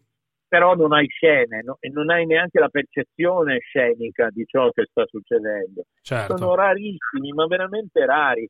però 0.56 0.74
non 0.74 0.94
hai 0.94 1.06
scene 1.08 1.62
no? 1.64 1.76
e 1.82 1.90
non 1.90 2.10
hai 2.10 2.26
neanche 2.26 2.60
la 2.60 2.70
percezione 2.70 3.60
scenica 3.60 4.30
di 4.30 4.46
ciò 4.46 4.70
che 4.72 4.86
sta 4.90 5.06
succedendo. 5.06 5.84
Certo. 6.02 6.38
Sono 6.38 6.56
rarissimi, 6.56 7.34
ma 7.34 7.46
veramente 7.46 8.06
rari 8.06 8.48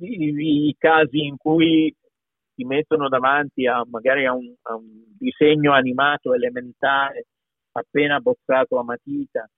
i, 0.00 0.68
i, 0.68 0.76
casi 0.78 1.26
in 1.26 1.36
cui 1.36 1.92
ti 2.54 2.64
mettono 2.64 3.08
davanti 3.08 3.66
a 3.66 3.84
magari 3.90 4.26
a 4.26 4.32
un, 4.32 4.54
a 4.62 4.76
un 4.76 4.86
disegno 5.18 5.72
animato 5.72 6.34
elementare 6.34 7.26
appena 7.72 8.20
bozzato 8.20 8.78
a 8.78 8.84
matita, 8.84 9.48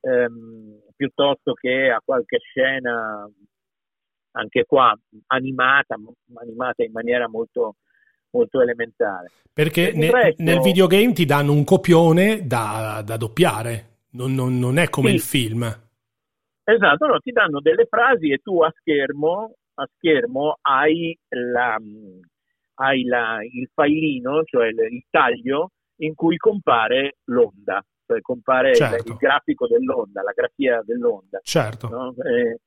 ehm, 0.00 0.80
piuttosto 0.96 1.52
che 1.52 1.90
a 1.90 2.00
qualche 2.02 2.38
scena 2.38 3.30
anche 4.32 4.64
qua 4.64 4.94
animata, 5.26 5.96
animata 6.34 6.82
in 6.82 6.92
maniera 6.92 7.28
molto, 7.28 7.76
molto 8.30 8.60
elementare. 8.60 9.30
Perché 9.52 9.92
ne, 9.92 10.10
resto... 10.10 10.42
nel 10.42 10.60
videogame 10.60 11.12
ti 11.12 11.24
danno 11.24 11.52
un 11.52 11.64
copione 11.64 12.46
da, 12.46 13.02
da 13.04 13.16
doppiare, 13.16 13.98
non, 14.12 14.34
non, 14.34 14.58
non, 14.58 14.78
è 14.78 14.88
come 14.88 15.08
sì. 15.10 15.14
il 15.14 15.20
film. 15.20 15.62
Esatto, 16.64 17.06
no, 17.06 17.18
ti 17.18 17.32
danno 17.32 17.60
delle 17.60 17.86
frasi 17.86 18.30
e 18.30 18.38
tu 18.38 18.62
a 18.62 18.72
schermo, 18.78 19.54
a 19.74 19.88
schermo 19.96 20.58
hai, 20.62 21.16
la, 21.28 21.76
hai 22.74 23.02
la, 23.04 23.38
il 23.42 23.68
failino, 23.74 24.44
cioè 24.44 24.68
il, 24.68 24.78
il, 24.78 25.04
taglio 25.10 25.72
in 25.96 26.14
cui 26.14 26.36
compare 26.36 27.16
l'onda, 27.24 27.84
cioè 28.06 28.20
compare 28.20 28.74
certo. 28.74 29.02
il, 29.04 29.12
il, 29.12 29.16
grafico 29.16 29.66
dell'onda, 29.66 30.22
la 30.22 30.32
grafia 30.32 30.80
dell'onda. 30.84 31.40
Certo. 31.42 31.88
No? 31.88 32.14
E, 32.22 32.60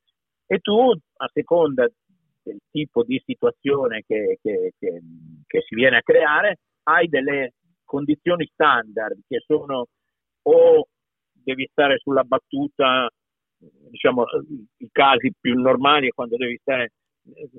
e 0.45 0.59
tu, 0.59 0.91
a 0.91 1.29
seconda 1.31 1.89
del 2.43 2.59
tipo 2.69 3.03
di 3.03 3.21
situazione 3.25 4.03
che, 4.05 4.37
che, 4.41 4.73
che, 4.77 5.01
che 5.45 5.61
si 5.61 5.75
viene 5.75 5.97
a 5.97 6.01
creare, 6.01 6.59
hai 6.83 7.07
delle 7.07 7.53
condizioni 7.83 8.45
standard 8.51 9.19
che 9.27 9.43
sono 9.45 9.87
o 10.43 10.87
devi 11.31 11.67
stare 11.71 11.97
sulla 11.99 12.23
battuta, 12.23 13.09
diciamo 13.89 14.25
i 14.77 14.89
casi 14.91 15.31
più 15.39 15.59
normali 15.59 16.07
è 16.07 16.11
quando 16.11 16.35
devi 16.37 16.57
stare 16.61 16.91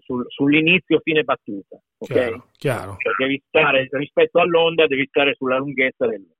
sul, 0.01 0.25
sull'inizio 0.29 1.01
fine 1.01 1.23
battuta, 1.23 1.81
ok? 1.99 2.13
Chiaro, 2.13 2.49
chiaro. 2.57 2.97
Cioè 2.99 3.13
devi 3.17 3.43
stare 3.47 3.89
rispetto 3.91 4.39
all'onda, 4.41 4.87
devi 4.87 5.07
stare 5.07 5.35
sulla 5.35 5.59
lunghezza 5.59 6.07
dell'onda. 6.07 6.35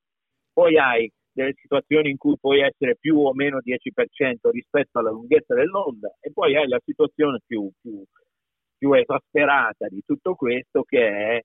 Poi 0.53 0.79
hai 0.79 1.11
delle 1.33 1.55
situazioni 1.57 2.11
in 2.11 2.17
cui 2.17 2.37
puoi 2.39 2.61
essere 2.61 2.97
più 2.97 3.19
o 3.19 3.35
meno 3.35 3.59
10% 3.59 4.51
rispetto 4.51 4.99
alla 4.99 5.11
lunghezza 5.11 5.55
dell'onda 5.55 6.15
e 6.21 6.31
poi 6.33 6.57
hai 6.57 6.69
la 6.69 6.81
situazione 6.85 7.41
più, 7.45 7.69
più, 7.81 8.05
più 8.85 8.93
esasperata 8.93 9.89
di 9.89 10.03
tutto 10.05 10.35
questo 10.35 10.83
che 10.83 11.09
è 11.09 11.41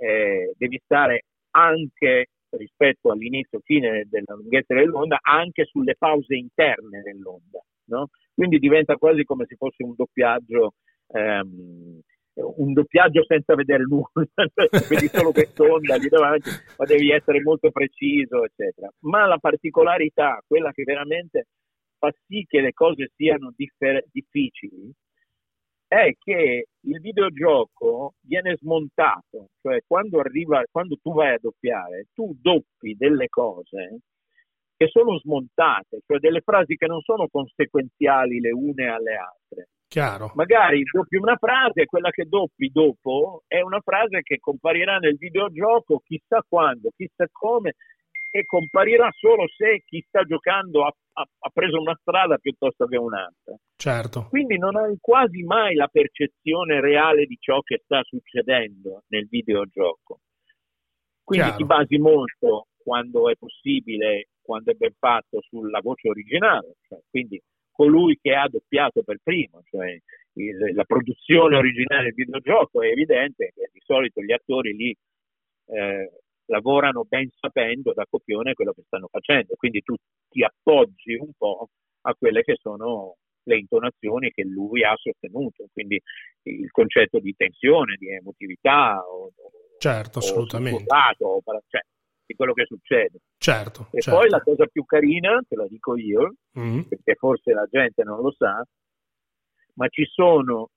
eh, 0.00 0.54
devi 0.56 0.80
stare 0.82 1.24
anche 1.50 2.28
rispetto 2.50 3.10
all'inizio 3.10 3.60
fine 3.62 4.06
della 4.08 4.34
lunghezza 4.34 4.72
dell'onda 4.74 5.18
anche 5.20 5.66
sulle 5.66 5.96
pause 5.98 6.34
interne 6.34 7.02
dell'onda 7.02 7.62
no? 7.88 8.08
quindi 8.34 8.58
diventa 8.58 8.96
quasi 8.96 9.24
come 9.24 9.44
se 9.46 9.56
fosse 9.56 9.82
un 9.82 9.94
doppiaggio 9.94 10.72
ehm, 11.08 12.00
un 12.38 12.72
doppiaggio 12.72 13.24
senza 13.24 13.54
vedere 13.54 13.82
nulla 13.82 14.08
vedi 14.88 15.08
solo 15.08 15.32
quest'onda 15.32 15.96
lì 15.96 16.08
davanti 16.08 16.48
ma 16.78 16.86
devi 16.86 17.10
essere 17.10 17.42
molto 17.42 17.70
preciso 17.70 18.44
eccetera 18.44 18.88
ma 19.00 19.26
la 19.26 19.38
particolarità 19.38 20.42
quella 20.46 20.72
che 20.72 20.84
veramente 20.84 21.48
fa 21.98 22.10
sì 22.26 22.46
che 22.48 22.60
le 22.60 22.72
cose 22.72 23.10
siano 23.14 23.52
differ- 23.54 24.06
difficili 24.10 24.90
è 25.88 26.12
che 26.18 26.66
il 26.80 27.00
videogioco 27.00 28.12
viene 28.20 28.56
smontato, 28.56 29.48
cioè 29.62 29.80
quando, 29.86 30.20
arriva, 30.20 30.62
quando 30.70 30.96
tu 31.02 31.14
vai 31.14 31.34
a 31.34 31.38
doppiare, 31.40 32.06
tu 32.12 32.36
doppi 32.38 32.94
delle 32.94 33.28
cose 33.28 34.00
che 34.76 34.86
sono 34.88 35.18
smontate, 35.18 36.02
cioè 36.06 36.18
delle 36.18 36.40
frasi 36.40 36.76
che 36.76 36.86
non 36.86 37.00
sono 37.00 37.26
conseguenziali 37.28 38.38
le 38.38 38.52
une 38.52 38.86
alle 38.86 39.16
altre. 39.16 39.68
Chiaro. 39.88 40.30
Magari 40.34 40.82
doppi 40.82 41.16
una 41.16 41.36
frase 41.36 41.80
e 41.80 41.86
quella 41.86 42.10
che 42.10 42.26
doppi 42.26 42.68
dopo 42.70 43.42
è 43.46 43.60
una 43.60 43.80
frase 43.80 44.20
che 44.20 44.36
comparirà 44.38 44.98
nel 44.98 45.16
videogioco 45.16 46.02
chissà 46.04 46.44
quando, 46.46 46.90
chissà 46.94 47.26
come 47.32 47.74
e 48.30 48.44
comparirà 48.44 49.10
solo 49.12 49.46
se 49.48 49.82
chi 49.86 50.04
sta 50.06 50.22
giocando 50.24 50.84
ha, 50.84 50.94
ha, 51.14 51.22
ha, 51.22 51.50
preso 51.52 51.80
una 51.80 51.96
strada 52.00 52.36
piuttosto 52.36 52.86
che 52.86 52.96
un'altra. 52.96 53.56
Certo. 53.76 54.26
Quindi 54.28 54.58
non 54.58 54.76
hai 54.76 54.96
quasi 55.00 55.42
mai 55.42 55.74
la 55.74 55.88
percezione 55.88 56.80
reale 56.80 57.26
di 57.26 57.36
ciò 57.40 57.60
che 57.60 57.80
sta 57.82 58.02
succedendo 58.02 59.04
nel 59.08 59.26
videogioco. 59.28 60.20
Quindi 61.24 61.46
Chiaro. 61.46 61.62
ti 61.62 61.64
basi 61.66 61.98
molto, 61.98 62.68
quando 62.76 63.28
è 63.28 63.34
possibile, 63.36 64.28
quando 64.40 64.72
è 64.72 64.74
ben 64.74 64.94
fatto, 64.98 65.40
sulla 65.42 65.80
voce 65.80 66.08
originale, 66.08 66.76
cioè, 66.88 66.98
quindi 67.10 67.40
colui 67.70 68.18
che 68.20 68.34
ha 68.34 68.48
doppiato 68.48 69.02
per 69.02 69.18
primo, 69.22 69.62
cioè 69.64 69.96
il, 70.32 70.74
la 70.74 70.84
produzione 70.84 71.56
originale 71.56 72.04
del 72.04 72.14
videogioco, 72.14 72.82
è 72.82 72.88
evidente 72.88 73.52
che 73.54 73.70
di 73.72 73.80
solito 73.84 74.22
gli 74.22 74.32
attori 74.32 74.74
lì 74.74 74.96
eh, 75.66 76.10
lavorano 76.48 77.04
ben 77.06 77.28
sapendo 77.38 77.92
da 77.92 78.06
copione 78.08 78.54
quello 78.54 78.72
che 78.72 78.82
stanno 78.86 79.08
facendo, 79.10 79.54
quindi 79.56 79.80
tu 79.82 79.94
ti 80.28 80.42
appoggi 80.42 81.14
un 81.14 81.30
po' 81.36 81.68
a 82.02 82.14
quelle 82.14 82.42
che 82.42 82.56
sono 82.60 83.16
le 83.42 83.58
intonazioni 83.58 84.30
che 84.30 84.44
lui 84.44 84.84
ha 84.84 84.94
sostenuto, 84.96 85.66
quindi 85.72 86.00
il 86.42 86.70
concetto 86.70 87.18
di 87.18 87.34
tensione, 87.34 87.96
di 87.96 88.10
emotività, 88.10 88.98
o, 89.00 89.32
certo, 89.78 90.18
assolutamente. 90.18 90.84
O, 91.18 91.42
cioè, 91.66 91.80
di 92.26 92.34
quello 92.34 92.52
che 92.52 92.66
succede. 92.66 93.20
Certo, 93.38 93.88
e 93.90 94.00
certo. 94.00 94.18
poi 94.18 94.28
la 94.28 94.42
cosa 94.42 94.66
più 94.66 94.84
carina, 94.84 95.40
te 95.48 95.56
la 95.56 95.66
dico 95.66 95.96
io, 95.96 96.34
mm. 96.58 96.80
perché 96.82 97.14
forse 97.14 97.52
la 97.52 97.66
gente 97.70 98.02
non 98.02 98.20
lo 98.20 98.30
sa, 98.32 98.62
ma 99.74 99.88
ci 99.88 100.04
sono 100.04 100.68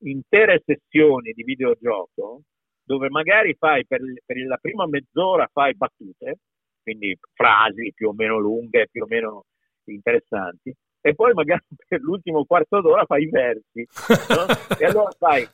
intere 0.00 0.62
sessioni 0.64 1.32
di 1.32 1.44
videogioco 1.44 2.42
dove 2.86 3.10
magari 3.10 3.54
fai 3.54 3.84
per, 3.84 4.00
per, 4.24 4.36
la 4.46 4.56
prima 4.58 4.86
mezz'ora 4.86 5.48
fai 5.52 5.74
battute, 5.74 6.38
quindi 6.82 7.18
frasi 7.34 7.92
più 7.94 8.08
o 8.08 8.12
meno 8.14 8.38
lunghe, 8.38 8.86
più 8.88 9.02
o 9.02 9.06
meno 9.08 9.44
interessanti, 9.86 10.72
e 11.00 11.14
poi 11.14 11.32
magari 11.34 11.62
per 11.88 12.00
l'ultimo 12.00 12.44
quarto 12.44 12.80
d'ora 12.80 13.04
fai 13.04 13.24
i 13.24 13.28
versi. 13.28 13.86
No? 14.28 14.46
e 14.78 14.84
allora 14.84 15.10
fai, 15.18 15.46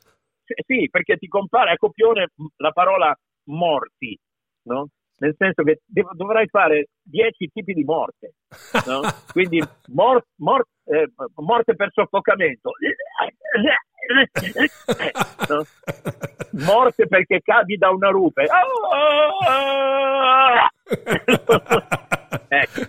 sì, 0.65 0.87
perché 0.91 1.17
ti 1.17 1.27
compare 1.27 1.71
a 1.71 1.77
copione 1.77 2.27
la 2.57 2.71
parola 2.71 3.17
morti, 3.45 4.17
no? 4.67 4.89
nel 5.17 5.35
senso 5.37 5.63
che 5.63 5.81
dovrai 6.15 6.47
fare 6.47 6.89
dieci 7.01 7.49
tipi 7.51 7.73
di 7.73 7.83
morte, 7.83 8.33
no? 8.85 9.01
quindi 9.31 9.61
mor- 9.93 10.25
mor- 10.37 10.67
eh, 10.85 11.11
morte 11.35 11.75
per 11.75 11.91
soffocamento, 11.93 12.71
no? 15.47 15.65
morte 16.65 17.07
perché 17.07 17.41
cadi 17.41 17.77
da 17.77 17.89
una 17.89 18.09
rupe, 18.09 18.43
ecco. 22.47 22.81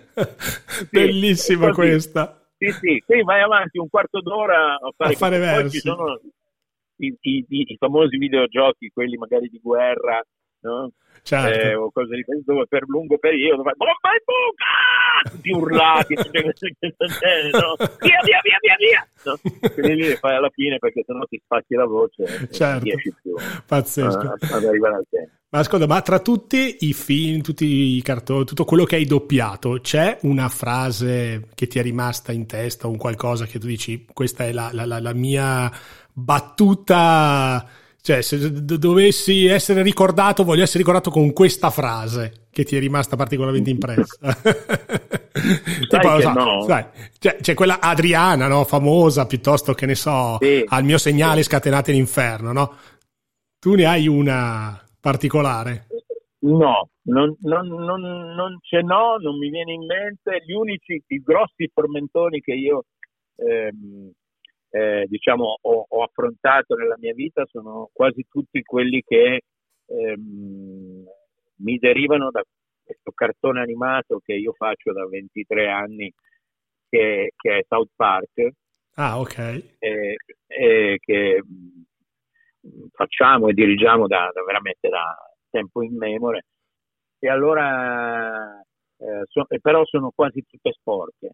sì, 0.67 0.89
bellissima 0.91 1.73
questa. 1.73 2.41
Sì, 2.57 2.71
sì, 2.71 3.03
qui 3.05 3.23
vai 3.23 3.43
avanti 3.43 3.79
un 3.79 3.89
quarto 3.89 4.21
d'ora 4.21 4.75
a 4.75 4.93
fare, 4.97 5.13
a 5.13 5.17
fare 5.17 5.39
versi. 5.39 5.81
Sono 5.81 6.21
i, 6.97 7.17
i, 7.21 7.45
i, 7.49 7.77
famosi 7.77 8.17
videogiochi, 8.17 8.91
quelli 8.93 9.17
magari 9.17 9.49
di 9.49 9.61
guerra, 9.61 10.23
no? 10.61 10.91
certo. 11.23 11.61
eh, 11.61 11.75
o 11.75 11.91
cose 11.91 12.15
di 12.15 12.23
questo 12.23 12.53
dove 12.53 12.67
per 12.69 12.85
lungo 12.87 13.19
periodo 13.19 13.63
fai 13.63 13.75
bomba 13.77 14.15
e 14.15 14.23
buca 14.25 15.04
tutti 15.23 15.51
urlati 15.51 16.15
no? 16.15 16.23
via 18.01 18.21
via 18.25 18.41
via 18.43 18.59
via 18.61 18.77
via 18.79 19.09
no? 19.25 19.39
lì 19.77 20.09
le 20.09 20.17
fai 20.17 20.37
alla 20.37 20.51
fine 20.51 20.79
perché 20.79 21.03
sennò 21.07 21.25
ti 21.25 21.41
spacchi 21.43 21.75
la 21.75 21.87
voce 21.87 22.49
certo. 22.51 22.87
e 22.87 22.91
riesci 22.91 23.15
più 23.23 23.35
pazzesco 23.67 24.19
a, 24.19 24.37
ad 24.39 24.65
arrivare 24.65 24.95
al 24.97 25.07
tempo 25.09 25.33
ma 25.55 25.61
ascolta, 25.61 25.87
ma 25.87 26.03
tra 26.03 26.19
tutti 26.19 26.79
i 26.81 26.93
film, 26.93 27.41
tutti 27.41 27.65
i 27.65 28.03
cartoni, 28.03 28.45
tutto 28.45 28.65
quello 28.65 28.83
che 28.83 28.97
hai 28.97 29.05
doppiato, 29.05 29.79
c'è 29.81 30.19
una 30.23 30.49
frase 30.49 31.47
che 31.55 31.69
ti 31.69 31.79
è 31.79 31.83
rimasta 31.83 32.33
in 32.33 32.47
testa, 32.47 32.89
un 32.89 32.97
qualcosa 32.97 33.47
che 33.47 33.61
tu 33.61 33.69
dici, 33.69 34.05
questa 34.13 34.47
è 34.47 34.53
la, 34.53 34.71
la, 34.73 34.85
la, 34.85 34.99
la 34.99 35.15
mia 35.15 35.71
battuta 36.13 37.65
cioè, 38.07 38.21
se 38.21 38.53
dovessi 38.53 39.47
essere 39.47 39.81
ricordato, 39.81 40.45
voglio 40.45 40.63
essere 40.63 40.81
ricordato 40.81 41.09
con 41.09 41.33
questa 41.33 41.71
frase 41.71 42.44
che 42.55 42.65
ti 42.65 42.77
è 42.77 42.79
rimasta 42.79 43.17
particolarmente 43.17 43.69
impressa. 43.69 44.17
tipo, 45.89 46.21
so, 46.21 46.33
no. 46.33 46.63
sai, 46.63 46.85
cioè, 47.19 47.37
c'è 47.41 47.55
quella 47.55 47.81
Adriana, 47.81 48.47
no? 48.47 48.65
famosa, 48.65 49.27
piuttosto 49.27 49.75
che 49.75 49.85
ne 49.85 49.97
so, 49.97 50.39
sì. 50.41 50.65
al 50.67 50.85
mio 50.85 50.97
segnale 50.97 51.43
scatenate 51.43 51.91
l'inferno, 51.91 52.53
no? 52.53 52.75
Tu 53.59 53.75
ne 53.75 53.85
hai 53.87 54.07
una 54.07 54.81
particolare? 55.01 55.87
No, 56.45 56.89
non, 57.03 57.35
non, 57.41 57.67
non, 57.67 58.01
non 58.01 58.59
ce 58.61 58.83
n'ho, 58.83 59.17
non 59.19 59.37
mi 59.39 59.51
viene 59.51 59.73
in 59.73 59.85
mente. 59.85 60.43
Gli 60.47 60.53
unici, 60.53 61.03
i 61.07 61.23
grossi 61.23 61.71
tormentoni 61.73 62.41
che 62.41 62.53
io 62.53 62.85
ehm, 63.37 64.11
eh, 64.71 65.07
diciamo, 65.09 65.59
ho, 65.61 65.87
ho, 65.89 66.03
affrontato 66.03 66.75
nella 66.75 66.97
mia 66.99 67.15
vita 67.15 67.45
sono 67.51 67.89
quasi 67.93 68.27
tutti 68.29 68.63
quelli 68.63 69.03
che 69.07 69.41
ehm, 69.87 70.94
mi 71.65 71.79
derivano 71.79 72.31
da 72.31 72.43
questo 72.85 73.11
cartone 73.13 73.61
animato 73.61 74.21
che 74.23 74.35
io 74.35 74.53
faccio 74.53 74.93
da 74.93 75.07
23 75.07 75.69
anni, 75.69 76.13
che, 76.89 77.33
che 77.35 77.59
è 77.59 77.65
South 77.67 77.91
Park. 77.97 78.51
Ah, 78.97 79.19
ok. 79.19 79.39
Eh, 79.79 80.17
eh, 80.47 80.99
che 81.01 81.43
facciamo 82.93 83.49
e 83.49 83.55
dirigiamo 83.55 84.07
da, 84.07 84.31
da, 84.33 84.45
veramente 84.45 84.89
da 84.89 85.17
tempo 85.51 85.83
immemore. 85.83 86.45
E 87.19 87.29
allora, 87.29 88.61
eh, 88.99 89.23
so, 89.27 89.47
però 89.61 89.85
sono 89.87 90.13
quasi 90.15 90.45
tutte 90.47 90.73
sporche 90.73 91.33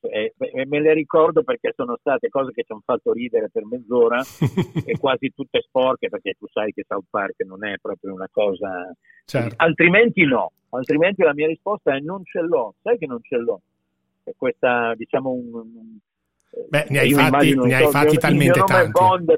e, 0.00 0.34
e 0.38 0.66
me 0.66 0.80
le 0.80 0.94
ricordo 0.94 1.42
perché 1.42 1.72
sono 1.76 1.96
state 1.98 2.28
cose 2.28 2.52
che 2.52 2.62
ci 2.62 2.72
hanno 2.72 2.82
fatto 2.84 3.12
ridere 3.12 3.50
per 3.50 3.64
mezz'ora 3.66 4.22
e 4.84 4.98
quasi 4.98 5.32
tutte 5.34 5.60
sporche 5.60 6.08
perché 6.08 6.34
tu 6.38 6.46
sai 6.50 6.72
che 6.72 6.84
South 6.88 7.06
Park 7.10 7.42
non 7.44 7.64
è 7.64 7.74
proprio 7.80 8.14
una 8.14 8.28
cosa 8.30 8.92
certo. 9.24 9.54
altrimenti 9.58 10.24
no 10.24 10.52
altrimenti 10.70 11.22
la 11.22 11.34
mia 11.34 11.46
risposta 11.46 11.94
è 11.94 12.00
non 12.00 12.24
ce 12.24 12.40
l'ho 12.40 12.74
sai 12.82 12.96
che 12.96 13.06
non 13.06 13.20
ce 13.22 13.36
l'ho 13.36 13.60
e 14.24 14.34
questa 14.36 14.94
diciamo 14.94 15.30
un, 15.30 15.98
Beh, 16.68 16.86
ne 16.88 16.98
hai 16.98 17.12
fatti, 17.12 17.54
ne 17.54 17.74
hai 17.74 17.90
fatti 17.90 18.16
talmente 18.18 18.60
tanti. 18.64 18.92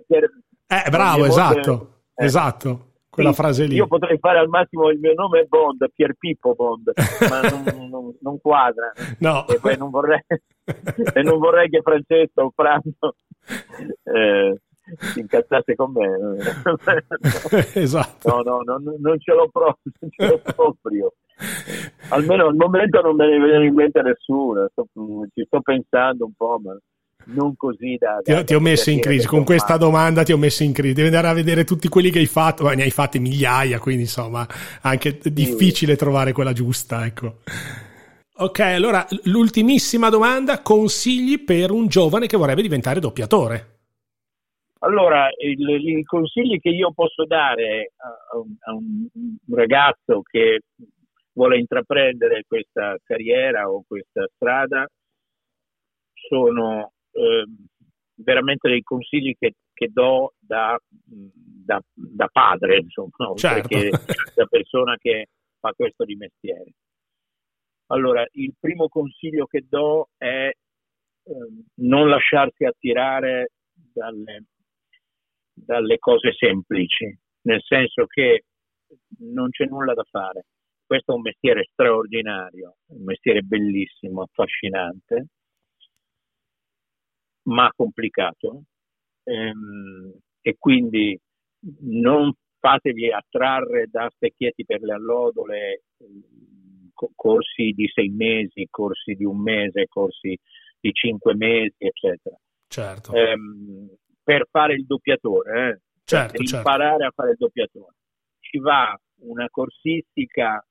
Per, 0.07 0.31
eh, 0.67 0.91
bravo, 0.91 1.27
esatto, 1.27 2.01
è, 2.15 2.23
eh, 2.23 2.25
esatto 2.25 2.92
quella 3.13 3.33
sì, 3.33 3.43
frase 3.43 3.67
lì. 3.67 3.75
Io 3.75 3.87
potrei 3.87 4.17
fare 4.19 4.39
al 4.39 4.49
massimo 4.49 4.89
il 4.89 4.99
mio 4.99 5.13
nome 5.13 5.41
è 5.41 5.45
Bond, 5.45 5.87
Pier 5.95 6.15
Pippo 6.19 6.55
Bond, 6.55 6.93
ma 7.29 7.41
non, 7.77 7.91
non, 7.91 8.17
non, 8.19 8.41
quadra. 8.41 8.91
No. 9.19 9.47
E 9.49 9.59
poi 9.61 9.77
non 9.77 9.91
vorrei, 9.91 10.23
e 11.13 11.23
non 11.23 11.39
vorrei 11.39 11.69
che 11.69 11.83
Francesco 11.83 12.41
o 12.41 12.53
Franco 12.55 13.17
eh, 14.05 14.59
si 14.97 15.21
incazzasse 15.21 15.75
con 15.75 15.93
me. 15.93 16.09
esatto. 17.75 18.29
No, 18.31 18.41
no, 18.41 18.79
no, 18.79 18.97
non 18.99 19.21
ce 19.21 19.35
l'ho 19.35 19.49
proprio, 19.51 19.93
non 20.01 20.11
ce 20.11 20.27
l'ho 20.27 20.41
proprio. 20.55 21.13
Almeno 22.09 22.47
al 22.47 22.55
momento 22.55 23.03
non 23.03 23.15
me 23.15 23.27
ne 23.29 23.45
viene 23.45 23.67
in 23.67 23.75
mente 23.75 24.01
nessuno, 24.01 24.71
ci 25.35 25.45
sto 25.45 25.61
pensando 25.61 26.25
un 26.25 26.33
po', 26.35 26.59
ma 26.65 26.75
non 27.27 27.57
così 27.57 27.97
da... 27.99 28.21
da 28.23 28.39
ti, 28.39 28.45
ti 28.45 28.55
ho 28.55 28.61
messo 28.61 28.91
in 28.91 29.01
crisi, 29.01 29.27
con 29.27 29.45
questa 29.45 29.77
domanda 29.77 30.23
ti 30.23 30.33
ho 30.33 30.39
messo 30.39 30.63
in 30.63 30.73
crisi, 30.73 30.95
devi 30.95 31.09
andare 31.09 31.29
a 31.29 31.33
vedere 31.33 31.65
tutti 31.65 31.89
quelli 31.89 32.11
che 32.11 32.19
hai 32.19 32.27
fatto, 32.27 32.65
ma 32.65 32.75
ne 32.75 32.83
hai 32.83 32.91
fatti 32.91 33.19
migliaia, 33.19 33.79
quindi 33.79 34.03
insomma 34.03 34.47
anche 34.83 35.19
difficile 35.25 35.97
trovare 35.97 36.33
quella 36.33 36.53
giusta, 36.53 37.05
ecco. 37.05 37.39
Ok, 38.35 38.61
allora 38.61 39.07
l'ultimissima 39.25 40.09
domanda, 40.09 40.63
consigli 40.63 41.45
per 41.45 41.71
un 41.71 41.87
giovane 41.87 42.27
che 42.27 42.37
vorrebbe 42.37 42.63
diventare 42.63 42.99
doppiatore? 42.99 43.69
Allora, 44.81 45.29
i 45.39 46.03
consigli 46.03 46.59
che 46.59 46.71
io 46.71 46.93
posso 46.93 47.25
dare 47.25 47.93
a 47.99 48.37
un, 48.37 48.55
a 48.61 48.73
un 48.73 49.37
ragazzo 49.55 50.23
che 50.23 50.63
vuole 51.35 51.59
intraprendere 51.59 52.43
questa 52.47 52.97
carriera 53.05 53.71
o 53.71 53.85
questa 53.87 54.27
strada 54.35 54.87
sono 56.15 56.93
eh, 57.13 57.45
veramente 58.17 58.69
dei 58.69 58.83
consigli 58.83 59.35
che, 59.39 59.55
che 59.73 59.89
do 59.93 60.35
da, 60.39 60.79
da, 60.89 61.81
da, 61.93 62.27
padre, 62.29 62.79
insomma, 62.79 63.35
certo. 63.35 63.69
perché 63.69 63.91
da 64.35 64.47
persona 64.47 64.97
che 64.97 65.29
fa 65.59 65.73
questo 65.73 66.05
di 66.05 66.17
mestiere. 66.17 66.73
Allora, 67.87 68.27
il 68.33 68.55
primo 68.59 68.89
consiglio 68.89 69.47
che 69.47 69.65
do 69.69 70.09
è 70.17 70.49
eh, 70.49 70.55
non 71.77 72.09
lasciarsi 72.09 72.65
attirare 72.65 73.51
dalle, 73.73 74.45
dalle 75.53 75.99
cose 75.99 76.33
semplici, 76.33 77.17
nel 77.43 77.63
senso 77.63 78.07
che 78.07 78.45
non 79.21 79.51
c'è 79.51 79.67
nulla 79.67 79.95
da 79.95 80.05
fare. 80.05 80.47
Questo 80.85 81.13
è 81.13 81.15
un 81.15 81.23
mestiere 81.23 81.69
straordinario, 81.71 82.77
un 82.89 83.05
mestiere 83.05 83.43
bellissimo, 83.43 84.23
affascinante, 84.23 85.27
ma 87.45 87.71
complicato 87.75 88.65
ehm, 89.25 90.13
e 90.41 90.57
quindi 90.59 91.19
non 91.81 92.33
fatevi 92.59 93.11
attrarre 93.13 93.87
da 93.91 94.09
specchietti 94.15 94.65
per 94.65 94.83
le 94.83 94.95
allodole, 94.95 95.83
ehm, 95.99 96.91
corsi 97.15 97.73
di 97.73 97.89
sei 97.93 98.09
mesi, 98.09 98.67
corsi 98.71 99.15
di 99.15 99.25
un 99.25 99.41
mese, 99.41 99.87
corsi 99.89 100.39
di 100.81 100.93
cinque 100.93 101.35
mesi, 101.35 101.75
eccetera. 101.79 102.37
Certo. 102.69 103.13
Ehm, 103.13 103.91
per 104.23 104.47
fare 104.51 104.75
il 104.75 104.87
doppiatore, 104.87 105.69
eh? 105.69 105.81
certo, 106.05 106.37
per 106.37 106.47
certo. 106.47 106.57
imparare 106.57 107.05
a 107.05 107.11
fare 107.11 107.31
il 107.31 107.37
doppiatore. 107.39 107.95
Ci 108.39 108.59
va 108.59 108.97
una 109.23 109.49
corsistica 109.51 110.65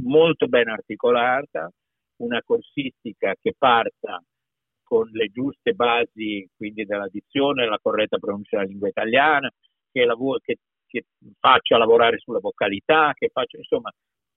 molto 0.00 0.46
ben 0.46 0.68
articolata, 0.68 1.70
una 2.16 2.42
corsistica 2.42 3.34
che 3.40 3.54
parta 3.56 4.22
con 4.86 5.08
le 5.10 5.26
giuste 5.32 5.72
basi 5.72 6.48
quindi 6.56 6.84
della 6.84 7.08
dizione, 7.08 7.66
la 7.66 7.80
corretta 7.82 8.18
pronuncia 8.18 8.58
della 8.58 8.68
lingua 8.68 8.88
italiana, 8.88 9.50
che, 9.90 10.04
lav- 10.04 10.40
che, 10.40 10.58
che 10.86 11.06
faccia 11.40 11.76
lavorare 11.76 12.18
sulla 12.18 12.38
vocalità, 12.38 13.12
che 13.12 13.28
faccia 13.32 13.56
insomma 13.56 13.92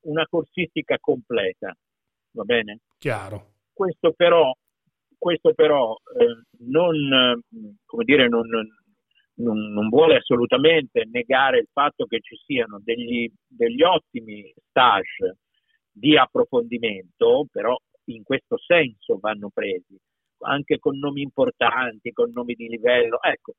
una 0.05 0.25
corsistica 0.27 0.97
completa, 0.99 1.71
va 2.31 2.43
bene? 2.43 2.79
Chiaro. 2.97 3.51
Questo 3.71 4.11
però, 4.13 4.51
questo 5.19 5.53
però 5.53 5.95
eh, 6.17 6.41
non, 6.65 7.39
come 7.85 8.03
dire, 8.03 8.27
non, 8.27 8.47
non, 9.35 9.71
non, 9.71 9.89
vuole 9.89 10.15
assolutamente 10.15 11.07
negare 11.11 11.59
il 11.59 11.69
fatto 11.71 12.05
che 12.05 12.21
ci 12.21 12.35
siano 12.43 12.81
degli, 12.83 13.31
degli 13.47 13.83
ottimi 13.83 14.51
stage 14.67 15.37
di 15.91 16.17
approfondimento, 16.17 17.45
però 17.51 17.77
in 18.05 18.23
questo 18.23 18.57
senso 18.57 19.19
vanno 19.19 19.51
presi 19.53 19.95
anche 20.39 20.79
con 20.79 20.97
nomi 20.97 21.21
importanti, 21.21 22.11
con 22.11 22.31
nomi 22.31 22.53
di 22.53 22.67
livello. 22.67 23.21
Ecco, 23.21 23.53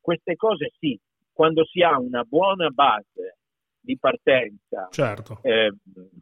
queste 0.00 0.36
cose 0.36 0.72
sì, 0.78 0.98
quando 1.32 1.64
si 1.64 1.82
ha 1.82 1.98
una 1.98 2.22
buona 2.22 2.68
base 2.70 3.38
di 3.40 3.40
di 3.80 3.98
partenza, 3.98 4.88
certo. 4.90 5.38
eh, 5.42 5.72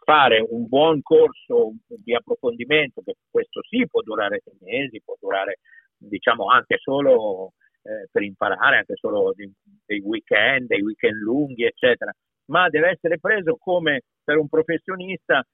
fare 0.04 0.44
un 0.48 0.66
buon 0.68 1.02
corso 1.02 1.72
di 1.88 2.14
approfondimento, 2.14 3.02
che 3.02 3.16
questo 3.28 3.60
sì 3.68 3.86
può 3.88 4.00
durare 4.02 4.40
sei 4.44 4.56
mesi, 4.60 5.02
può 5.04 5.16
durare 5.18 5.58
diciamo 5.96 6.46
anche 6.46 6.78
solo 6.78 7.54
eh, 7.82 8.08
per 8.10 8.22
imparare, 8.22 8.78
anche 8.78 8.94
solo 8.94 9.32
dei, 9.34 9.52
dei 9.84 10.00
weekend, 10.00 10.68
dei 10.68 10.80
weekend 10.80 11.20
lunghi, 11.20 11.64
eccetera, 11.64 12.12
ma 12.46 12.68
deve 12.68 12.90
essere 12.90 13.18
preso 13.18 13.56
come 13.56 14.02
per 14.22 14.38
un 14.38 14.48
professionista 14.48 15.44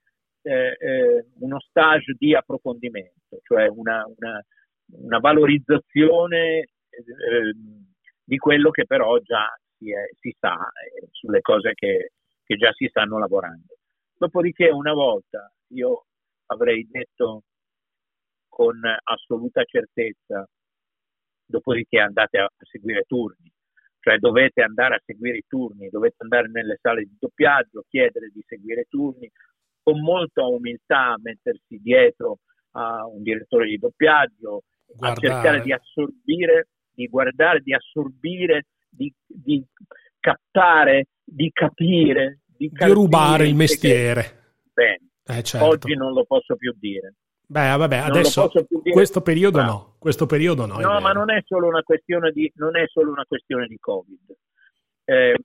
eh, 0.44 0.76
eh, 0.78 1.26
uno 1.38 1.58
stage 1.60 2.14
di 2.18 2.34
approfondimento, 2.34 3.40
cioè 3.42 3.66
una, 3.68 4.04
una, 4.16 4.44
una 4.98 5.18
valorizzazione 5.18 6.58
eh, 6.58 7.54
di 8.22 8.36
quello 8.36 8.70
che 8.70 8.84
però 8.84 9.18
già 9.20 9.48
si, 9.78 9.90
è, 9.90 10.08
si 10.20 10.34
sa, 10.38 10.54
eh, 10.54 11.08
sulle 11.10 11.40
cose 11.40 11.72
che, 11.74 12.10
che 12.44 12.56
già 12.56 12.72
si 12.72 12.86
stanno 12.88 13.18
lavorando. 13.18 13.78
Dopodiché 14.16 14.68
una 14.68 14.92
volta 14.92 15.50
io 15.68 16.04
avrei 16.46 16.86
detto 16.90 17.44
con 18.48 18.78
assoluta 19.02 19.64
certezza, 19.64 20.46
dopodiché 21.46 21.98
andate 22.00 22.38
a, 22.38 22.44
a 22.44 22.64
seguire 22.70 23.04
turni, 23.06 23.50
cioè 24.00 24.18
dovete 24.18 24.62
andare 24.62 24.96
a 24.96 25.02
seguire 25.02 25.38
i 25.38 25.44
turni, 25.48 25.88
dovete 25.88 26.16
andare 26.18 26.48
nelle 26.48 26.78
sale 26.80 27.04
di 27.04 27.16
doppiaggio, 27.18 27.84
chiedere 27.88 28.28
di 28.28 28.42
seguire 28.46 28.84
turni, 28.84 29.30
con 29.84 30.00
molta 30.00 30.44
umiltà 30.46 31.14
mettersi 31.22 31.78
dietro 31.80 32.38
a 32.72 33.06
un 33.06 33.22
direttore 33.22 33.68
di 33.68 33.76
doppiaggio, 33.76 34.62
guardare. 34.86 35.12
a 35.12 35.30
cercare 35.30 35.60
di 35.60 35.72
assorbire, 35.72 36.68
di 36.92 37.06
guardare, 37.06 37.60
di 37.60 37.74
assorbire, 37.74 38.66
di, 38.88 39.12
di 39.26 39.62
captare, 40.18 41.08
di 41.22 41.50
capire, 41.52 42.40
di, 42.46 42.70
di 42.72 42.92
rubare 42.92 43.46
il 43.46 43.54
mestiere. 43.54 44.22
Che... 44.22 44.72
Bene, 44.72 45.38
eh, 45.38 45.42
certo. 45.42 45.66
oggi 45.66 45.94
non 45.94 46.12
lo 46.12 46.24
posso 46.24 46.56
più 46.56 46.74
dire. 46.78 47.14
Beh, 47.46 47.76
vabbè, 47.76 47.98
non 47.98 48.06
adesso 48.08 48.50
questo 48.90 49.20
periodo 49.20 49.60
no. 49.60 49.66
no. 49.66 49.96
questo 49.98 50.24
periodo 50.24 50.64
no. 50.64 50.80
No, 50.80 50.98
ma 51.00 51.12
non 51.12 51.30
è 51.30 51.42
solo 51.44 51.68
una 51.68 51.82
questione 51.82 52.30
di, 52.32 52.50
non 52.56 52.74
è 52.74 52.84
solo 52.86 53.10
una 53.10 53.24
questione 53.28 53.66
di 53.66 53.76
Covid. 53.78 54.34
Eh, 55.04 55.36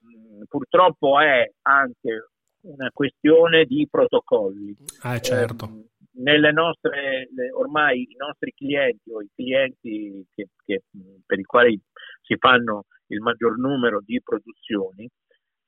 purtroppo 0.48 1.20
è 1.20 1.52
anche 1.62 2.30
una 2.62 2.90
questione 2.92 3.64
di 3.64 3.86
protocolli. 3.90 4.76
Ah, 5.02 5.18
certo. 5.20 5.64
Eh, 5.64 5.88
nelle 6.22 6.52
nostre, 6.52 7.28
ormai 7.56 8.02
i 8.02 8.16
nostri 8.16 8.52
clienti 8.52 9.10
o 9.10 9.22
i 9.22 9.30
clienti 9.34 10.26
che, 10.34 10.48
che, 10.64 10.82
per 11.24 11.38
i 11.38 11.44
quali 11.44 11.80
si 12.22 12.36
fanno 12.36 12.84
il 13.06 13.20
maggior 13.20 13.58
numero 13.58 14.00
di 14.04 14.20
produzioni, 14.22 15.08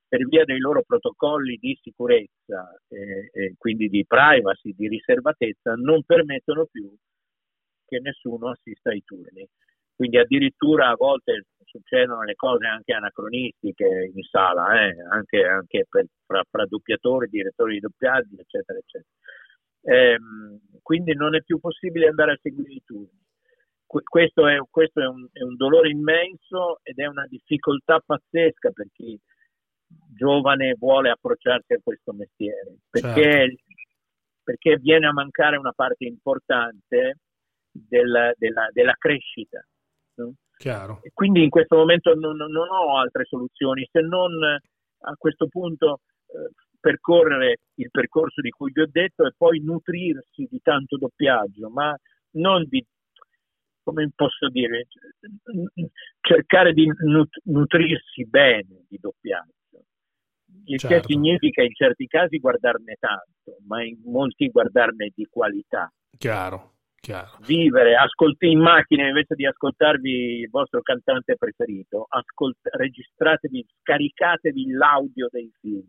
per 0.07 0.27
via 0.27 0.45
dei 0.45 0.59
loro 0.59 0.83
protocolli 0.83 1.57
di 1.57 1.79
sicurezza 1.81 2.79
e, 2.89 3.31
e 3.33 3.55
quindi 3.57 3.89
di 3.89 4.05
privacy, 4.07 4.75
di 4.77 4.89
riservatezza, 4.89 5.75
non 5.75 6.03
permettono 6.05 6.67
più 6.71 6.95
che 7.87 7.99
nessuno 8.01 8.51
assista 8.51 8.91
ai 8.91 9.03
turni. 9.05 9.49
Quindi 9.95 10.19
addirittura 10.19 10.89
a 10.89 10.97
volte 10.97 11.47
succedono 11.73 12.23
le 12.23 12.35
cose 12.35 12.67
anche 12.67 12.93
anacronistiche 12.93 14.11
in 14.15 14.23
sala, 14.25 14.87
eh? 14.87 14.95
anche, 15.11 15.43
anche 15.45 15.87
per, 15.89 16.05
fra, 16.27 16.45
fra, 16.49 16.67
doppiatori, 16.67 17.29
direttori 17.29 17.75
di 17.75 17.81
doppiaggio, 17.81 18.37
eccetera, 18.39 18.79
eccetera. 18.79 19.11
Ehm, 19.85 20.61
quindi 20.83 21.15
non 21.15 21.35
è 21.35 21.43
più 21.43 21.59
possibile 21.59 22.09
andare 22.09 22.33
a 22.33 22.39
seguire 22.41 22.73
i 22.73 22.83
turni. 22.85 23.21
questo, 23.87 24.47
è, 24.47 24.59
questo 24.71 25.01
è, 25.01 25.07
un, 25.07 25.27
è, 25.33 25.43
un, 25.43 25.57
dolore 25.57 25.89
immenso 25.89 26.81
ed 26.83 26.99
è 26.99 27.07
una 27.07 27.27
difficoltà 27.27 28.01
pazzesca 28.05 28.71
per 28.71 28.87
chi 28.93 29.19
giovane 30.15 30.75
vuole 30.79 31.11
approcciarsi 31.11 31.73
a 31.73 31.81
questo 31.83 32.13
mestiere, 32.13 32.77
perché, 32.89 33.23
certo. 33.23 33.63
perché 34.43 34.77
viene 34.77 35.07
a 35.07 35.13
mancare 35.13 35.57
una 35.57 35.73
parte 35.73 36.05
importante 36.05 37.19
della, 37.71 38.33
della, 38.37 38.69
della 38.73 38.95
crescita. 38.99 39.65
No? 40.15 40.35
Quindi 41.13 41.43
in 41.43 41.51
questo 41.51 41.77
momento 41.77 42.15
non, 42.15 42.37
non, 42.37 42.69
ho 42.69 42.99
altre 42.99 43.25
soluzioni 43.25 43.89
se 43.91 44.01
non 44.01 44.33
a 44.45 45.15
questo 45.19 45.49
punto 45.49 46.01
eh, 46.27 46.51
percorrere 46.79 47.59
il 47.75 47.91
percorso 47.91 48.41
di 48.41 48.51
cui 48.51 48.73
vi 48.73 48.83
ho 48.83 48.89
detto 48.91 49.25
e 49.27 49.33
poi 49.37 49.61
nutrirsi 49.61 50.47
di 50.51 50.61
tanto 50.63 50.97
doppiaggio, 50.97 51.69
ma 51.69 51.97
non 52.33 52.65
di, 52.69 52.85
come 53.83 54.11
posso 54.15 54.49
dire, 54.49 54.87
cercare 56.21 56.73
di 56.73 56.89
nutrirsi 57.45 58.27
bene 58.27 58.85
di 58.89 58.99
doppiaggio 59.01 59.63
il 60.67 60.79
certo. 60.79 60.97
che 60.97 61.13
significa 61.13 61.63
in 61.63 61.73
certi 61.73 62.07
casi 62.07 62.39
guardarne 62.39 62.97
tanto, 62.99 63.59
ma 63.67 63.83
in 63.83 63.99
molti 64.05 64.49
guardarne 64.49 65.11
di 65.15 65.27
qualità. 65.31 65.91
Chiaro, 66.17 66.75
chiaro. 67.03 67.37
Vivere, 67.41 67.97
ascolti 67.97 68.49
in 68.49 68.61
macchina 68.61 69.09
invece 69.09 69.35
di 69.35 69.45
ascoltarvi 69.45 70.41
il 70.41 70.49
vostro 70.49 70.81
cantante 70.83 71.37
preferito, 71.37 72.07
ascolt- 72.09 72.69
registratevi, 72.77 73.67
scaricatevi 73.81 74.71
l'audio 74.71 75.27
dei 75.31 75.53
film, 75.61 75.85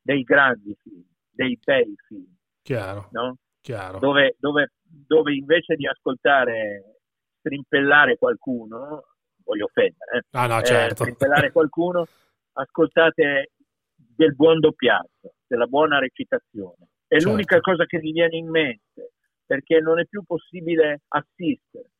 dei 0.00 0.22
grandi 0.22 0.76
film, 0.80 1.04
dei 1.28 1.58
bei 1.62 1.94
film. 2.06 2.36
Chiaro, 2.62 3.08
no? 3.10 3.36
chiaro. 3.60 3.98
Dove, 3.98 4.36
dove, 4.38 4.72
dove 4.82 5.34
invece 5.34 5.74
di 5.74 5.88
ascoltare 5.88 7.00
strimpellare 7.40 8.16
qualcuno, 8.16 9.02
voglio 9.42 9.64
offendere, 9.64 10.18
eh, 10.18 10.38
ah, 10.38 10.46
no, 10.46 10.62
certo. 10.62 11.02
eh, 11.02 11.06
strimpellare 11.06 11.50
qualcuno, 11.50 12.06
ascoltate 12.54 13.50
del 13.94 14.36
buon 14.36 14.60
doppiaggio, 14.60 15.34
della 15.48 15.66
buona 15.66 15.98
recitazione. 15.98 16.90
È 17.08 17.14
certo. 17.14 17.30
l'unica 17.30 17.60
cosa 17.60 17.84
che 17.86 17.98
mi 17.98 18.12
viene 18.12 18.36
in 18.36 18.48
mente, 18.48 19.13
perché 19.46 19.80
non 19.80 20.00
è 20.00 20.06
più 20.06 20.22
possibile 20.24 21.02
assistere, 21.08 21.90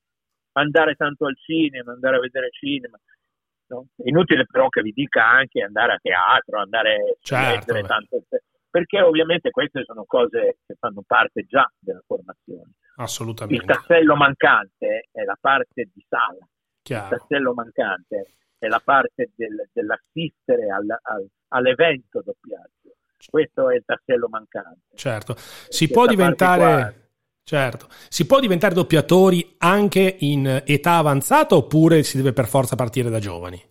andare 0.53 0.95
tanto 0.95 1.27
al 1.27 1.37
cinema, 1.39 1.93
andare 1.93 2.17
a 2.17 2.21
vedere 2.21 2.51
cinema. 2.51 2.99
No? 3.67 3.87
È 3.97 4.09
inutile 4.09 4.45
però 4.47 4.69
che 4.69 4.83
vi 4.83 4.93
dica 4.93 5.27
anche 5.27 5.63
andare 5.63 5.95
a 5.95 5.99
teatro, 6.01 6.61
andare 6.61 7.17
certo, 7.21 7.47
a 7.47 7.55
leggere 7.55 7.83
tanto, 7.87 8.23
perché 8.69 9.01
ovviamente 9.01 9.51
queste 9.51 9.85
sono 9.85 10.05
cose 10.05 10.59
che 10.67 10.75
fanno 10.79 11.03
parte 11.07 11.45
già 11.47 11.71
della 11.79 12.03
formazione. 12.07 12.73
Assolutamente. 12.97 13.63
Il 13.63 13.69
tassello 13.69 14.17
mancante 14.17 15.09
è 15.11 15.23
la 15.23 15.39
parte 15.41 15.89
di 15.93 16.05
sala. 16.09 16.47
Chiaro. 16.83 17.15
Il 17.15 17.21
tassello 17.21 17.55
mancante 17.55 18.35
è 18.59 18.67
la 18.67 18.81
parte 18.85 19.31
del, 19.35 19.69
dell'assistere 19.73 20.71
al, 20.71 20.87
al, 21.03 21.27
all'evento 21.49 22.23
doppiaggio. 22.23 22.97
Questo 23.27 23.71
è 23.71 23.77
il 23.77 23.83
tassello 23.85 24.29
mancante. 24.29 24.95
Certo, 24.95 25.35
si 25.37 25.89
può 25.89 26.07
diventare... 26.07 27.03
Certo, 27.47 27.89
si 28.09 28.27
può 28.27 28.41
diventare 28.41 28.75
doppiatori 28.75 29.57
anche 29.59 30.17
in 30.21 30.63
età 30.65 30.97
avanzata 30.97 31.55
oppure 31.55 32.03
si 32.03 32.17
deve 32.17 32.33
per 32.33 32.47
forza 32.47 32.75
partire 32.75 33.11
da 33.11 33.19
giovani? 33.19 33.63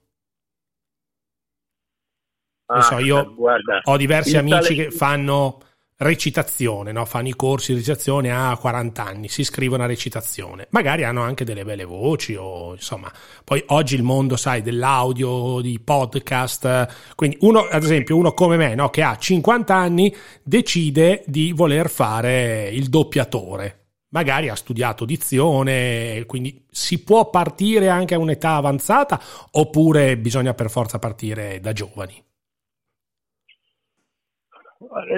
Ah, 2.67 2.82
so, 2.82 2.99
io 2.99 3.34
guarda, 3.34 3.82
ho 3.84 3.97
diversi 3.97 4.38
amici 4.38 4.61
tale... 4.61 4.76
che 4.76 4.91
fanno 4.91 5.59
recitazione, 5.98 6.91
no? 6.91 7.06
fanno 7.06 7.28
i 7.28 7.36
corsi 7.36 7.72
di 7.72 7.78
recitazione 7.78 8.32
a 8.32 8.58
40 8.58 9.04
anni, 9.04 9.28
si 9.30 9.41
iscrivono 9.41 9.84
a 9.84 9.86
recitazione, 9.86 10.68
magari 10.72 11.04
hanno 11.04 11.22
anche 11.22 11.46
delle 11.46 11.64
belle 11.64 11.86
voci 11.86 12.36
o 12.36 12.74
insomma, 12.74 13.12
poi 13.44 13.64
oggi 13.68 13.96
il 13.96 14.04
mondo 14.04 14.36
sai 14.36 14.62
dell'audio, 14.62 15.62
di 15.62 15.80
podcast, 15.80 17.14
quindi 17.16 17.38
uno 17.41 17.68
ad 17.70 17.84
esempio 17.84 18.18
uno 18.18 18.34
come 18.34 18.58
me 18.58 18.76
no? 18.76 18.89
che 18.89 19.04
ha 19.04 19.18
50 19.18 19.76
anni 19.76 20.16
decide 20.44 21.24
di 21.28 21.52
voler 21.54 21.89
fare 21.89 22.70
il 22.70 22.89
doppiatore. 22.89 23.80
Magari 24.14 24.48
ha 24.48 24.56
studiato 24.56 25.06
dizione, 25.06 26.24
quindi 26.28 26.68
si 26.70 27.02
può 27.02 27.32
partire 27.32 27.89
anche 27.89 28.14
a 28.14 28.20
un'età 28.20 28.54
avanzata 28.54 29.20
oppure 29.52 30.18
bisogna 30.18 30.54
per 30.54 30.70
forza 30.70 31.00
partire 31.00 31.60
da 31.60 31.74
giovani? 31.74 32.24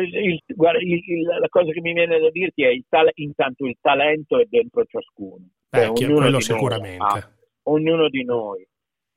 Il, 0.01 0.41
guarda, 0.47 0.79
il, 0.79 1.21
la 1.39 1.49
cosa 1.49 1.71
che 1.71 1.81
mi 1.81 1.93
viene 1.93 2.19
da 2.19 2.29
dirti 2.29 2.63
è 2.63 2.69
il 2.69 2.85
ta- 2.87 3.09
intanto 3.15 3.65
il 3.65 3.77
talento 3.81 4.39
è 4.39 4.45
dentro 4.45 4.83
ciascuno. 4.85 5.47
Beh, 5.69 5.91
cioè, 5.93 6.09
ognuno, 6.09 6.39
sicuramente. 6.39 7.03
Ha, 7.03 7.31
ognuno 7.63 8.09
di 8.09 8.23
noi 8.23 8.65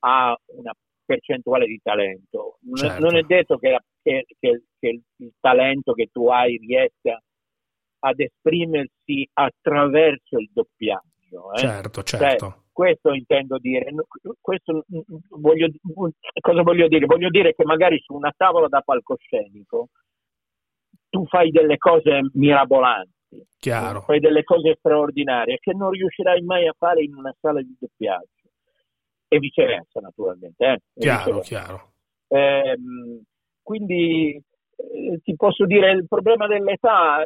ha 0.01 0.37
una 0.57 0.73
percentuale 1.05 1.67
di 1.67 1.81
talento. 1.83 2.59
Certo. 2.75 3.01
Non 3.01 3.17
è 3.17 3.23
detto 3.23 3.57
che, 3.57 3.71
la, 3.71 3.83
che, 4.03 4.25
che, 4.39 4.63
che, 4.79 5.01
il 5.17 5.33
talento 5.41 5.93
che 5.93 6.09
tu 6.13 6.29
hai 6.29 6.57
riesca 6.59 7.21
ad 8.01 8.21
esprimersi 8.21 9.29
attraverso 9.33 10.39
il 10.39 10.51
doppiaggio. 10.53 11.53
Eh? 11.55 11.59
Certo, 11.59 12.03
cioè, 12.03 12.21
certo. 12.21 12.47
Cioè, 12.47 12.67
questo 12.73 13.13
intendo 13.13 13.59
dire. 13.59 13.93
Questo, 14.41 14.85
voglio, 15.31 15.69
cosa 16.41 16.63
voglio 16.63 16.89
dire? 16.89 17.07
Voglio 17.07 17.31
dire 17.31 17.55
che 17.55 17.65
magari 17.65 17.99
su 18.01 18.15
una 18.15 18.33
tavola 18.37 18.69
da 18.69 18.83
palcoscenico 18.83 19.89
tu 21.09 21.27
fai 21.27 21.51
delle 21.51 21.77
cose 21.79 22.21
mirabolanti, 22.35 23.47
Chiaro. 23.59 24.01
fai 24.03 24.21
delle 24.21 24.45
cose 24.45 24.77
straordinarie 24.79 25.59
che 25.61 25.73
non 25.73 25.91
riuscirai 25.91 26.43
mai 26.43 26.67
a 26.67 26.75
fare 26.77 27.03
in 27.03 27.15
una 27.15 27.35
sala 27.41 27.61
di 27.61 27.77
doppiaggio 27.79 28.51
e 29.29 29.39
viceversa 29.39 30.01
naturalmente. 30.01 30.65
Eh? 30.65 30.79
Chiaro, 30.99 31.41
viceversa. 31.41 31.49
chiaro. 31.49 31.93
Eh, 32.29 32.79
quindi 33.63 34.35
eh, 34.35 35.21
ti 35.23 35.35
posso 35.37 35.67
dire 35.67 35.91
il 35.93 36.07
problema 36.07 36.47
dell'età 36.47 37.25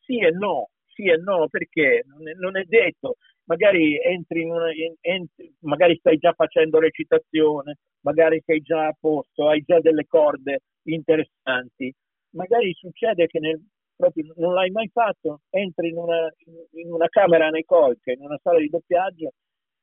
sì 0.00 0.18
e 0.18 0.30
no, 0.30 0.70
sì 0.86 1.04
e 1.04 1.16
no, 1.16 1.48
perché 1.48 2.04
non 2.06 2.28
è, 2.28 2.32
non 2.34 2.56
è 2.56 2.64
detto, 2.64 3.16
magari 3.44 3.98
entri 4.00 4.42
in 4.42 4.50
una, 4.50 4.72
in, 4.72 4.94
entri, 5.00 5.52
magari 5.60 5.96
stai 5.98 6.18
già 6.18 6.32
facendo 6.32 6.78
recitazione, 6.78 7.78
magari 8.00 8.42
sei 8.44 8.60
già 8.60 8.86
a 8.86 8.96
posto, 8.98 9.48
hai 9.48 9.62
già 9.66 9.80
delle 9.80 10.06
corde 10.06 10.60
interessanti, 10.84 11.92
magari 12.30 12.72
succede 12.74 13.26
che 13.26 13.38
nel, 13.38 13.60
proprio 13.96 14.32
non 14.36 14.54
l'hai 14.54 14.70
mai 14.70 14.88
fatto, 14.88 15.40
entri 15.50 15.88
in 15.88 15.96
una, 15.96 16.28
in 16.72 16.92
una 16.92 17.08
camera 17.08 17.48
nei 17.48 17.64
colche, 17.64 18.12
in 18.12 18.22
una 18.22 18.38
sala 18.42 18.58
di 18.58 18.68
doppiaggio 18.68 19.32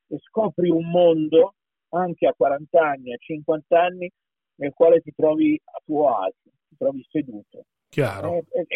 e 0.08 0.18
scopri 0.20 0.70
un 0.70 0.90
mondo 0.90 1.54
anche 1.90 2.28
a 2.28 2.34
40 2.36 2.80
anni, 2.80 3.14
a 3.14 3.18
50 3.18 3.80
anni, 3.80 4.10
nel 4.56 4.74
quale 4.74 5.02
ti 5.02 5.14
trovi 5.16 5.60
a 5.64 5.82
tuo 5.86 6.16
agio, 6.16 6.52
ti 6.68 6.76
trovi 6.78 7.06
seduto. 7.10 7.66
Chiaro. 7.90 8.34
Eh, 8.34 8.46
eh, 8.54 8.68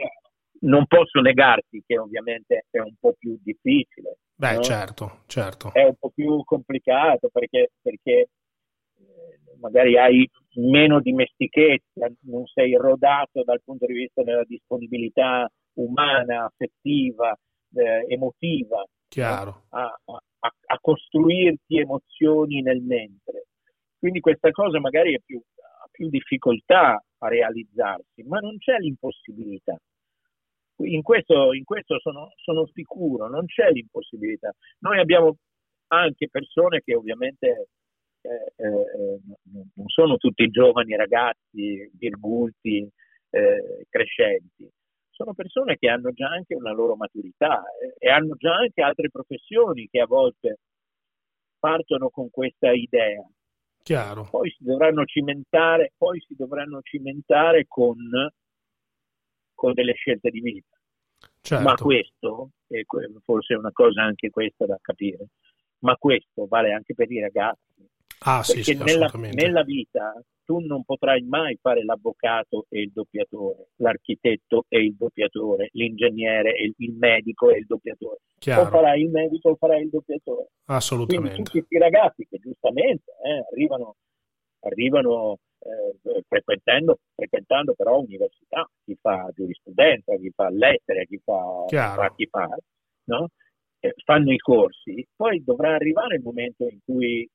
non 0.61 0.85
posso 0.85 1.19
negarti 1.19 1.83
che 1.85 1.97
ovviamente 1.97 2.65
è 2.69 2.79
un 2.79 2.93
po' 2.99 3.13
più 3.17 3.37
difficile. 3.41 4.17
Beh, 4.35 4.55
no? 4.55 4.61
certo, 4.61 5.23
certo. 5.25 5.73
È 5.73 5.83
un 5.83 5.95
po' 5.95 6.11
più 6.13 6.43
complicato 6.43 7.29
perché, 7.29 7.71
perché 7.81 8.29
magari 9.59 9.97
hai 9.97 10.27
meno 10.55 10.99
dimestichezza, 10.99 12.09
non 12.21 12.45
sei 12.45 12.75
rodato 12.75 13.43
dal 13.43 13.61
punto 13.63 13.85
di 13.85 13.93
vista 13.93 14.23
della 14.23 14.43
disponibilità 14.43 15.49
umana, 15.73 16.45
affettiva, 16.45 17.37
eh, 17.73 18.05
emotiva 18.07 18.85
Chiaro. 19.11 19.63
A, 19.71 19.83
a, 20.05 20.21
a, 20.39 20.79
costruirti 20.79 21.77
emozioni 21.77 22.61
nel 22.61 22.81
mentre. 22.81 23.47
Quindi 23.99 24.21
questa 24.21 24.51
cosa 24.51 24.79
magari 24.79 25.19
più, 25.25 25.37
ha 25.37 25.87
più 25.91 26.07
difficoltà 26.07 27.03
a 27.17 27.27
realizzarsi, 27.27 28.23
ma 28.23 28.39
non 28.39 28.57
c'è 28.57 28.77
l'impossibilità. 28.77 29.75
In 30.77 31.01
questo, 31.01 31.53
in 31.53 31.65
questo 31.65 31.99
sono, 31.99 32.31
sono 32.37 32.65
sicuro, 32.73 33.27
non 33.27 33.45
c'è 33.47 33.69
l'impossibilità. 33.69 34.51
Noi 34.79 34.99
abbiamo 34.99 35.35
anche 35.87 36.29
persone 36.29 36.79
che 36.79 36.95
ovviamente 36.95 37.67
eh, 38.21 38.63
eh, 38.63 39.19
non 39.75 39.87
sono 39.87 40.17
tutti 40.17 40.47
giovani 40.49 40.95
ragazzi, 40.95 41.89
virgulti, 41.97 42.87
eh, 43.29 43.85
crescenti, 43.89 44.69
sono 45.21 45.33
persone 45.33 45.77
che 45.77 45.87
hanno 45.87 46.11
già 46.11 46.27
anche 46.27 46.55
una 46.55 46.71
loro 46.71 46.95
maturità 46.95 47.63
eh, 47.79 47.93
e 47.97 48.09
hanno 48.09 48.35
già 48.35 48.55
anche 48.55 48.81
altre 48.81 49.09
professioni 49.09 49.87
che 49.87 49.99
a 49.99 50.07
volte 50.07 50.59
partono 51.59 52.09
con 52.09 52.29
questa 52.31 52.71
idea. 52.71 53.23
Chiaro. 53.83 54.27
Poi 54.29 54.49
si 54.49 54.63
dovranno 54.63 55.05
cimentare, 55.05 55.93
poi 55.97 56.19
si 56.21 56.35
dovranno 56.35 56.81
cimentare 56.81 57.65
con, 57.67 57.97
con 59.53 59.73
delle 59.73 59.93
scelte 59.93 60.29
di 60.29 60.41
vita. 60.41 60.75
Certo. 61.41 61.63
Ma 61.63 61.75
questo, 61.75 62.49
e 62.67 62.85
forse 63.23 63.53
è 63.53 63.57
una 63.57 63.71
cosa 63.71 64.03
anche 64.03 64.29
questa 64.29 64.65
da 64.65 64.77
capire, 64.81 65.27
ma 65.79 65.95
questo 65.97 66.47
vale 66.47 66.71
anche 66.73 66.93
per 66.93 67.11
i 67.11 67.19
ragazzi. 67.19 67.70
Ah, 68.23 68.43
Perché 68.45 68.63
sì, 68.63 68.75
nella, 68.75 69.11
nella, 69.13 69.63
vita 69.63 70.13
tu 70.45 70.59
non 70.59 70.83
potrai 70.83 71.23
mai 71.23 71.57
fare 71.59 71.83
l'avvocato 71.83 72.67
e 72.69 72.81
il 72.81 72.91
doppiatore, 72.91 73.69
l'architetto 73.77 74.65
e 74.67 74.83
il 74.83 74.95
doppiatore, 74.95 75.69
l'ingegnere 75.73 76.53
e 76.53 76.65
il, 76.65 76.73
il 76.77 76.93
medico 76.93 77.49
e 77.49 77.57
il 77.59 77.65
doppiatore. 77.65 78.19
Chiaro. 78.37 78.61
O 78.61 78.65
farai 78.65 79.01
il 79.01 79.09
medico 79.09 79.49
o 79.49 79.55
farai 79.55 79.81
il 79.81 79.89
doppiatore. 79.89 80.49
Assolutamente. 80.65 81.29
Quindi 81.29 81.43
tutti 81.43 81.57
questi 81.57 81.77
ragazzi 81.79 82.27
che 82.29 82.37
giustamente 82.37 83.11
eh, 83.23 83.43
arrivano, 83.51 83.95
arrivano 84.59 85.39
eh, 85.57 86.23
frequentando, 86.27 86.99
frequentando, 87.15 87.73
però 87.73 87.99
università, 87.99 88.69
chi 88.85 88.95
fa 89.01 89.31
giurisprudenza, 89.33 90.15
chi 90.17 90.31
fa 90.35 90.49
lettere, 90.51 91.07
chi 91.07 91.19
fa, 91.23 91.65
fa 91.67 92.13
chi 92.15 92.27
fa, 92.29 92.55
no? 93.05 93.29
eh, 93.79 93.93
fanno 94.05 94.31
i 94.31 94.37
corsi, 94.37 95.05
poi 95.15 95.43
dovrà 95.43 95.73
arrivare 95.73 96.15
il 96.15 96.21
momento 96.21 96.67
in 96.67 96.77
cui 96.85 97.27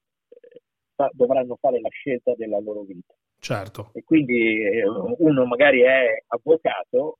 fa, 0.96 1.08
dovranno 1.12 1.56
fare 1.60 1.80
la 1.80 1.90
scelta 1.90 2.34
della 2.34 2.58
loro 2.58 2.82
vita. 2.82 3.14
Certo. 3.38 3.90
E 3.92 4.02
quindi 4.02 4.62
eh, 4.62 4.82
uno 5.18 5.44
magari 5.44 5.82
è 5.82 6.24
avvocato, 6.26 7.18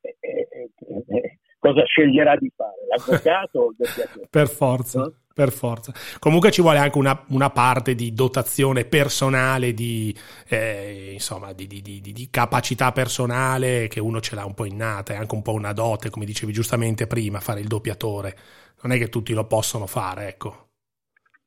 eh, 0.00 0.16
eh, 0.18 1.38
cosa 1.58 1.84
sceglierà 1.84 2.36
di 2.36 2.50
fare? 2.56 2.86
L'avvocato 2.88 3.60
o 3.60 3.70
il 3.70 3.76
doppiatore? 3.78 4.26
Per 4.28 4.48
forza. 4.48 5.00
No? 5.00 5.14
Per 5.32 5.52
forza. 5.52 5.92
Comunque 6.18 6.50
ci 6.50 6.60
vuole 6.60 6.78
anche 6.78 6.98
una, 6.98 7.24
una 7.28 7.50
parte 7.50 7.94
di 7.94 8.12
dotazione 8.12 8.84
personale, 8.84 9.72
di, 9.72 10.14
eh, 10.48 11.12
insomma, 11.12 11.52
di, 11.52 11.66
di, 11.66 11.80
di, 11.80 12.28
capacità 12.30 12.90
personale 12.92 13.86
che 13.88 14.00
uno 14.00 14.20
ce 14.20 14.34
l'ha 14.34 14.44
un 14.44 14.54
po' 14.54 14.64
innata, 14.64 15.14
è 15.14 15.16
anche 15.16 15.34
un 15.34 15.42
po' 15.42 15.52
una 15.52 15.72
dote, 15.72 16.10
come 16.10 16.26
dicevi 16.26 16.52
giustamente 16.52 17.06
prima, 17.06 17.40
fare 17.40 17.60
il 17.60 17.68
doppiatore. 17.68 18.36
Non 18.82 18.92
è 18.92 18.98
che 18.98 19.08
tutti 19.08 19.32
lo 19.32 19.46
possono 19.46 19.86
fare, 19.86 20.28
ecco. 20.28 20.69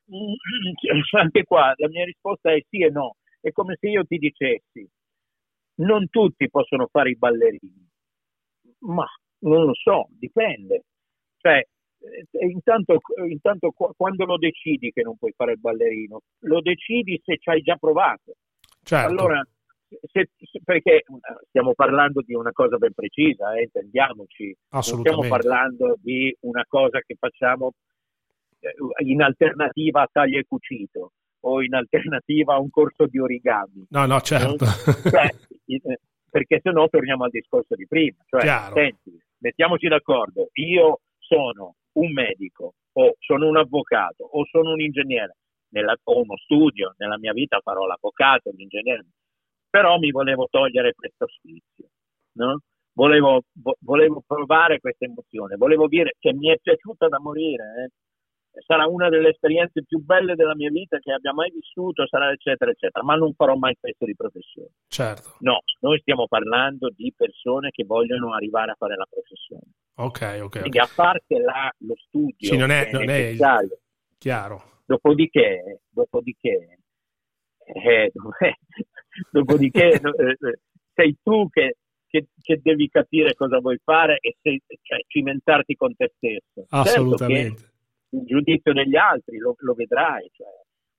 anche 1.20 1.44
qua 1.44 1.74
la 1.76 1.88
mia 1.88 2.06
risposta 2.06 2.52
è 2.52 2.64
sì 2.70 2.82
e 2.84 2.90
no. 2.90 3.16
È 3.40 3.52
come 3.52 3.76
se 3.80 3.90
io 3.90 4.06
ti 4.06 4.18
dicessi, 4.18 4.88
non 5.76 6.08
tutti 6.10 6.50
possono 6.50 6.88
fare 6.90 7.10
i 7.10 7.18
ballerini, 7.18 7.90
ma 8.80 9.06
non 9.40 9.66
lo 9.66 9.74
so, 9.74 10.08
dipende. 10.12 10.84
Cioè, 11.38 11.58
eh, 11.58 12.46
intanto, 12.48 13.00
intanto 13.30 13.72
quando 13.72 14.26
lo 14.26 14.38
decidi 14.38 14.92
che 14.92 15.02
non 15.02 15.18
puoi 15.18 15.34
fare 15.36 15.54
il 15.54 15.60
ballerino, 15.60 16.22
lo 16.40 16.62
decidi 16.62 17.20
se 17.24 17.38
ci 17.38 17.50
hai 17.50 17.62
già 17.62 17.76
provato. 17.76 18.36
Certo. 18.82 19.10
Allora, 19.10 19.42
se, 19.88 20.30
se, 20.38 20.60
perché 20.64 20.96
eh, 20.96 21.04
stiamo 21.48 21.74
parlando 21.74 22.22
di 22.22 22.34
una 22.34 22.52
cosa 22.52 22.78
ben 22.78 22.94
precisa, 22.94 23.54
eh, 23.56 23.64
intendiamoci, 23.64 24.56
non 24.72 24.82
stiamo 24.82 25.28
parlando 25.28 25.98
di 26.02 26.36
una 26.42 26.66
cosa 26.68 27.00
che 27.02 27.16
facciamo 27.18 27.74
in 29.06 29.22
alternativa 29.22 30.02
a 30.02 30.10
taglio 30.12 30.40
e 30.40 30.46
cucito 30.48 31.12
o 31.46 31.62
in 31.62 31.74
alternativa 31.74 32.56
a 32.56 32.60
un 32.60 32.70
corso 32.70 33.06
di 33.08 33.20
origami. 33.20 33.86
No, 33.90 34.06
no, 34.06 34.22
certo. 34.22 34.66
Cioè, 34.66 35.30
eh, 35.66 36.00
perché 36.30 36.60
se 36.62 36.72
no 36.72 36.88
torniamo 36.88 37.26
al 37.26 37.30
discorso 37.30 37.76
di 37.76 37.86
prima. 37.86 38.18
Cioè, 38.26 38.42
senti, 38.74 39.18
mettiamoci 39.40 39.88
d'accordo, 39.88 40.50
io 40.54 41.02
sono 41.20 41.76
un 41.94 42.12
medico 42.12 42.74
o 42.94 43.16
sono 43.20 43.48
un 43.48 43.58
avvocato 43.58 44.24
o 44.24 44.46
sono 44.46 44.72
un 44.72 44.82
ingegnere 44.82 45.36
nella, 45.70 45.96
o 46.04 46.22
uno 46.22 46.38
studio, 46.38 46.94
nella 46.98 47.18
mia 47.18 47.34
vita 47.34 47.60
farò 47.62 47.86
l'avvocato, 47.86 48.52
l'ingegnere, 48.52 49.06
però 49.70 49.98
mi 49.98 50.12
volevo 50.12 50.48
togliere 50.50 50.94
questo 50.94 51.28
sfizio, 51.28 51.90
no? 52.34 52.60
volevo, 52.94 53.44
vo, 53.54 53.76
volevo, 53.80 54.24
provare 54.26 54.80
questa 54.80 55.06
emozione, 55.06 55.56
volevo 55.56 55.88
dire 55.88 56.14
che 56.20 56.34
mi 56.34 56.50
è 56.50 56.58
piaciuta 56.62 57.08
da 57.08 57.20
morire, 57.20 57.64
eh? 57.84 57.90
Sarà 58.62 58.86
una 58.86 59.10
delle 59.10 59.30
esperienze 59.30 59.84
più 59.84 60.00
belle 60.00 60.36
della 60.36 60.56
mia 60.56 60.70
vita 60.70 61.00
che 61.00 61.12
abbia 61.12 61.34
mai 61.34 61.52
vissuto, 61.52 62.08
sarà 62.08 62.32
eccetera 62.32 62.72
eccetera, 62.72 63.04
ma 63.04 63.16
non 63.16 63.34
farò 63.34 63.56
mai 63.56 63.76
questo 63.80 64.06
di 64.06 64.16
professione. 64.16 64.70
Certo. 64.88 65.36
No, 65.40 65.62
noi 65.80 66.00
stiamo 66.00 66.28
parlando 66.28 66.90
di 66.96 67.12
persone 67.16 67.72
che 67.72 67.84
vogliono 67.86 68.34
arrivare 68.34 68.72
a 68.72 68.76
fare 68.78 68.96
la 68.96 69.08
professione. 69.10 69.74
Ok, 69.96 70.40
ok. 70.44 70.60
Quindi 70.60 70.80
okay. 70.80 70.90
a 70.90 70.94
parte 70.96 71.40
la, 71.40 71.72
lo 71.80 71.96
studio 71.98 72.36
sì, 72.38 72.58
non 72.58 72.70
è, 72.70 72.90
non 72.92 73.10
è 73.10 73.36
chiaro. 74.18 74.62
Dopodiché, 74.86 75.82
dopodiché, 75.90 76.80
eh, 77.66 78.12
dopodiché 79.32 79.92
eh, 80.00 80.60
sei 80.94 81.18
tu 81.24 81.50
che 81.50 81.78
che, 82.14 82.28
che, 82.44 82.60
devi 82.62 82.90
capire 82.90 83.34
cosa 83.34 83.58
vuoi 83.58 83.80
fare 83.84 84.20
e 84.22 84.36
se, 84.40 84.60
cioè, 84.84 85.00
cimentarti 85.08 85.74
con 85.74 85.96
te 85.96 86.12
stesso. 86.16 86.68
Assolutamente. 86.70 87.58
Certo 87.58 87.73
il 88.14 88.24
giudizio 88.26 88.74
degli 88.74 88.96
altri, 88.96 89.38
lo, 89.38 89.56
lo 89.60 89.74
vedrai. 89.74 90.30
Cioè, 90.32 90.48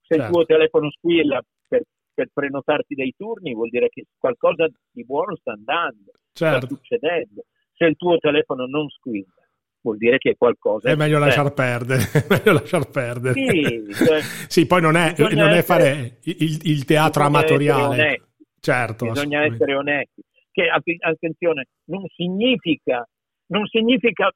se 0.00 0.16
certo. 0.16 0.24
il 0.24 0.32
tuo 0.32 0.44
telefono 0.44 0.90
squilla 0.90 1.42
per, 1.66 1.82
per, 2.12 2.28
prenotarti 2.32 2.94
dei 2.94 3.14
turni 3.16 3.54
vuol 3.54 3.70
dire 3.70 3.88
che 3.88 4.04
qualcosa 4.18 4.66
di 4.90 5.04
buono 5.04 5.36
sta 5.36 5.52
andando, 5.52 6.12
certo. 6.32 6.66
sta 6.66 6.74
succedendo. 6.74 7.44
Se 7.72 7.84
il 7.86 7.96
tuo 7.96 8.18
telefono 8.18 8.66
non 8.66 8.88
squilla 8.88 9.32
vuol 9.80 9.98
dire 9.98 10.16
che 10.16 10.34
qualcosa 10.36 10.90
è 10.90 10.94
meglio 10.94 11.18
lasciar 11.18 11.52
perdere, 11.52 12.02
meglio 12.28 12.52
lasciar 12.52 12.90
perdere. 12.90 13.34
Sì, 13.34 13.92
cioè, 13.92 14.20
sì 14.48 14.66
poi 14.66 14.80
non 14.80 14.96
è, 14.96 15.14
non 15.18 15.50
è 15.50 15.62
fare 15.62 16.18
il, 16.22 16.60
il 16.62 16.84
teatro 16.84 17.24
amatoriale. 17.24 18.22
Certo, 18.60 19.06
bisogna 19.06 19.44
essere 19.44 19.74
onesti. 19.74 20.22
Che 20.50 20.68
attenzione, 20.68 21.66
non 21.86 22.06
significa, 22.14 23.06
non 23.48 23.66
significa 23.66 24.30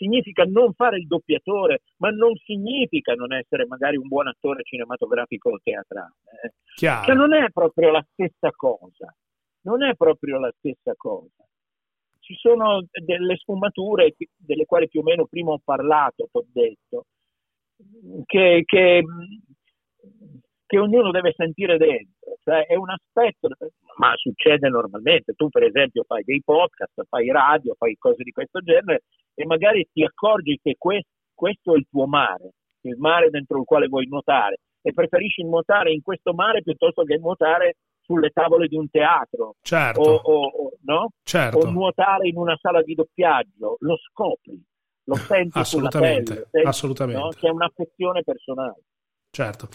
significa 0.00 0.44
non 0.44 0.72
fare 0.72 0.96
il 0.96 1.06
doppiatore, 1.06 1.82
ma 1.98 2.08
non 2.08 2.34
significa 2.36 3.12
non 3.12 3.34
essere 3.34 3.66
magari 3.66 3.98
un 3.98 4.08
buon 4.08 4.28
attore 4.28 4.62
cinematografico 4.62 5.50
o 5.50 5.60
teatrale. 5.62 6.14
Eh. 6.42 6.52
Cioè 6.74 7.14
non 7.14 7.34
è 7.34 7.50
proprio 7.50 7.90
la 7.90 8.04
stessa 8.10 8.50
cosa, 8.56 9.14
non 9.62 9.82
è 9.82 9.94
proprio 9.94 10.38
la 10.38 10.52
stessa 10.56 10.94
cosa. 10.96 11.44
Ci 12.18 12.34
sono 12.36 12.86
delle 12.90 13.36
sfumature 13.36 14.14
delle 14.36 14.64
quali 14.64 14.88
più 14.88 15.00
o 15.00 15.02
meno 15.02 15.26
prima 15.26 15.52
ho 15.52 15.60
parlato, 15.62 16.28
ho 16.30 16.44
detto, 16.50 17.04
che, 18.24 18.62
che, 18.64 19.02
che 20.70 20.78
ognuno 20.78 21.10
deve 21.10 21.34
sentire 21.36 21.76
dentro, 21.78 22.38
cioè 22.44 22.64
è 22.64 22.76
un 22.76 22.90
aspetto, 22.90 23.48
ma 23.96 24.12
succede 24.14 24.68
normalmente, 24.68 25.32
tu 25.32 25.48
per 25.48 25.64
esempio 25.64 26.04
fai 26.04 26.22
dei 26.22 26.40
podcast, 26.44 26.92
fai 27.08 27.28
radio, 27.32 27.74
fai 27.76 27.96
cose 27.98 28.22
di 28.22 28.30
questo 28.30 28.60
genere 28.60 29.02
e 29.34 29.44
magari 29.46 29.88
ti 29.92 30.04
accorgi 30.04 30.60
che 30.62 30.76
questo, 30.78 31.10
questo 31.34 31.74
è 31.74 31.76
il 31.76 31.88
tuo 31.90 32.06
mare, 32.06 32.52
il 32.82 32.96
mare 32.98 33.30
dentro 33.30 33.58
il 33.58 33.64
quale 33.64 33.88
vuoi 33.88 34.06
nuotare 34.06 34.60
e 34.80 34.92
preferisci 34.92 35.42
nuotare 35.42 35.90
in 35.90 36.02
questo 36.02 36.34
mare 36.34 36.62
piuttosto 36.62 37.02
che 37.02 37.16
nuotare 37.16 37.78
sulle 37.98 38.30
tavole 38.30 38.68
di 38.68 38.76
un 38.76 38.88
teatro 38.88 39.56
certo. 39.62 40.00
o, 40.00 40.46
o, 40.46 40.72
no? 40.82 41.08
certo. 41.24 41.58
o 41.58 41.68
nuotare 41.68 42.28
in 42.28 42.36
una 42.36 42.56
sala 42.60 42.80
di 42.82 42.94
doppiaggio, 42.94 43.76
lo 43.80 43.96
scopri, 43.96 44.62
lo 45.02 45.16
senti 45.16 45.58
assolutamente, 45.58 46.26
sulla 46.26 46.34
pelle, 46.34 46.48
senti, 46.52 46.68
assolutamente. 46.68 47.20
No? 47.20 47.28
c'è 47.30 47.48
un'affezione 47.48 48.22
personale. 48.22 48.82
Certo. 49.32 49.68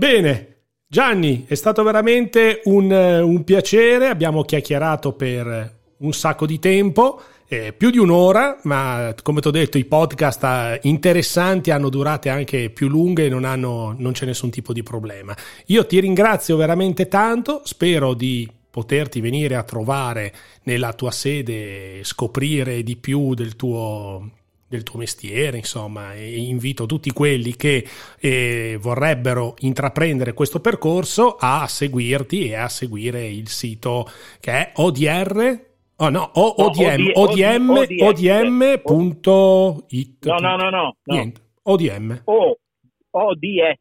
Bene, 0.00 0.62
Gianni, 0.86 1.44
è 1.46 1.54
stato 1.54 1.82
veramente 1.82 2.62
un, 2.64 2.90
un 2.90 3.44
piacere, 3.44 4.06
abbiamo 4.06 4.44
chiacchierato 4.44 5.12
per 5.12 5.78
un 5.98 6.12
sacco 6.14 6.46
di 6.46 6.58
tempo. 6.58 7.20
Eh, 7.46 7.74
più 7.74 7.90
di 7.90 7.98
un'ora, 7.98 8.58
ma 8.62 9.14
come 9.22 9.42
ti 9.42 9.48
ho 9.48 9.50
detto, 9.50 9.76
i 9.76 9.84
podcast 9.84 10.42
eh, 10.42 10.80
interessanti 10.84 11.70
hanno 11.70 11.90
durate 11.90 12.30
anche 12.30 12.70
più 12.70 12.88
lunghe 12.88 13.26
e 13.26 13.28
non, 13.28 13.94
non 13.98 14.12
c'è 14.12 14.24
nessun 14.24 14.48
tipo 14.48 14.72
di 14.72 14.82
problema. 14.82 15.36
Io 15.66 15.84
ti 15.84 16.00
ringrazio 16.00 16.56
veramente 16.56 17.06
tanto, 17.06 17.60
spero 17.64 18.14
di 18.14 18.50
poterti 18.70 19.20
venire 19.20 19.54
a 19.56 19.64
trovare 19.64 20.32
nella 20.62 20.94
tua 20.94 21.10
sede, 21.10 22.02
scoprire 22.04 22.82
di 22.82 22.96
più 22.96 23.34
del 23.34 23.54
tuo, 23.54 24.30
del 24.70 24.84
tuo 24.84 25.00
mestiere, 25.00 25.56
insomma, 25.56 26.14
e 26.14 26.38
invito 26.38 26.86
tutti 26.86 27.10
quelli 27.10 27.56
che 27.56 27.84
eh, 28.20 28.78
vorrebbero 28.80 29.56
intraprendere 29.60 30.32
questo 30.32 30.60
percorso 30.60 31.34
a 31.36 31.66
seguirti 31.66 32.50
e 32.50 32.54
a 32.54 32.68
seguire 32.68 33.26
il 33.26 33.48
sito 33.48 34.06
che 34.38 34.52
è 34.52 34.70
ODR. 34.76 35.68
Oh 35.96 36.08
no, 36.08 36.30
o, 36.34 36.54
ODM, 36.56 37.10
ODM, 37.14 37.70
ODM.it. 37.98 38.76
No, 40.26 40.36
no, 40.38 40.56
no, 40.56 40.70
no. 40.70 40.96
Niente, 41.02 41.40
ODM. 41.64 42.22
O, 42.26 42.56
ODS. 43.10 43.78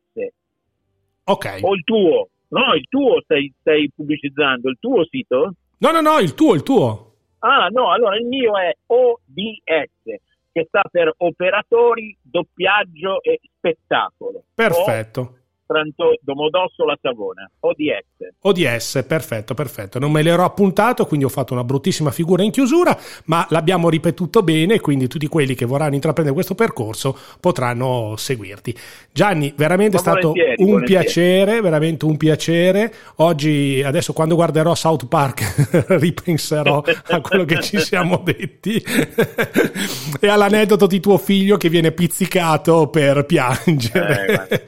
Ok. 1.25 1.59
O 1.61 1.75
il 1.75 1.83
tuo. 1.83 2.29
No, 2.47 2.73
il 2.73 2.87
tuo 2.89 3.21
stai, 3.21 3.53
stai 3.59 3.91
pubblicizzando, 3.95 4.69
il 4.69 4.77
tuo 4.79 5.05
sito? 5.05 5.53
No, 5.77 5.91
no, 5.91 6.01
no, 6.01 6.17
il 6.17 6.33
tuo, 6.33 6.55
il 6.55 6.63
tuo. 6.63 7.13
Ah, 7.41 7.67
no, 7.67 7.91
allora 7.91 8.17
il 8.17 8.25
mio 8.25 8.57
è 8.57 8.75
ODS 8.87 10.27
che 10.51 10.65
sta 10.67 10.81
per 10.89 11.13
operatori, 11.17 12.17
doppiaggio 12.21 13.21
e 13.21 13.39
spettacolo. 13.57 14.43
Perfetto. 14.53 15.38
Tranto, 15.69 16.17
Domodossola 16.21 16.97
Savona, 16.99 17.47
ODS. 17.59 18.33
ODS, 18.41 19.05
perfetto, 19.07 19.53
perfetto. 19.53 19.99
Non 19.99 20.11
me 20.11 20.23
l'ero 20.23 20.43
appuntato, 20.43 21.05
quindi 21.05 21.27
ho 21.27 21.29
fatto 21.29 21.53
una 21.53 21.63
bruttissima 21.63 22.09
figura 22.09 22.41
in 22.41 22.49
chiusura, 22.49 22.97
ma 23.25 23.45
l'abbiamo 23.51 23.87
ripetuto 23.87 24.41
bene, 24.41 24.79
quindi 24.79 25.07
tutti 25.07 25.27
quelli 25.27 25.53
che 25.53 25.65
vorranno 25.65 25.93
intraprendere 25.93 26.33
questo 26.33 26.55
percorso 26.55 27.15
potranno 27.39 28.15
seguirti. 28.17 28.75
Gianni, 29.11 29.53
veramente 29.55 29.97
è 29.97 29.99
stato 29.99 30.29
un 30.31 30.33
volentieri. 30.57 30.85
piacere, 30.85 31.61
veramente 31.61 32.05
un 32.05 32.17
piacere. 32.17 32.91
Oggi, 33.17 33.83
adesso 33.85 34.11
quando 34.11 34.33
guarderò 34.33 34.73
South 34.73 35.05
Park, 35.05 35.85
ripenserò 35.99 36.81
a 37.09 37.21
quello 37.21 37.45
che 37.45 37.61
ci 37.61 37.77
siamo 37.77 38.17
detti 38.23 38.83
e 40.19 40.27
all'aneddoto 40.27 40.87
di 40.87 40.99
tuo 40.99 41.19
figlio 41.19 41.57
che 41.57 41.69
viene 41.69 41.91
pizzicato 41.91 42.87
per 42.87 43.23
piangere. 43.27 44.47
Eh, 44.49 44.63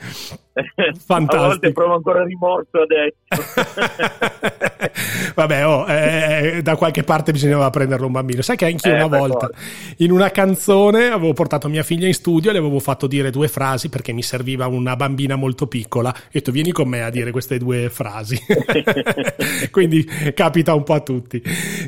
Fantastico. 1.05 1.35
A 1.43 1.47
volte 1.47 1.71
provo 1.71 1.95
ancora 1.95 2.23
rimorso 2.23 2.81
adesso. 2.81 3.15
Vabbè, 5.35 5.67
oh, 5.67 5.85
eh, 5.87 6.61
da 6.61 6.75
qualche 6.75 7.03
parte 7.03 7.31
bisognava 7.31 7.69
prenderlo 7.69 8.07
un 8.07 8.11
bambino. 8.11 8.41
Sai 8.41 8.55
che 8.55 8.65
anch'io 8.65 8.91
eh, 8.91 9.03
una 9.03 9.17
volta 9.17 9.47
forza. 9.47 9.61
in 9.97 10.11
una 10.11 10.31
canzone 10.31 11.07
avevo 11.07 11.33
portato 11.33 11.69
mia 11.69 11.83
figlia 11.83 12.07
in 12.07 12.13
studio 12.13 12.49
e 12.49 12.53
le 12.53 12.59
avevo 12.59 12.79
fatto 12.79 13.07
dire 13.07 13.29
due 13.29 13.47
frasi 13.47 13.89
perché 13.89 14.11
mi 14.11 14.23
serviva 14.23 14.67
una 14.67 14.95
bambina 14.95 15.35
molto 15.35 15.67
piccola. 15.67 16.13
E 16.31 16.41
tu 16.41 16.51
vieni 16.51 16.71
con 16.71 16.87
me 16.87 17.03
a 17.03 17.09
dire 17.09 17.31
queste 17.31 17.57
due 17.57 17.89
frasi. 17.89 18.39
Quindi 19.71 20.03
capita 20.33 20.73
un 20.73 20.83
po' 20.83 20.93
a 20.93 21.01
tutti. 21.01 21.41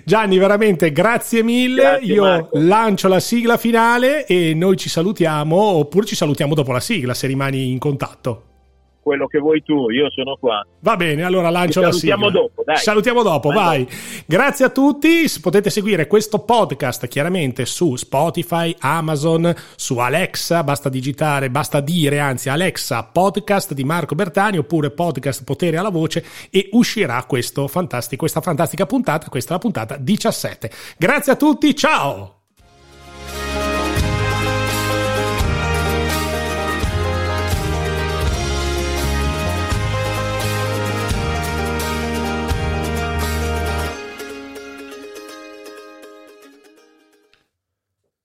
Gianni, 0.03 0.37
veramente 0.37 0.91
grazie 0.91 1.43
mille. 1.43 1.81
Grazie, 1.81 2.13
Io 2.13 2.23
Marco. 2.23 2.59
lancio 2.59 3.07
la 3.07 3.19
sigla 3.19 3.57
finale 3.57 4.25
e 4.25 4.53
noi 4.53 4.77
ci 4.77 4.89
salutiamo, 4.89 5.55
oppure 5.55 6.05
ci 6.05 6.15
salutiamo 6.15 6.53
dopo 6.53 6.71
la 6.71 6.79
sigla 6.79 7.13
se 7.13 7.27
rimani 7.27 7.71
in 7.71 7.79
contatto 7.79 8.47
quello 9.03 9.27
che 9.27 9.39
vuoi 9.39 9.61
tu, 9.61 9.89
io 9.89 10.09
sono 10.09 10.37
qua. 10.39 10.65
Va 10.79 10.95
bene, 10.95 11.23
allora 11.23 11.49
lancio 11.49 11.81
la 11.81 11.91
sigla. 11.91 12.15
Salutiamo 12.15 12.29
dopo, 12.29 12.63
dai. 12.65 12.77
Salutiamo 12.77 13.23
dopo, 13.23 13.49
vai. 13.49 13.83
vai. 13.83 13.87
Grazie 14.25 14.65
a 14.65 14.69
tutti, 14.69 15.25
potete 15.41 15.69
seguire 15.69 16.07
questo 16.07 16.39
podcast 16.39 17.07
chiaramente 17.07 17.65
su 17.65 17.95
Spotify, 17.95 18.75
Amazon, 18.79 19.53
su 19.75 19.97
Alexa, 19.97 20.63
basta 20.63 20.89
digitare, 20.89 21.49
basta 21.49 21.79
dire 21.81 22.19
anzi 22.19 22.49
Alexa 22.49 23.03
podcast 23.03 23.73
di 23.73 23.83
Marco 23.83 24.15
Bertani 24.15 24.57
oppure 24.57 24.91
podcast 24.91 25.43
Potere 25.43 25.77
alla 25.77 25.89
Voce 25.89 26.23
e 26.49 26.69
uscirà 26.71 27.23
questo 27.25 27.67
fantastico, 27.67 28.21
questa 28.21 28.41
fantastica 28.41 28.85
puntata, 28.85 29.29
questa 29.29 29.51
è 29.51 29.53
la 29.53 29.59
puntata 29.59 29.97
17. 29.97 30.71
Grazie 30.97 31.33
a 31.33 31.35
tutti, 31.35 31.75
ciao! 31.75 32.42